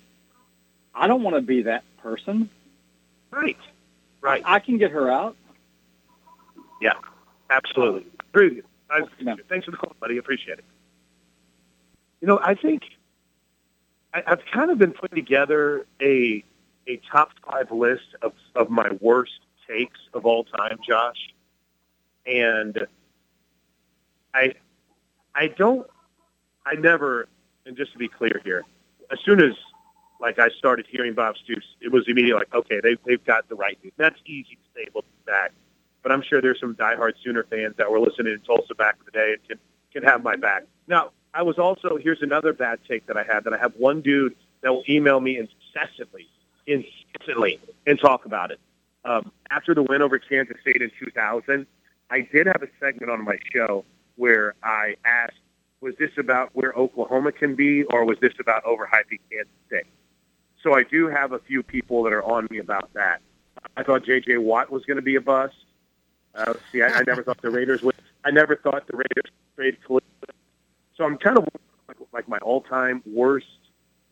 I 0.93 1.07
don't 1.07 1.23
want 1.23 1.35
to 1.35 1.41
be 1.41 1.63
that 1.63 1.83
person. 1.97 2.49
right, 3.31 3.57
right, 4.21 4.41
I 4.45 4.59
can 4.59 4.77
get 4.77 4.91
her 4.91 5.09
out. 5.11 5.35
Yeah. 6.81 6.93
Absolutely. 7.49 8.05
Agree 8.31 8.49
with 8.49 8.57
you. 8.57 8.63
I. 8.91 9.01
Thanks 9.49 9.65
for 9.65 9.71
the 9.71 9.77
call, 9.77 9.95
buddy. 9.99 10.17
Appreciate 10.17 10.59
it. 10.59 10.65
You 12.21 12.27
know, 12.27 12.39
I 12.41 12.53
think 12.55 12.83
I, 14.13 14.23
I've 14.25 14.41
kind 14.53 14.69
of 14.71 14.77
been 14.77 14.93
putting 14.93 15.15
together 15.15 15.85
a 16.01 16.43
a 16.87 16.97
top 17.11 17.31
five 17.43 17.71
list 17.71 18.15
of 18.21 18.33
of 18.55 18.69
my 18.69 18.91
worst 19.01 19.39
takes 19.67 19.99
of 20.13 20.25
all 20.25 20.43
time, 20.43 20.79
Josh, 20.87 21.33
and 22.25 22.85
I 24.33 24.53
I 25.35 25.47
don't 25.47 25.87
I 26.65 26.75
never 26.75 27.27
and 27.65 27.77
just 27.77 27.91
to 27.93 27.97
be 27.97 28.07
clear 28.07 28.41
here, 28.43 28.63
as 29.11 29.19
soon 29.23 29.41
as 29.41 29.53
like 30.19 30.37
I 30.37 30.49
started 30.49 30.85
hearing 30.89 31.13
Bob 31.13 31.37
Stoops, 31.37 31.65
it 31.81 31.91
was 31.91 32.03
immediately 32.07 32.39
like, 32.39 32.53
okay, 32.53 32.79
they've 32.81 32.99
they've 33.05 33.23
got 33.23 33.47
the 33.49 33.55
right 33.55 33.77
dude. 33.81 33.93
That's 33.97 34.19
easy 34.25 34.55
to 34.55 34.61
say 34.75 34.85
looking 34.93 35.09
back. 35.25 35.51
But 36.01 36.11
I'm 36.11 36.21
sure 36.21 36.41
there's 36.41 36.59
some 36.59 36.75
diehard 36.75 37.13
Sooner 37.23 37.43
fans 37.43 37.75
that 37.77 37.89
were 37.91 37.99
listening 37.99 38.33
in 38.33 38.39
Tulsa 38.41 38.73
back 38.75 38.95
in 38.99 39.05
the 39.05 39.11
day 39.11 39.33
and 39.33 39.47
can 39.47 39.59
can 39.91 40.03
have 40.03 40.23
my 40.23 40.35
back. 40.35 40.65
Now, 40.87 41.11
I 41.33 41.41
was 41.43 41.57
also 41.57 41.97
here's 41.97 42.21
another 42.21 42.53
bad 42.53 42.79
take 42.87 43.05
that 43.07 43.17
I 43.17 43.23
had 43.23 43.43
that 43.45 43.53
I 43.53 43.57
have 43.57 43.73
one 43.77 44.01
dude 44.01 44.35
that 44.61 44.71
will 44.71 44.83
email 44.89 45.19
me 45.19 45.37
incessantly, 45.37 46.27
incessantly, 46.67 47.59
and 47.87 47.99
talk 47.99 48.25
about 48.25 48.51
it. 48.51 48.59
Um, 49.05 49.31
after 49.49 49.73
the 49.73 49.83
win 49.83 50.01
over 50.01 50.19
Kansas 50.19 50.57
State 50.61 50.81
in 50.81 50.91
2000, 50.99 51.65
I 52.09 52.21
did 52.21 52.47
have 52.47 52.61
a 52.61 52.67
segment 52.79 53.11
on 53.11 53.23
my 53.23 53.37
show 53.53 53.85
where 54.19 54.53
I 54.61 54.95
asked, 55.05 55.39
was 55.81 55.95
this 55.97 56.11
about 56.17 56.49
where 56.53 56.73
Oklahoma 56.73 57.31
can 57.31 57.55
be, 57.55 57.83
or 57.85 58.03
was 58.03 58.17
this 58.19 58.33
about 58.39 58.65
overhyping 58.65 59.19
Kansas 59.31 59.53
State? 59.67 59.85
So 60.61 60.75
I 60.75 60.83
do 60.83 61.07
have 61.07 61.31
a 61.31 61.39
few 61.39 61.63
people 61.63 62.03
that 62.03 62.11
are 62.11 62.23
on 62.23 62.47
me 62.51 62.59
about 62.59 62.93
that. 62.93 63.21
I 63.77 63.83
thought 63.83 64.05
J.J. 64.05 64.37
Watt 64.37 64.69
was 64.69 64.83
going 64.83 64.97
to 64.97 65.01
be 65.01 65.15
a 65.15 65.21
bust. 65.21 65.55
Uh, 66.35 66.53
see, 66.71 66.81
I, 66.81 66.87
I 66.87 67.03
never 67.07 67.23
thought 67.23 67.41
the 67.41 67.49
Raiders 67.49 67.81
would. 67.81 67.95
I 68.25 68.31
never 68.31 68.57
thought 68.57 68.85
the 68.87 68.97
Raiders 68.97 69.31
trade 69.55 69.77
Khalil. 69.87 70.01
So 70.95 71.05
I'm 71.05 71.17
kind 71.17 71.37
of 71.37 71.47
like, 71.87 71.97
like 72.11 72.27
my 72.27 72.37
all-time 72.39 73.01
worst 73.05 73.47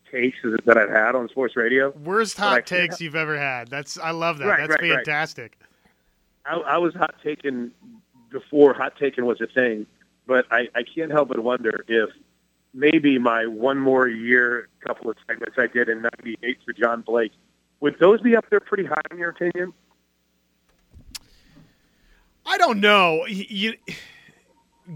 takes 0.09 0.37
that 0.65 0.77
I've 0.77 0.89
had 0.89 1.15
on 1.15 1.27
sports 1.27 1.57
radio. 1.57 1.91
Worst 1.91 2.39
I 2.39 2.43
hot 2.43 2.65
takes 2.65 3.01
you've 3.01 3.15
ever 3.15 3.37
had. 3.37 3.67
That's 3.67 3.97
I 3.97 4.11
love 4.11 4.37
that. 4.37 4.45
Right, 4.45 4.59
That's 4.69 4.81
right, 4.81 4.89
right. 4.89 4.95
fantastic. 5.05 5.59
I, 6.45 6.55
I 6.55 6.77
was 6.77 6.93
hot 6.93 7.15
taken 7.21 7.71
before 8.29 8.73
hot 8.73 8.97
taken 8.97 9.25
was 9.25 9.41
a 9.41 9.47
thing, 9.47 9.85
but 10.27 10.45
I, 10.51 10.67
I 10.75 10.83
can't 10.83 11.11
help 11.11 11.29
but 11.29 11.39
wonder 11.39 11.83
if 11.87 12.09
maybe 12.73 13.17
my 13.17 13.47
one 13.47 13.77
more 13.79 14.07
year 14.07 14.67
couple 14.81 15.09
of 15.09 15.17
segments 15.27 15.55
I 15.57 15.67
did 15.67 15.89
in 15.89 16.01
'98 16.01 16.57
for 16.65 16.73
John 16.73 17.01
Blake 17.01 17.31
would 17.79 17.97
those 17.99 18.21
be 18.21 18.35
up 18.35 18.45
there 18.49 18.59
pretty 18.59 18.85
high 18.85 19.01
in 19.11 19.17
your 19.17 19.29
opinion? 19.29 19.73
I 22.45 22.57
don't 22.57 22.79
know. 22.79 23.25
You, 23.27 23.75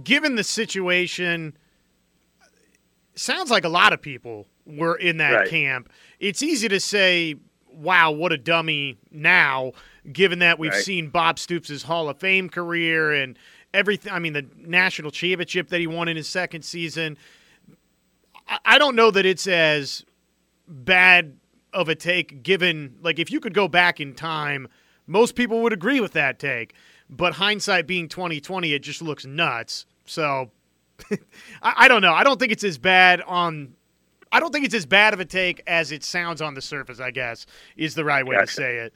given 0.04 0.36
the 0.36 0.44
situation, 0.44 1.56
sounds 3.15 3.52
like 3.52 3.65
a 3.65 3.70
lot 3.70 3.94
of 3.94 4.02
people 4.02 4.48
were 4.65 4.96
in 4.96 5.17
that 5.17 5.32
Right. 5.32 5.50
camp. 5.50 5.89
It's 6.20 6.41
easy 6.41 6.70
to 6.70 6.80
say, 6.80 7.36
"Wow, 7.67 8.12
what 8.12 8.32
a 8.32 8.38
dummy!" 8.38 8.98
Now, 9.12 9.74
given 10.12 10.39
that 10.39 10.58
we've 10.60 10.72
Right. 10.72 10.84
seen 10.84 11.10
Bob 11.10 11.38
Stoops' 11.39 11.84
Hall 11.84 12.10
of 12.10 12.20
Fame 12.20 12.50
career 12.50 13.12
and 13.12 13.38
everything. 13.73 14.12
I 14.12 14.19
mean, 14.19 14.34
the 14.34 14.45
national 14.57 15.12
championship 15.12 15.69
that 15.69 15.79
he 15.79 15.88
won 15.88 16.07
in 16.07 16.17
his 16.17 16.27
second 16.27 16.63
season. 16.63 17.17
I, 18.47 18.60
I 18.65 18.77
don't 18.77 18.95
know 18.95 19.12
that 19.12 19.25
it's 19.25 19.47
as 19.47 20.05
bad 20.67 21.38
of 21.73 21.89
a 21.89 21.95
take 21.95 22.43
given 22.43 22.97
like 23.01 23.17
if 23.17 23.31
you 23.31 23.39
could 23.39 23.53
go 23.53 23.67
back 23.67 24.01
in 24.01 24.13
time 24.13 24.67
most 25.07 25.36
people 25.36 25.62
would 25.62 25.73
agree 25.73 25.99
with 25.99 26.13
that 26.13 26.39
take. 26.39 26.73
But 27.10 27.34
hindsight 27.34 27.88
being 27.88 28.07
2020 28.07 28.73
it 28.73 28.79
just 28.79 29.01
looks 29.01 29.25
nuts. 29.25 29.86
So 30.05 30.51
I, 31.62 31.73
I 31.77 31.88
don't 31.88 32.01
know. 32.01 32.13
I 32.13 32.23
don't 32.23 32.39
think 32.39 32.51
it's 32.51 32.63
as 32.63 32.77
bad 32.77 33.21
on 33.21 33.73
i 34.31 34.39
don't 34.39 34.51
think 34.51 34.65
it's 34.65 34.75
as 34.75 34.86
bad 34.86 35.13
of 35.13 35.19
a 35.19 35.25
take 35.25 35.62
as 35.67 35.91
it 35.91 36.03
sounds 36.03 36.41
on 36.41 36.53
the 36.53 36.62
surface 36.62 36.99
i 36.99 37.12
guess 37.12 37.45
is 37.75 37.95
the 37.95 38.05
right 38.05 38.25
way 38.25 38.38
to 38.38 38.47
say 38.47 38.77
it 38.77 38.93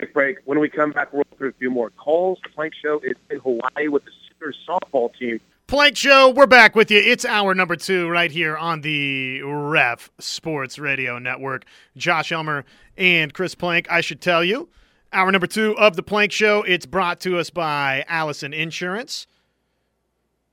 A 0.00 0.06
break. 0.06 0.38
When 0.44 0.60
we 0.60 0.68
come 0.68 0.92
back, 0.92 1.12
we'll 1.12 1.24
go 1.24 1.36
through 1.36 1.48
a 1.48 1.52
few 1.52 1.70
more 1.70 1.90
calls. 1.90 2.38
The 2.44 2.50
Plank 2.50 2.72
Show 2.80 3.00
is 3.00 3.16
in 3.30 3.38
Hawaii 3.40 3.88
with 3.88 4.04
the 4.04 4.10
Sooners 4.38 4.56
softball 4.68 5.10
team. 5.18 5.40
Plank 5.66 5.96
Show, 5.96 6.30
we're 6.30 6.46
back 6.46 6.76
with 6.76 6.90
you. 6.90 6.98
It's 6.98 7.24
hour 7.24 7.54
number 7.54 7.74
two 7.74 8.08
right 8.08 8.30
here 8.30 8.56
on 8.56 8.82
the 8.82 9.42
Ref 9.42 10.10
Sports 10.18 10.78
Radio 10.78 11.18
Network. 11.18 11.64
Josh 11.96 12.30
Elmer 12.30 12.64
and 12.96 13.34
Chris 13.34 13.54
Plank, 13.54 13.90
I 13.90 14.00
should 14.00 14.20
tell 14.20 14.44
you. 14.44 14.68
Hour 15.12 15.32
number 15.32 15.46
two 15.46 15.76
of 15.76 15.96
the 15.96 16.02
Plank 16.02 16.32
Show, 16.32 16.62
it's 16.62 16.86
brought 16.86 17.18
to 17.20 17.38
us 17.38 17.50
by 17.50 18.04
Allison 18.08 18.52
Insurance. 18.54 19.26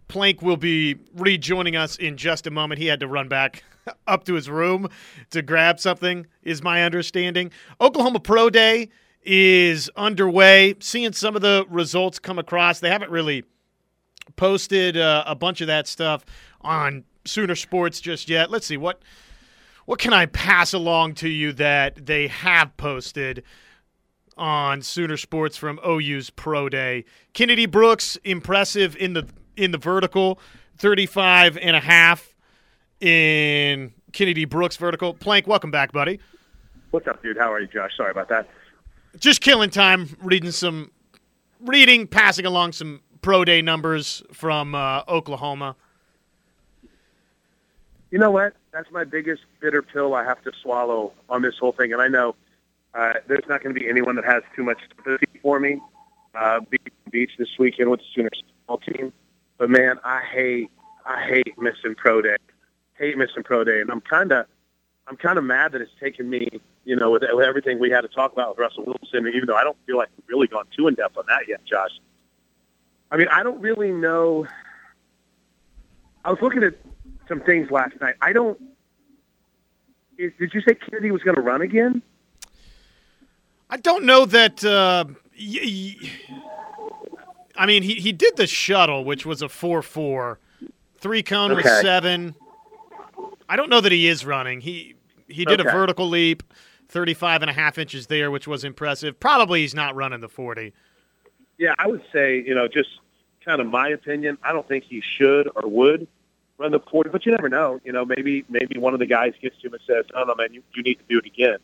Plank 0.06 0.42
will 0.42 0.56
be 0.56 0.94
rejoining 1.16 1.74
us 1.74 1.96
in 1.96 2.16
just 2.16 2.46
a 2.46 2.52
moment. 2.52 2.80
He 2.80 2.86
had 2.86 3.00
to 3.00 3.08
run 3.08 3.26
back 3.26 3.64
up 4.06 4.24
to 4.24 4.34
his 4.34 4.48
room 4.48 4.88
to 5.30 5.42
grab 5.42 5.80
something, 5.80 6.26
is 6.42 6.62
my 6.62 6.82
understanding. 6.82 7.50
Oklahoma 7.80 8.20
Pro 8.20 8.50
Day 8.50 8.88
is 9.22 9.90
underway. 9.96 10.74
Seeing 10.80 11.12
some 11.12 11.36
of 11.36 11.42
the 11.42 11.66
results 11.68 12.18
come 12.18 12.38
across. 12.38 12.80
They 12.80 12.90
haven't 12.90 13.10
really 13.10 13.44
posted 14.36 14.96
uh, 14.96 15.24
a 15.26 15.34
bunch 15.34 15.60
of 15.60 15.66
that 15.66 15.86
stuff 15.86 16.24
on 16.60 17.04
Sooner 17.24 17.54
Sports 17.54 18.00
just 18.00 18.28
yet. 18.28 18.50
Let's 18.50 18.66
see 18.66 18.76
what 18.76 19.02
what 19.86 19.98
can 19.98 20.14
I 20.14 20.26
pass 20.26 20.72
along 20.72 21.14
to 21.16 21.28
you 21.28 21.52
that 21.54 22.06
they 22.06 22.28
have 22.28 22.74
posted 22.78 23.42
on 24.36 24.80
Sooner 24.82 25.18
Sports 25.18 25.56
from 25.56 25.78
OU's 25.86 26.30
Pro 26.30 26.68
Day. 26.68 27.04
Kennedy 27.34 27.66
Brooks 27.66 28.16
impressive 28.24 28.96
in 28.96 29.12
the 29.12 29.26
in 29.56 29.70
the 29.70 29.78
vertical, 29.78 30.40
35 30.78 31.56
and 31.58 31.76
a 31.76 31.80
half 31.80 32.33
in 33.00 33.92
Kennedy 34.12 34.44
Brooks 34.44 34.76
vertical. 34.76 35.14
Plank, 35.14 35.46
welcome 35.46 35.70
back, 35.70 35.92
buddy. 35.92 36.20
What's 36.90 37.06
up, 37.08 37.22
dude? 37.22 37.36
How 37.36 37.52
are 37.52 37.60
you, 37.60 37.66
Josh? 37.66 37.96
Sorry 37.96 38.10
about 38.10 38.28
that. 38.28 38.48
Just 39.18 39.40
killing 39.40 39.70
time 39.70 40.16
reading 40.22 40.50
some 40.50 40.90
reading, 41.60 42.06
passing 42.06 42.46
along 42.46 42.72
some 42.72 43.00
Pro 43.22 43.44
Day 43.44 43.62
numbers 43.62 44.22
from 44.32 44.74
uh, 44.74 45.02
Oklahoma. 45.08 45.76
You 48.10 48.18
know 48.18 48.30
what? 48.30 48.54
That's 48.72 48.90
my 48.90 49.04
biggest 49.04 49.42
bitter 49.60 49.82
pill 49.82 50.14
I 50.14 50.24
have 50.24 50.42
to 50.44 50.52
swallow 50.62 51.12
on 51.28 51.42
this 51.42 51.58
whole 51.58 51.72
thing. 51.72 51.92
And 51.92 52.00
I 52.00 52.08
know 52.08 52.36
uh, 52.94 53.14
there's 53.26 53.44
not 53.48 53.62
going 53.62 53.74
to 53.74 53.80
be 53.80 53.88
anyone 53.88 54.14
that 54.16 54.24
has 54.24 54.42
too 54.54 54.62
much 54.62 54.78
sympathy 54.96 55.26
for 55.42 55.58
me. 55.58 55.80
Uh, 56.34 56.60
being 56.68 56.80
beach 57.10 57.30
this 57.38 57.48
weekend 57.58 57.90
with 57.90 58.00
the 58.00 58.06
Sooners 58.12 58.42
football 58.66 58.78
team, 58.78 59.12
but 59.56 59.70
man, 59.70 60.00
I 60.04 60.20
hate, 60.20 60.70
I 61.06 61.24
hate 61.24 61.54
missing 61.58 61.94
pro 61.96 62.22
day. 62.22 62.36
Hate 62.98 63.16
missing 63.18 63.42
pro 63.42 63.64
day, 63.64 63.80
and 63.80 63.90
I'm 63.90 64.00
kind 64.00 64.30
of, 64.32 64.46
I'm 65.08 65.16
kind 65.16 65.36
of 65.38 65.44
mad 65.44 65.72
that 65.72 65.80
it's 65.80 65.90
taken 66.00 66.30
me, 66.30 66.48
you 66.84 66.94
know, 66.96 67.10
with, 67.10 67.22
with 67.32 67.44
everything 67.44 67.78
we 67.80 67.90
had 67.90 68.02
to 68.02 68.08
talk 68.08 68.32
about 68.32 68.50
with 68.50 68.58
Russell 68.58 68.84
Wilson. 68.84 69.26
Even 69.34 69.46
though 69.46 69.56
I 69.56 69.64
don't 69.64 69.76
feel 69.86 69.96
like 69.96 70.08
we've 70.16 70.28
really 70.28 70.46
gone 70.46 70.64
too 70.76 70.86
in 70.88 70.94
depth 70.94 71.16
on 71.16 71.24
that 71.28 71.42
yet, 71.48 71.60
Josh. 71.64 71.90
I 73.10 73.16
mean, 73.16 73.28
I 73.28 73.42
don't 73.42 73.60
really 73.60 73.90
know. 73.90 74.46
I 76.24 76.30
was 76.30 76.38
looking 76.40 76.62
at 76.62 76.74
some 77.28 77.40
things 77.40 77.70
last 77.70 78.00
night. 78.00 78.14
I 78.22 78.32
don't. 78.32 78.60
Is, 80.16 80.32
did 80.38 80.54
you 80.54 80.60
say 80.60 80.74
Kennedy 80.74 81.10
was 81.10 81.22
going 81.22 81.34
to 81.34 81.40
run 81.42 81.60
again? 81.62 82.00
I 83.68 83.76
don't 83.78 84.04
know 84.04 84.24
that. 84.26 84.64
Uh, 84.64 85.04
y- 85.38 85.96
y- 85.98 86.10
I 87.56 87.66
mean, 87.66 87.82
he, 87.82 87.94
he 87.94 88.12
did 88.12 88.36
the 88.36 88.46
shuttle, 88.46 89.04
which 89.04 89.26
was 89.26 89.42
a 89.42 89.48
4 89.48 89.82
4. 89.82 90.38
Three 90.98 91.22
cone 91.22 91.50
was 91.54 91.64
Okay. 91.66 91.80
seven. 91.82 92.34
I 93.48 93.56
don't 93.56 93.70
know 93.70 93.80
that 93.80 93.92
he 93.92 94.08
is 94.08 94.24
running. 94.24 94.60
He 94.60 94.94
he 95.28 95.44
did 95.44 95.60
a 95.60 95.64
vertical 95.64 96.08
leap, 96.08 96.42
35 96.88 97.42
and 97.42 97.50
a 97.50 97.54
half 97.54 97.78
inches 97.78 98.06
there, 98.06 98.30
which 98.30 98.46
was 98.46 98.64
impressive. 98.64 99.18
Probably 99.18 99.62
he's 99.62 99.74
not 99.74 99.94
running 99.94 100.20
the 100.20 100.28
40. 100.28 100.72
Yeah, 101.58 101.74
I 101.78 101.86
would 101.86 102.02
say, 102.12 102.42
you 102.46 102.54
know, 102.54 102.68
just 102.68 102.88
kind 103.44 103.60
of 103.60 103.66
my 103.66 103.88
opinion. 103.88 104.38
I 104.42 104.52
don't 104.52 104.66
think 104.66 104.84
he 104.84 105.00
should 105.00 105.48
or 105.54 105.68
would 105.68 106.06
run 106.58 106.72
the 106.72 106.80
40, 106.80 107.10
but 107.10 107.24
you 107.26 107.32
never 107.32 107.48
know. 107.48 107.80
You 107.84 107.92
know, 107.92 108.04
maybe 108.04 108.44
maybe 108.48 108.78
one 108.78 108.94
of 108.94 109.00
the 109.00 109.06
guys 109.06 109.34
gets 109.40 109.60
to 109.60 109.68
him 109.68 109.74
and 109.74 109.82
says, 109.86 110.04
"No, 110.14 110.24
no, 110.24 110.34
man, 110.34 110.52
you, 110.52 110.62
you 110.74 110.82
need 110.82 110.96
to 110.96 111.04
do 111.08 111.18
it 111.18 111.26
again." 111.26 111.58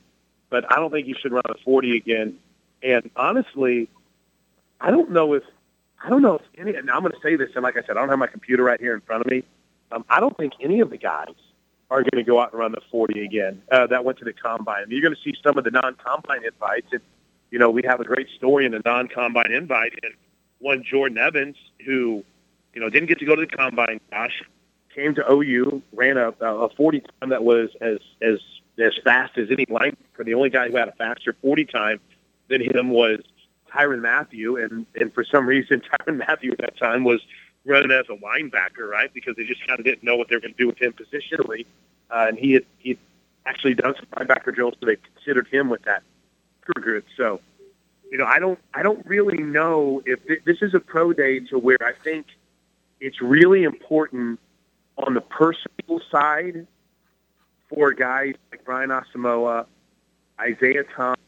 But 0.49 0.71
I 0.73 0.77
don't 0.77 0.91
think 0.91 1.07
he 1.07 1.15
should 1.15 1.33
run 1.33 1.43
a 1.49 1.55
40 1.65 1.97
again. 1.97 2.37
And 2.83 3.11
honestly, 3.15 3.89
I 4.81 4.91
don't 4.91 5.11
know 5.11 5.35
if 5.35 5.45
I 6.03 6.09
don't 6.09 6.23
know 6.23 6.37
if 6.37 6.43
any. 6.59 6.75
And 6.75 6.91
I'm 6.91 7.01
going 7.01 7.13
to 7.13 7.21
say 7.23 7.37
this, 7.37 7.51
and 7.55 7.63
like 7.63 7.77
I 7.77 7.83
said, 7.83 7.91
I 7.91 8.01
don't 8.01 8.09
have 8.09 8.19
my 8.19 8.27
computer 8.27 8.65
right 8.65 8.81
here 8.81 8.95
in 8.95 9.01
front 9.01 9.25
of 9.25 9.31
me. 9.31 9.45
Um, 9.93 10.05
I 10.09 10.21
don't 10.21 10.37
think 10.37 10.55
any 10.61 10.81
of 10.81 10.91
the 10.91 10.99
guys 10.99 11.35
are 11.91 12.03
going 12.03 12.25
to 12.25 12.29
go 12.29 12.41
out 12.41 12.53
and 12.53 12.61
run 12.61 12.73
the 12.73 12.81
40 12.91 13.25
again. 13.25 13.63
Uh, 13.71 13.87
that 13.89 14.05
went 14.05 14.19
to 14.19 14.25
the 14.25 14.33
combine. 14.33 14.85
You're 14.89 15.03
going 15.03 15.15
to 15.15 15.21
see 15.23 15.37
some 15.43 15.59
of 15.59 15.65
the 15.65 15.71
non-combine 15.71 16.45
invites, 16.45 16.87
and 16.93 17.01
you 17.51 17.59
know 17.59 17.71
we 17.71 17.83
have 17.83 18.01
a 18.01 18.05
great 18.05 18.29
story 18.37 18.65
in 18.65 18.73
the 18.73 18.83
non-combine 18.85 19.53
invite, 19.53 19.99
and 20.03 20.15
one 20.59 20.85
Jordan 20.85 21.19
Evans 21.19 21.57
who, 21.85 22.25
you 22.75 22.81
know, 22.81 22.89
didn't 22.89 23.09
get 23.09 23.19
to 23.19 23.25
go 23.25 23.35
to 23.35 23.41
the 23.41 23.47
combine. 23.47 24.01
Gosh, 24.11 24.43
came 24.95 25.15
to 25.17 25.33
OU, 25.33 25.83
ran 25.93 26.17
a, 26.17 26.29
a 26.41 26.69
40 26.71 27.01
time 27.01 27.31
that 27.31 27.43
was 27.43 27.71
as 27.81 27.99
as 28.23 28.39
as 28.79 28.93
fast 29.05 29.37
as 29.37 29.51
any 29.51 29.67
linebacker. 29.67 30.25
The 30.25 30.35
only 30.35 30.51
guy 30.51 30.69
who 30.69 30.77
had 30.77 30.89
a 30.89 30.93
faster 30.93 31.35
40 31.43 31.65
time 31.67 32.01
than 32.49 32.63
him 32.63 32.91
was 32.91 33.21
Tyron 33.73 34.01
Matthew, 34.01 34.57
and 34.57 34.87
and 34.95 35.13
for 35.13 35.25
some 35.25 35.47
reason 35.47 35.83
Tyron 36.07 36.19
Matthew 36.19 36.53
at 36.53 36.59
that 36.59 36.79
time 36.79 37.03
was 37.03 37.21
running 37.65 37.91
as 37.91 38.07
a 38.09 38.17
linebacker, 38.17 38.89
right? 38.89 39.13
Because 39.13 39.37
they 39.37 39.45
just 39.45 39.67
kind 39.67 39.79
of 39.79 39.85
didn't 39.85 40.03
know 40.03 40.17
what 40.17 40.29
they 40.29 40.37
were 40.37 40.41
going 40.41 40.55
to 40.55 40.59
do 40.59 40.67
with 40.67 40.81
him 40.81 40.93
positionally, 40.93 41.67
uh, 42.11 42.27
and 42.29 42.39
he 42.39 42.53
had 42.53 42.65
he 42.79 42.91
had 42.91 42.99
actually 43.47 43.75
done 43.75 43.95
some 43.97 44.07
linebacker 44.17 44.55
drills, 44.55 44.75
so 44.81 44.87
they 44.87 44.97
considered 44.97 45.49
him 45.49 45.69
with 45.69 45.83
that 45.83 46.03
crew 46.63 46.83
group. 46.83 47.05
So, 47.17 47.41
you 48.11 48.19
know, 48.19 48.27
I 48.27 48.39
don't 48.39 48.59
I 48.75 48.83
don't 48.83 49.05
really 49.07 49.43
know 49.43 50.03
if 50.07 50.25
th- 50.27 50.43
this 50.45 50.59
is 50.63 50.75
a 50.75 50.81
pro 50.81 51.13
day 51.13 51.41
to 51.41 51.59
where 51.59 51.79
I 51.83 51.93
think 51.93 52.27
it's 53.01 53.21
really 53.21 53.65
important 53.65 54.39
on 54.99 55.15
the 55.15 55.21
personal 55.21 56.01
side 56.11 56.67
for 57.69 57.93
guys 57.93 58.35
like 58.51 58.65
Brian 58.65 58.91
Asamoah, 58.91 59.67
Isaiah 60.41 60.85
Thomas, 60.95 61.19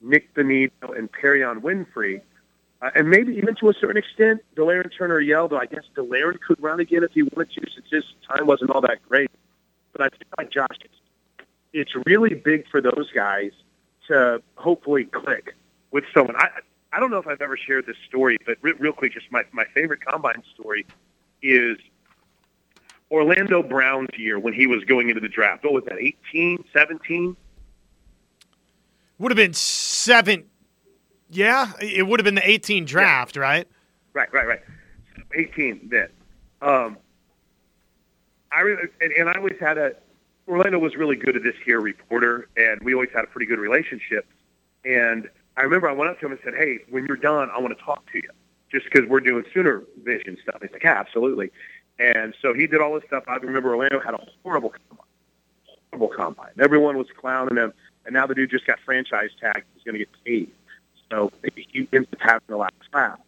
Nik 0.00 0.34
Bonitto, 0.34 0.96
and 0.96 1.10
Perrion 1.10 1.60
Winfrey, 1.60 2.20
uh, 2.82 2.90
and 2.94 3.08
maybe 3.08 3.34
even 3.34 3.54
to 3.56 3.70
a 3.70 3.74
certain 3.74 3.96
extent, 3.96 4.42
Delarrin 4.54 4.90
Turner 4.96 5.20
yelled. 5.20 5.52
I 5.54 5.66
guess 5.66 5.84
Delarrin 5.96 6.38
could 6.46 6.62
run 6.62 6.80
again 6.80 7.02
if 7.02 7.12
he 7.12 7.22
wanted 7.22 7.50
to, 7.52 7.70
since 7.74 7.86
his 7.90 8.04
time 8.28 8.46
wasn't 8.46 8.70
all 8.70 8.80
that 8.82 8.98
great. 9.08 9.30
But 9.92 10.02
I 10.02 10.08
feel 10.10 10.28
like 10.36 10.50
Josh, 10.50 10.76
it's, 11.72 11.92
really 12.06 12.34
big 12.34 12.68
for 12.70 12.80
those 12.80 13.10
guys 13.14 13.50
to 14.08 14.42
hopefully 14.56 15.04
click 15.04 15.54
with 15.90 16.04
someone. 16.14 16.36
I 16.36 16.48
I 16.92 17.00
don't 17.00 17.10
know 17.10 17.18
if 17.18 17.26
I've 17.26 17.40
ever 17.40 17.56
shared 17.56 17.86
this 17.86 17.96
story, 18.08 18.38
but 18.46 18.56
re- 18.62 18.74
real 18.78 18.92
quick, 18.92 19.12
just 19.12 19.30
my 19.30 19.42
my 19.52 19.64
favorite 19.74 20.00
combine 20.04 20.42
story 20.54 20.86
is 21.42 21.78
Orlando 23.10 23.62
Brown's 23.62 24.08
year 24.16 24.38
when 24.38 24.52
he 24.52 24.66
was 24.66 24.84
going 24.84 25.08
into 25.08 25.20
the 25.20 25.28
draft. 25.28 25.64
What 25.64 25.72
was 25.72 25.84
that, 25.84 25.98
18, 25.98 26.64
17? 26.72 27.36
Would 29.18 29.32
have 29.32 29.36
been 29.36 29.54
seven. 29.54 30.44
Yeah, 31.30 31.72
it 31.80 32.06
would 32.06 32.20
have 32.20 32.24
been 32.24 32.36
the 32.36 32.48
18 32.48 32.84
draft, 32.84 33.36
right? 33.36 33.66
Right, 34.12 34.32
right, 34.32 34.46
right. 34.46 34.60
18 35.34 35.88
then. 35.90 36.08
Um, 36.62 36.96
I 38.52 38.60
re- 38.60 38.88
and, 39.00 39.12
and 39.12 39.28
I 39.28 39.34
always 39.34 39.56
had 39.60 39.76
a 39.76 39.92
Orlando 40.48 40.78
was 40.78 40.94
really 40.94 41.16
good 41.16 41.36
at 41.36 41.42
this 41.42 41.56
here 41.64 41.80
reporter, 41.80 42.48
and 42.56 42.80
we 42.82 42.94
always 42.94 43.10
had 43.12 43.24
a 43.24 43.26
pretty 43.26 43.46
good 43.46 43.58
relationship. 43.58 44.24
And 44.84 45.28
I 45.56 45.62
remember 45.62 45.88
I 45.88 45.92
went 45.92 46.10
up 46.10 46.20
to 46.20 46.26
him 46.26 46.32
and 46.32 46.40
said, 46.44 46.54
"Hey, 46.54 46.78
when 46.88 47.04
you're 47.06 47.16
done, 47.16 47.50
I 47.50 47.58
want 47.58 47.76
to 47.76 47.84
talk 47.84 48.10
to 48.12 48.18
you, 48.18 48.30
just 48.70 48.84
because 48.84 49.08
we're 49.08 49.20
doing 49.20 49.44
Sooner 49.52 49.82
Vision 50.04 50.36
stuff." 50.42 50.62
He's 50.62 50.70
like, 50.70 50.84
"Yeah, 50.84 50.98
absolutely." 50.98 51.50
And 51.98 52.34
so 52.40 52.54
he 52.54 52.66
did 52.66 52.80
all 52.80 52.94
this 52.94 53.04
stuff. 53.06 53.24
I 53.26 53.36
remember 53.36 53.74
Orlando 53.74 53.98
had 54.00 54.14
a 54.14 54.20
horrible 54.42 54.70
combine, 54.70 55.06
horrible 55.90 56.08
combine. 56.14 56.52
Everyone 56.60 56.96
was 56.96 57.08
clowning 57.18 57.56
him, 57.56 57.72
and 58.04 58.14
now 58.14 58.26
the 58.26 58.34
dude 58.34 58.50
just 58.50 58.66
got 58.66 58.78
franchise 58.84 59.30
tagged. 59.40 59.64
He's 59.74 59.82
going 59.82 59.94
to 59.94 59.98
get 59.98 60.08
paid, 60.24 60.50
so 61.10 61.30
he 61.54 61.88
ends 61.92 62.08
up 62.12 62.20
having 62.20 62.46
the 62.48 62.56
last 62.56 62.74
laugh. 62.92 63.18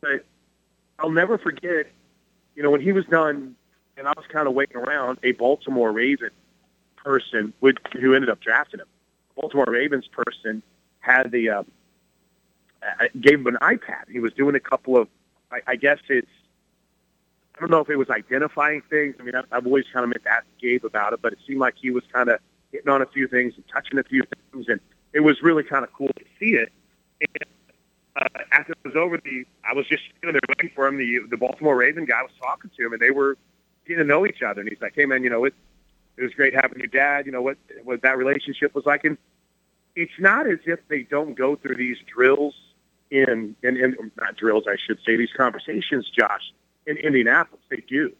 But 0.00 0.24
I'll 0.98 1.10
never 1.10 1.38
forget, 1.38 1.86
you 2.54 2.62
know, 2.62 2.70
when 2.70 2.80
he 2.80 2.92
was 2.92 3.04
done, 3.06 3.56
and 3.96 4.06
I 4.06 4.12
was 4.16 4.26
kind 4.28 4.46
of 4.46 4.54
waiting 4.54 4.76
around. 4.76 5.18
A 5.22 5.32
Baltimore 5.32 5.92
Raven 5.92 6.30
person 6.96 7.52
would, 7.60 7.80
who 7.92 8.14
ended 8.14 8.30
up 8.30 8.40
drafting 8.40 8.80
him, 8.80 8.86
Baltimore 9.36 9.66
Ravens 9.68 10.06
person 10.08 10.62
had 11.00 11.30
the 11.30 11.48
uh, 11.50 11.62
gave 13.20 13.40
him 13.40 13.46
an 13.46 13.56
iPad. 13.60 14.08
He 14.10 14.20
was 14.20 14.32
doing 14.32 14.54
a 14.54 14.60
couple 14.60 14.96
of, 14.96 15.08
I, 15.50 15.60
I 15.66 15.76
guess 15.76 15.98
it's, 16.08 16.28
I 17.56 17.60
don't 17.60 17.70
know 17.70 17.80
if 17.80 17.88
it 17.88 17.96
was 17.96 18.10
identifying 18.10 18.82
things. 18.90 19.14
I 19.18 19.22
mean, 19.22 19.34
I've, 19.34 19.46
I've 19.52 19.66
always 19.66 19.84
kind 19.92 20.04
of 20.04 20.10
meant 20.10 20.24
to 20.24 20.30
ask 20.30 20.44
Gabe 20.60 20.84
about 20.84 21.12
it, 21.12 21.22
but 21.22 21.32
it 21.32 21.38
seemed 21.46 21.60
like 21.60 21.74
he 21.80 21.90
was 21.90 22.02
kind 22.12 22.28
of 22.28 22.40
hitting 22.72 22.88
on 22.88 23.00
a 23.00 23.06
few 23.06 23.28
things 23.28 23.54
and 23.56 23.64
touching 23.68 23.98
a 23.98 24.02
few 24.02 24.22
things, 24.52 24.66
and 24.68 24.80
it 25.12 25.20
was 25.20 25.40
really 25.42 25.62
kind 25.62 25.84
of 25.84 25.92
cool 25.92 26.08
to 26.08 26.24
see 26.38 26.56
it. 26.56 26.72
And 27.34 27.50
uh, 28.16 28.42
after 28.52 28.72
it 28.72 28.78
was 28.84 28.96
over, 28.96 29.18
the 29.18 29.44
I 29.68 29.74
was 29.74 29.86
just 29.86 30.02
sitting 30.20 30.32
there 30.32 30.40
waiting 30.48 30.70
for 30.74 30.86
him. 30.86 30.96
The 30.98 31.20
the 31.30 31.36
Baltimore 31.36 31.76
Raven 31.76 32.04
guy 32.04 32.22
was 32.22 32.32
talking 32.40 32.70
to 32.76 32.86
him, 32.86 32.92
and 32.92 33.02
they 33.02 33.10
were 33.10 33.36
getting 33.86 34.02
to 34.02 34.04
know 34.04 34.26
each 34.26 34.42
other. 34.42 34.60
And 34.60 34.68
he's 34.68 34.80
like, 34.80 34.94
"Hey, 34.94 35.06
man, 35.06 35.24
you 35.24 35.30
know 35.30 35.44
it." 35.44 35.54
It 36.16 36.22
was 36.22 36.32
great 36.32 36.54
having 36.54 36.78
your 36.78 36.86
dad. 36.86 37.26
You 37.26 37.32
know 37.32 37.42
what 37.42 37.58
what 37.82 38.02
that 38.02 38.16
relationship 38.16 38.74
was 38.74 38.86
like, 38.86 39.04
and 39.04 39.18
it's 39.96 40.12
not 40.18 40.46
as 40.46 40.58
if 40.66 40.80
they 40.88 41.02
don't 41.02 41.34
go 41.34 41.56
through 41.56 41.76
these 41.76 41.98
drills 42.06 42.54
in, 43.10 43.54
in, 43.62 43.76
in 43.76 44.10
not 44.20 44.36
drills, 44.36 44.64
I 44.68 44.76
should 44.76 44.98
say, 45.06 45.16
these 45.16 45.32
conversations, 45.36 46.10
Josh, 46.10 46.52
in 46.86 46.96
Indianapolis. 46.96 47.62
They 47.70 47.82
do. 47.88 48.12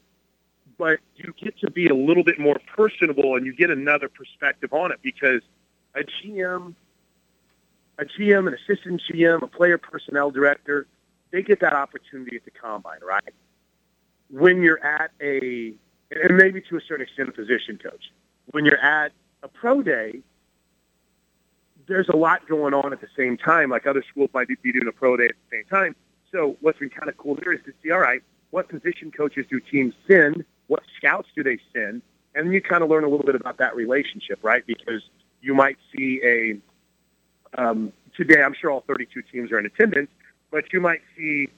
But 0.79 1.01
you 1.17 1.33
get 1.37 1.59
to 1.61 1.71
be 1.71 1.89
a 1.89 1.95
little 1.95 2.25
bit 2.25 2.39
more 2.39 2.57
personable 2.77 3.37
and 3.37 3.47
you 3.47 3.55
get 3.55 3.71
another 3.71 4.09
perspective 4.09 4.73
on 4.73 4.93
it 4.93 5.01
because 5.03 5.41
a 5.95 6.01
GM, 6.01 6.75
a 7.99 8.05
GM, 8.05 8.49
an 8.49 8.55
assistant 8.55 9.03
GM, 9.11 9.43
a 9.43 9.47
player 9.47 9.79
personnel 9.79 10.31
director, 10.31 10.87
they 11.31 11.43
get 11.43 11.61
that 11.61 11.73
opportunity 11.73 12.37
at 12.37 12.45
the 12.45 12.51
combine, 12.51 13.01
right? 13.07 13.35
When 14.31 14.63
you're 14.63 14.85
at 14.85 15.11
a, 15.21 15.75
and 16.11 16.37
maybe 16.37 16.61
to 16.63 16.77
a 16.77 16.81
certain 16.81 17.07
extent, 17.07 17.29
a 17.29 17.33
position 17.33 17.79
coach, 17.79 18.13
when 18.51 18.65
you're 18.65 18.79
at 18.79 19.13
a 19.43 19.49
pro 19.49 19.83
day, 19.83 20.21
there's 21.87 22.09
a 22.09 22.17
lot 22.17 22.47
going 22.49 22.73
on 22.75 22.93
at 22.93 23.01
the 23.01 23.09
same 23.17 23.37
time, 23.37 23.71
like 23.71 23.87
other 23.87 24.03
schools 24.09 24.31
might 24.33 24.49
be 24.49 24.73
doing 24.73 24.89
a 24.89 24.93
pro 24.93 25.17
day 25.17 25.27
at 25.27 25.35
the 25.51 25.57
same 25.57 25.65
time. 25.67 25.95
So 26.33 26.57
what's 26.61 26.79
been 26.79 26.91
kind 26.91 27.09
of 27.09 27.17
cool 27.17 27.37
here 27.43 27.53
is 27.53 27.61
to 27.67 27.73
see, 27.83 27.91
all 27.91 28.01
right, 28.01 28.23
what 28.51 28.69
position 28.69 29.11
coaches 29.11 29.47
do 29.51 29.61
teams 29.61 29.95
send? 30.09 30.45
What 30.67 30.83
scouts 30.97 31.29
do 31.37 31.43
they 31.43 31.59
send? 31.73 32.03
And 32.35 32.47
then 32.47 32.53
you 32.53 32.61
kind 32.61 32.83
of 32.83 32.91
learn 32.91 33.05
a 33.05 33.09
little 33.09 33.27
bit 33.27 33.35
about 33.35 33.59
that 33.59 33.77
relationship, 33.77 34.39
right? 34.43 34.67
Because 34.67 35.03
you 35.41 35.55
might 35.55 35.77
see 35.95 36.21
a, 36.25 36.57
um, 37.59 37.93
today 38.17 38.43
I'm 38.43 38.55
sure 38.55 38.71
all 38.71 38.85
32 38.87 39.23
teams 39.23 39.53
are 39.53 39.59
in 39.59 39.67
attendance, 39.67 40.11
but 40.51 40.73
you 40.73 40.81
might 40.81 41.03
see 41.17 41.49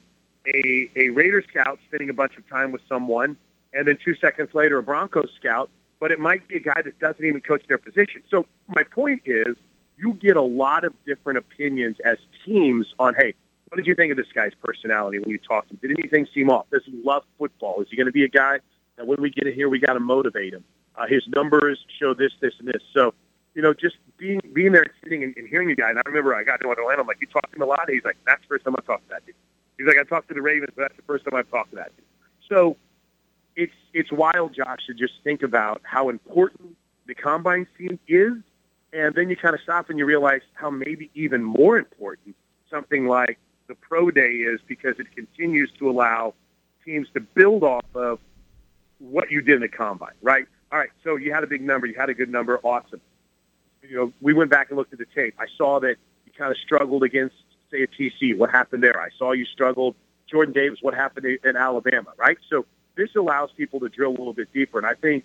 a, 0.47 0.91
a 0.97 1.09
Raiders 1.11 1.45
scout 1.49 1.79
spending 1.89 2.11
a 2.11 2.15
bunch 2.15 2.37
of 2.37 2.49
time 2.49 2.73
with 2.73 2.83
someone, 2.89 3.37
and 3.73 3.87
then 3.87 3.99
two 4.05 4.15
seconds 4.17 4.51
later 4.55 4.79
a 4.79 4.83
Broncos 4.83 5.31
scout, 5.39 5.71
but 6.01 6.11
it 6.11 6.21
might 6.21 6.47
be 6.49 6.57
a 6.57 6.61
guy 6.61 6.83
that 6.83 6.99
doesn't 6.99 7.25
even 7.25 7.41
coach 7.41 7.63
their 7.69 7.79
position. 7.79 8.23
So 8.31 8.47
my 8.69 8.83
point 8.83 9.23
is, 9.25 9.57
you 9.99 10.13
get 10.15 10.37
a 10.37 10.43
lot 10.43 10.85
of 10.85 10.93
different 11.07 11.39
opinions 11.39 11.97
as 12.05 12.19
teams 12.45 12.87
on, 12.99 13.15
hey, 13.15 13.35
what 13.69 13.77
did 13.77 13.87
you 13.87 13.95
think 13.95 14.11
of 14.11 14.17
this 14.17 14.31
guy's 14.35 14.53
personality 14.63 15.19
when 15.19 15.31
you 15.31 15.39
talked 15.39 15.69
to 15.69 15.75
him? 15.75 15.81
Did 15.83 15.99
anything 15.99 16.27
seem 16.33 16.51
off? 16.51 16.67
Does 16.71 16.83
he 16.85 17.01
love 17.03 17.25
football? 17.39 17.81
Is 17.81 17.89
he 17.91 17.97
going 17.97 18.07
to 18.07 18.13
be 18.13 18.25
a 18.25 18.29
guy 18.29 18.61
that 18.97 19.07
when 19.07 19.21
we 19.21 19.31
get 19.31 19.47
in 19.47 19.55
here, 19.55 19.69
we 19.69 19.79
got 19.79 19.95
to 19.95 20.01
motivate 20.01 20.55
him? 20.55 20.65
Uh, 20.95 21.07
his 21.07 21.23
numbers 21.35 21.79
show 21.99 22.15
this, 22.15 22.33
this, 22.41 22.55
and 22.59 22.69
this. 22.69 22.83
So, 22.95 23.15
you 23.57 23.63
know, 23.63 23.75
just 23.75 23.97
being 24.19 24.41
being 24.53 24.71
there 24.71 24.83
and 24.83 24.93
sitting 25.03 25.25
and, 25.25 25.35
and 25.37 25.49
hearing 25.49 25.69
you 25.69 25.75
guys. 25.75 25.91
And 25.91 25.99
I 25.99 26.03
remember 26.07 26.35
I 26.35 26.45
got 26.45 26.61
to 26.61 26.71
Atlanta. 26.71 27.01
I'm 27.01 27.07
like, 27.09 27.21
you 27.21 27.27
talked 27.27 27.51
to 27.51 27.57
him 27.57 27.63
a 27.63 27.67
lot? 27.67 27.89
He's 27.89 28.05
like, 28.05 28.19
that's 28.25 28.43
the 28.43 28.49
first 28.49 28.65
time 28.65 28.77
I 28.79 28.83
talked 28.83 29.09
to 29.09 29.15
that 29.15 29.27
dude. 29.27 29.35
He's 29.79 29.87
like, 29.89 29.99
I 29.99 30.05
talked 30.05 30.29
to 30.29 30.35
the 30.35 30.43
Ravens, 30.43 30.73
but 30.77 30.83
that's 30.83 30.97
the 30.97 31.03
first 31.03 31.25
time 31.25 31.35
I've 31.35 31.51
talked 31.51 31.71
to 31.71 31.77
that 31.77 31.91
dude. 31.97 32.05
So 32.49 32.77
it's 33.57 33.73
it's 33.93 34.13
wild, 34.13 34.55
Josh, 34.55 34.87
to 34.87 34.95
just 34.95 35.15
think 35.25 35.43
about 35.43 35.81
how 35.83 36.11
important 36.11 36.77
the 37.07 37.15
combine 37.15 37.67
scene 37.77 37.99
is 38.07 38.35
and 38.93 39.15
then 39.15 39.29
you 39.29 39.37
kind 39.37 39.55
of 39.55 39.61
stop 39.61 39.91
and 39.91 39.99
you 39.99 40.05
realize 40.05 40.41
how 40.55 40.71
maybe 40.71 41.11
even 41.15 41.43
more 41.43 41.77
important 41.77 42.35
something 42.71 43.07
like 43.07 43.39
the 43.69 43.75
pro 43.75 44.11
day 44.11 44.31
is 44.31 44.61
because 44.67 44.99
it 44.99 45.07
continues 45.15 45.71
to 45.79 45.91
allow 45.91 46.35
teams 46.85 47.09
to 47.15 47.21
build 47.21 47.63
off 47.63 47.85
of 47.95 48.19
what 48.99 49.31
you 49.31 49.43
did 49.43 49.57
in 49.57 49.61
the 49.61 49.69
combine, 49.69 50.15
right? 50.23 50.47
All 50.73 50.79
right, 50.79 50.91
so 51.05 51.17
you 51.17 51.33
had 51.33 51.45
a 51.45 51.47
big 51.47 51.63
number, 51.63 51.87
you 51.87 51.95
had 51.95 52.09
a 52.09 52.15
good 52.15 52.31
number, 52.31 52.59
awesome. 52.63 53.01
You 53.89 53.97
know, 53.97 54.13
we 54.21 54.35
went 54.35 54.51
back 54.51 54.69
and 54.71 54.77
looked 54.77 54.93
at 54.93 54.99
the 54.99 55.07
tape. 55.15 55.35
I 55.39 55.47
saw 55.57 55.81
that 55.81 55.97
you 56.25 56.33
kind 56.37 56.51
of 56.51 56.59
struggled 56.59 57.03
against, 57.03 57.37
say, 57.71 57.83
a 57.83 57.87
TC. 57.87 58.37
What 58.37 58.51
happened 58.51 58.83
there? 58.83 59.01
I 59.01 59.09
saw 59.19 59.33
you 59.33 59.45
struggled. 59.45 59.95
Jordan 60.31 60.53
Davis, 60.53 60.81
what 60.83 60.95
happened 60.95 61.39
in 61.45 61.57
Alabama, 61.57 62.11
right? 62.17 62.37
So 62.51 62.67
this 62.97 63.15
allows 63.15 63.51
people 63.57 63.81
to 63.81 63.89
drill 63.89 64.11
a 64.11 64.19
little 64.19 64.33
bit 64.33 64.53
deeper, 64.53 64.79
and 64.79 64.87
I 64.87 64.95
think 64.95 65.25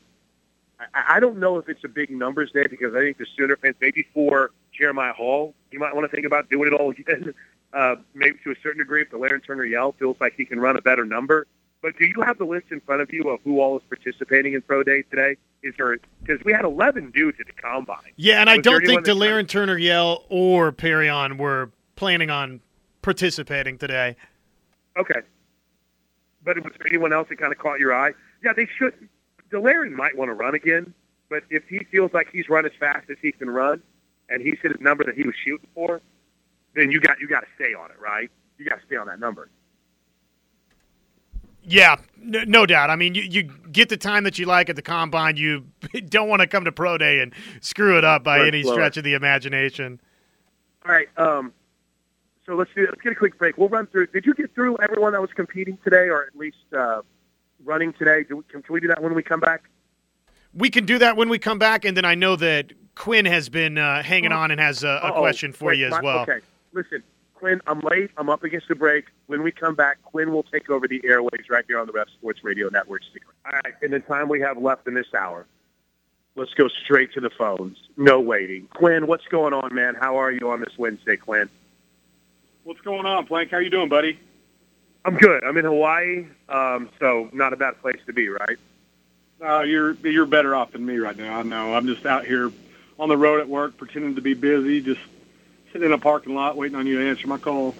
I, 0.94 1.20
don't 1.20 1.38
know 1.38 1.58
if 1.58 1.70
it's 1.70 1.84
a 1.84 1.88
big 1.88 2.10
numbers 2.10 2.52
day 2.52 2.66
because 2.70 2.96
I 2.96 3.00
think 3.00 3.18
the 3.18 3.26
Sooner 3.38 3.56
fans, 3.58 3.76
maybe 3.82 4.08
for 4.14 4.52
Jeremiah 4.72 5.14
Hall, 5.14 5.54
you 5.72 5.80
might 5.80 5.96
want 5.96 6.10
to 6.10 6.16
think 6.16 6.26
about 6.26 6.50
doing 6.50 6.72
it 6.72 6.80
all 6.80 6.92
again. 6.92 7.34
Uh, 7.74 7.96
maybe 8.14 8.38
to 8.44 8.52
a 8.52 8.56
certain 8.62 8.80
degree, 8.80 9.02
if 9.02 9.10
Delarrin 9.12 9.42
Turner 9.48 9.64
Yell 9.64 9.94
feels 9.94 10.18
like 10.20 10.34
he 10.36 10.44
can 10.44 10.60
run 10.60 10.76
a 10.76 10.82
better 10.82 11.06
number. 11.06 11.48
But 11.82 11.98
do 11.98 12.06
you 12.06 12.22
have 12.22 12.38
the 12.38 12.44
list 12.44 12.66
in 12.70 12.82
front 12.82 13.02
of 13.02 13.14
you 13.14 13.30
of 13.30 13.40
who 13.46 13.62
all 13.62 13.78
is 13.78 13.84
participating 13.88 14.56
in 14.56 14.62
pro 14.62 14.84
day 14.84 15.04
today? 15.04 15.38
Is 15.64 15.76
there 15.78 15.98
because 16.24 16.44
we 16.44 16.52
had 16.52 16.66
11 16.66 17.12
dudes 17.12 17.38
at 17.40 17.46
the 17.46 17.54
combine? 17.54 18.12
Yeah, 18.16 18.42
and 18.42 18.50
I 18.50 18.58
don't 18.58 18.86
think 18.86 19.06
Delarrin 19.06 19.48
Turner 19.48 19.78
Yell 19.78 20.26
or 20.30 20.72
Perrion 20.72 21.38
were 21.38 21.72
planning 21.96 22.32
on 22.32 22.62
participating 23.02 23.78
today. 23.78 24.16
Okay, 24.98 25.22
but 26.44 26.58
was 26.64 26.74
there 26.78 26.88
anyone 26.88 27.14
else 27.14 27.30
that 27.30 27.38
kind 27.38 27.52
of 27.52 27.60
caught 27.60 27.80
your 27.80 27.94
eye? 27.94 28.12
Yeah, 28.44 28.54
they 28.54 28.68
should. 28.78 28.94
Delarrin 29.52 29.92
might 29.92 30.18
want 30.18 30.30
to 30.30 30.34
run 30.34 30.56
again, 30.56 30.94
but 31.30 31.44
if 31.50 31.64
he 31.68 31.80
feels 31.92 32.12
like 32.14 32.30
he's 32.32 32.50
run 32.50 32.66
as 32.66 32.72
fast 32.80 33.10
as 33.10 33.18
he 33.22 33.32
can 33.32 33.50
run, 33.50 33.84
and 34.30 34.42
he's 34.42 34.58
hit 34.64 34.80
a 34.80 34.84
number 34.84 35.04
that 35.04 35.16
he 35.16 35.24
was 35.24 35.36
shooting 35.44 35.68
for, 35.76 36.02
then 36.74 36.90
you 36.90 37.00
got 37.00 37.20
you 37.20 37.28
got 37.28 37.42
to 37.42 37.48
stay 37.56 37.74
on 37.74 37.92
it, 37.92 38.00
right? 38.00 38.32
You 38.58 38.66
got 38.66 38.80
to 38.80 38.86
stay 38.86 38.96
on 38.96 39.08
that 39.08 39.20
number. 39.20 39.50
Yeah, 41.64 41.98
no, 42.18 42.44
no, 42.46 42.66
doubt. 42.66 42.90
I 42.90 42.96
mean, 42.96 43.16
you, 43.16 43.24
you 43.24 43.44
get 43.72 43.90
the 43.90 43.98
time 43.98 44.24
that 44.24 44.40
you 44.40 44.46
like 44.46 44.70
at 44.70 44.76
the 44.76 44.82
combine. 44.82 45.38
You 45.38 45.66
don't 46.10 46.28
want 46.28 46.42
to 46.42 46.48
come 46.48 46.66
to 46.66 46.72
pro 46.72 46.98
day 46.98 47.20
and 47.20 47.34
screw 47.62 47.98
it 47.98 48.04
up 48.04 48.24
by 48.24 48.40
Let's 48.40 48.48
any 48.48 48.64
stretch 48.64 48.98
of 48.98 49.04
the 49.04 49.14
imagination. 49.14 50.00
All 50.86 50.92
right. 50.92 51.08
Um, 51.18 51.54
so 52.46 52.56
let's 52.56 52.72
do. 52.76 52.86
Let's 52.88 53.02
get 53.02 53.12
a 53.12 53.16
quick 53.16 53.38
break. 53.38 53.58
We'll 53.58 53.70
run 53.70 53.88
through. 53.88 54.08
Did 54.08 54.26
you 54.26 54.34
get 54.34 54.54
through 54.54 54.78
everyone 54.78 55.14
that 55.14 55.22
was 55.22 55.32
competing 55.36 55.78
today, 55.84 56.10
or 56.10 56.24
at 56.24 56.36
least 56.36 56.58
uh, 56.76 57.02
running 57.64 57.94
today? 57.94 58.24
Do, 58.24 58.44
can, 58.50 58.64
can 58.64 58.74
we 58.74 58.80
do 58.80 58.88
that 58.88 59.02
when 59.02 59.14
we 59.14 59.24
come 59.24 59.40
back? 59.40 59.64
We 60.54 60.70
can 60.70 60.86
do 60.86 60.98
that 60.98 61.16
when 61.16 61.30
we 61.30 61.40
come 61.40 61.60
back, 61.60 61.86
and 61.86 61.96
then 61.96 62.04
I 62.04 62.16
know 62.16 62.36
that 62.36 62.74
Quinn 62.96 63.26
has 63.26 63.48
been 63.48 63.78
uh, 63.78 64.04
hanging 64.04 64.34
oh. 64.34 64.38
on 64.38 64.52
and 64.52 64.60
has 64.60 64.84
a, 64.84 65.00
a 65.04 65.12
question 65.14 65.54
for 65.54 65.66
Wait, 65.66 65.80
you 65.80 65.86
as 65.86 65.92
my, 65.92 66.02
well. 66.02 66.20
Okay, 66.20 66.40
listen, 66.74 67.04
Quinn, 67.36 67.62
I'm 67.68 67.80
late. 67.82 68.12
I'm 68.18 68.30
up 68.30 68.44
against 68.44 68.68
the 68.68 68.76
break. 68.76 69.06
When 69.32 69.44
we 69.44 69.52
come 69.54 69.76
back, 69.76 70.04
Quinn 70.04 70.34
will 70.34 70.44
take 70.44 70.70
over 70.70 70.90
the 70.90 71.00
airways 71.06 71.50
right 71.50 71.64
here 71.66 71.80
on 71.80 71.88
the 71.88 71.94
Ref 71.94 72.10
Sports 72.10 72.44
Radio 72.44 72.68
Network. 72.68 73.02
All 73.46 73.54
right, 73.54 73.74
in 73.82 73.92
the 73.92 74.02
time 74.02 74.28
we 74.28 74.42
have 74.42 74.58
left 74.58 74.90
in 74.90 74.94
this 74.94 75.08
hour, 75.18 75.46
let's 76.36 76.54
go 76.54 76.68
straight 76.68 77.14
to 77.14 77.22
the 77.22 77.30
phones. 77.30 77.78
No 77.96 78.20
waiting. 78.20 78.68
Quinn, 78.74 79.08
what's 79.08 79.26
going 79.28 79.54
on, 79.54 79.74
man? 79.74 79.96
How 79.96 80.18
are 80.18 80.34
you 80.34 80.52
on 80.52 80.60
this 80.60 80.78
Wednesday, 80.78 81.16
Quinn? 81.16 81.50
What's 82.66 82.82
going 82.82 83.06
on, 83.06 83.26
Plank? 83.26 83.52
How 83.52 83.60
you 83.60 83.70
doing, 83.70 83.88
buddy? 83.88 84.20
I'm 85.06 85.16
good. 85.16 85.46
I'm 85.46 85.56
in 85.56 85.64
Hawaii, 85.64 86.26
um, 86.50 86.90
so 87.00 87.30
not 87.32 87.54
a 87.54 87.56
bad 87.56 87.80
place 87.80 88.02
to 88.08 88.12
be, 88.12 88.28
right? 88.28 88.58
Uh, 89.42 89.62
you're 89.62 89.94
you're 89.94 90.26
better 90.26 90.54
off 90.54 90.74
than 90.74 90.86
me 90.86 90.98
right 90.98 91.16
now. 91.16 91.40
I 91.40 91.44
know. 91.44 91.74
I'm 91.74 91.88
just 91.88 92.06
out 92.06 92.26
here 92.26 92.52
on 93.00 93.08
the 93.08 93.16
road 93.16 93.40
at 93.40 93.48
work, 93.48 93.78
pretending 93.78 94.16
to 94.16 94.22
be 94.22 94.34
busy, 94.34 94.82
just 94.82 95.00
sitting 95.72 95.86
in 95.88 95.94
a 95.94 95.98
parking 95.98 96.36
lot 96.36 96.58
waiting 96.58 96.78
on 96.78 96.86
you 96.86 97.00
to 97.00 97.10
answer 97.10 97.30
my 97.30 97.38
call. 97.38 97.76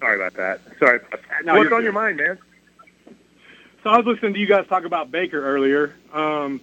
Sorry 0.00 0.16
about 0.16 0.34
that. 0.34 0.60
Sorry. 0.78 0.96
about 0.98 1.20
No, 1.44 1.54
What's 1.54 1.72
on 1.72 1.78
good. 1.78 1.84
your 1.84 1.92
mind, 1.92 2.16
man? 2.18 2.38
So 3.82 3.90
I 3.90 3.96
was 3.96 4.06
listening 4.06 4.34
to 4.34 4.40
you 4.40 4.46
guys 4.46 4.66
talk 4.66 4.84
about 4.84 5.10
Baker 5.10 5.42
earlier, 5.44 5.94
um, 6.12 6.60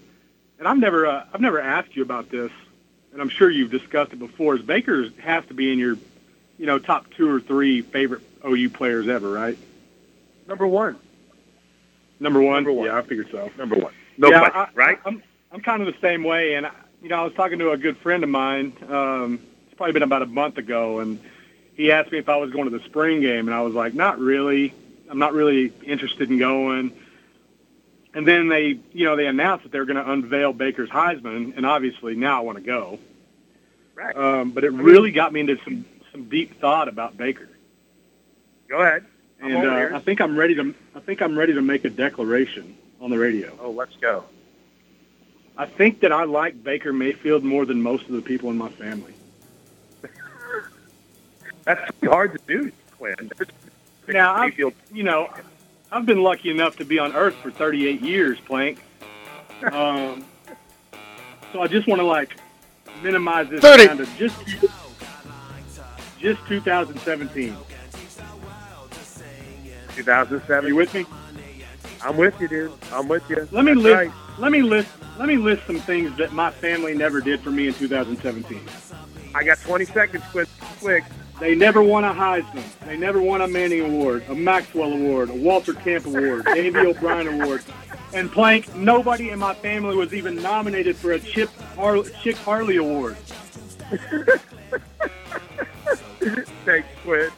and 0.59 0.67
I've 0.67 0.77
never 0.77 1.07
uh, 1.07 1.25
I've 1.33 1.41
never 1.41 1.59
asked 1.59 1.95
you 1.95 2.03
about 2.03 2.29
this, 2.29 2.51
and 3.13 3.21
I'm 3.21 3.29
sure 3.29 3.49
you've 3.49 3.71
discussed 3.71 4.13
it 4.13 4.19
before. 4.19 4.55
Is 4.55 4.61
Baker 4.61 5.09
has 5.19 5.45
to 5.45 5.53
be 5.53 5.71
in 5.71 5.79
your, 5.79 5.97
you 6.57 6.65
know, 6.65 6.77
top 6.77 7.05
two 7.15 7.29
or 7.29 7.39
three 7.39 7.81
favorite 7.81 8.21
OU 8.45 8.69
players 8.71 9.07
ever, 9.07 9.31
right? 9.31 9.57
Number 10.47 10.67
one. 10.67 10.97
Number 12.19 12.41
one. 12.41 12.55
Number 12.55 12.73
one. 12.73 12.87
Yeah, 12.87 12.97
I 12.97 13.01
figured 13.01 13.29
so. 13.31 13.49
Number 13.57 13.77
one. 13.77 13.93
No 14.17 14.29
yeah, 14.29 14.49
question, 14.49 14.59
I, 14.59 14.69
right? 14.75 14.99
I'm 15.05 15.23
I'm 15.51 15.61
kind 15.61 15.81
of 15.81 15.87
the 15.87 15.99
same 16.01 16.23
way, 16.23 16.55
and 16.55 16.65
I, 16.67 16.71
you 17.01 17.09
know, 17.09 17.21
I 17.21 17.23
was 17.23 17.33
talking 17.33 17.59
to 17.59 17.71
a 17.71 17.77
good 17.77 17.97
friend 17.97 18.23
of 18.23 18.29
mine. 18.29 18.73
Um, 18.89 19.39
it's 19.67 19.75
probably 19.75 19.93
been 19.93 20.03
about 20.03 20.21
a 20.21 20.27
month 20.27 20.57
ago, 20.57 20.99
and 20.99 21.19
he 21.75 21.91
asked 21.91 22.11
me 22.11 22.17
if 22.17 22.29
I 22.29 22.37
was 22.37 22.51
going 22.51 22.69
to 22.69 22.77
the 22.77 22.83
spring 22.85 23.21
game, 23.21 23.47
and 23.47 23.55
I 23.55 23.61
was 23.61 23.73
like, 23.73 23.93
not 23.93 24.19
really. 24.19 24.73
I'm 25.09 25.19
not 25.19 25.33
really 25.33 25.71
interested 25.83 26.31
in 26.31 26.39
going. 26.39 26.91
And 28.15 28.27
then 28.27 28.47
they, 28.47 28.79
you 28.91 29.05
know, 29.05 29.15
they 29.15 29.27
announced 29.27 29.63
that 29.63 29.71
they're 29.71 29.85
going 29.85 30.03
to 30.03 30.11
unveil 30.11 30.51
Baker's 30.53 30.89
Heisman, 30.89 31.55
and 31.55 31.65
obviously 31.65 32.15
now 32.15 32.39
I 32.39 32.41
want 32.41 32.57
to 32.57 32.63
go. 32.63 32.97
Right. 33.93 34.15
Um, 34.15 34.51
but 34.51 34.63
it 34.63 34.71
really 34.71 35.11
got 35.11 35.31
me 35.31 35.41
into 35.41 35.57
some 35.63 35.85
some 36.15 36.29
deep 36.29 36.59
thought 36.61 36.87
about 36.87 37.17
Baker, 37.17 37.49
Go 38.69 38.79
ahead. 38.79 39.05
I'm 39.43 39.55
and 39.55 39.67
uh. 39.67 39.95
I 39.95 39.99
think 39.99 40.21
I'm 40.21 40.37
ready 40.37 40.55
to. 40.55 40.73
I 40.95 40.99
think 41.01 41.21
I'm 41.21 41.37
ready 41.37 41.53
to 41.53 41.61
make 41.61 41.85
a 41.85 41.89
declaration 41.89 42.77
on 43.01 43.09
the 43.09 43.19
radio. 43.19 43.51
oh, 43.61 43.71
let's 43.71 43.95
go. 43.97 44.23
I 45.57 45.65
think 45.65 45.99
that 46.01 46.11
I 46.11 46.23
like 46.23 46.63
Baker 46.63 46.91
Mayfield 46.91 47.43
more 47.43 47.65
than 47.65 47.81
most 47.81 48.05
of 48.05 48.13
the 48.13 48.21
people 48.21 48.49
in 48.49 48.57
my 48.57 48.69
family. 48.69 49.13
That's 51.65 51.91
pretty 51.99 52.13
hard 52.13 52.31
to 52.33 52.39
do, 52.47 52.71
Quinn. 52.97 53.15
Now, 54.07 54.35
I- 54.35 54.45
Mayfield. 54.47 54.73
You 54.93 55.03
know, 55.03 55.29
I've 55.91 56.05
been 56.05 56.21
lucky 56.23 56.49
enough 56.51 56.77
to 56.77 56.85
be 56.85 56.99
on 56.99 57.13
Earth 57.15 57.35
for 57.35 57.51
38 57.51 58.01
years, 58.01 58.39
Plank. 58.41 58.79
Um, 59.71 60.23
so 61.51 61.61
I 61.61 61.67
just 61.67 61.87
want 61.87 61.99
to 62.01 62.05
like 62.05 62.35
minimize 63.01 63.49
this 63.49 63.61
30. 63.61 63.87
down 63.87 63.97
to 63.97 64.05
just 64.17 64.35
just 66.19 66.45
2017. 66.47 67.55
2007. 69.95 70.67
You 70.67 70.75
with 70.75 70.93
me? 70.93 71.05
I'm 72.03 72.17
with 72.17 72.39
you, 72.39 72.47
dude. 72.47 72.71
I'm 72.91 73.07
with 73.07 73.27
you. 73.29 73.47
Let 73.51 73.63
me 73.65 73.73
That's 73.73 73.83
list. 73.83 73.95
right. 73.95 74.11
Let 74.37 74.51
me 74.51 74.61
list. 74.61 74.89
Let 75.17 75.27
me 75.29 75.37
list 75.37 75.65
some 75.65 75.79
things 75.79 76.15
that 76.17 76.33
my 76.33 76.51
family 76.51 76.93
never 76.93 77.21
did 77.21 77.39
for 77.39 77.49
me 77.51 77.67
in 77.67 77.73
2017. 77.73 78.59
I 79.33 79.43
got 79.43 79.59
20 79.61 79.85
seconds, 79.85 80.23
Quinn. 80.31 80.45
Quick. 80.81 81.03
They 81.39 81.53
never 81.53 81.81
won 81.83 82.03
a 82.05 82.13
Heisman. 82.13 82.63
They 82.85 82.95
never 82.97 83.21
won 83.21 83.41
a 83.41 83.47
Manning 83.47 83.81
Award, 83.81 84.23
a 84.29 84.35
Maxwell 84.35 84.93
Award, 84.93 85.29
a 85.29 85.33
Walter 85.35 85.73
Camp 85.73 86.05
Award, 86.05 86.45
Davy 86.45 86.79
O'Brien 86.79 87.27
Award. 87.41 87.61
And 88.13 88.31
Plank, 88.31 88.73
nobody 88.75 89.31
in 89.31 89.39
my 89.39 89.53
family 89.53 89.95
was 89.97 90.13
even 90.13 90.41
nominated 90.41 90.95
for 90.95 91.11
a 91.11 91.19
Chip, 91.19 91.49
Har- 91.75 92.03
Chick 92.21 92.37
Harley 92.37 92.77
Award. 92.77 93.17
Thanks, 96.65 96.87
Quinn. 97.03 97.29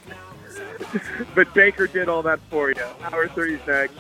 but 1.35 1.51
Baker 1.53 1.87
did 1.87 2.07
all 2.07 2.21
that 2.23 2.39
for 2.49 2.69
you. 2.69 2.83
Hour 3.01 3.27
30's 3.27 3.65
next. 3.67 3.97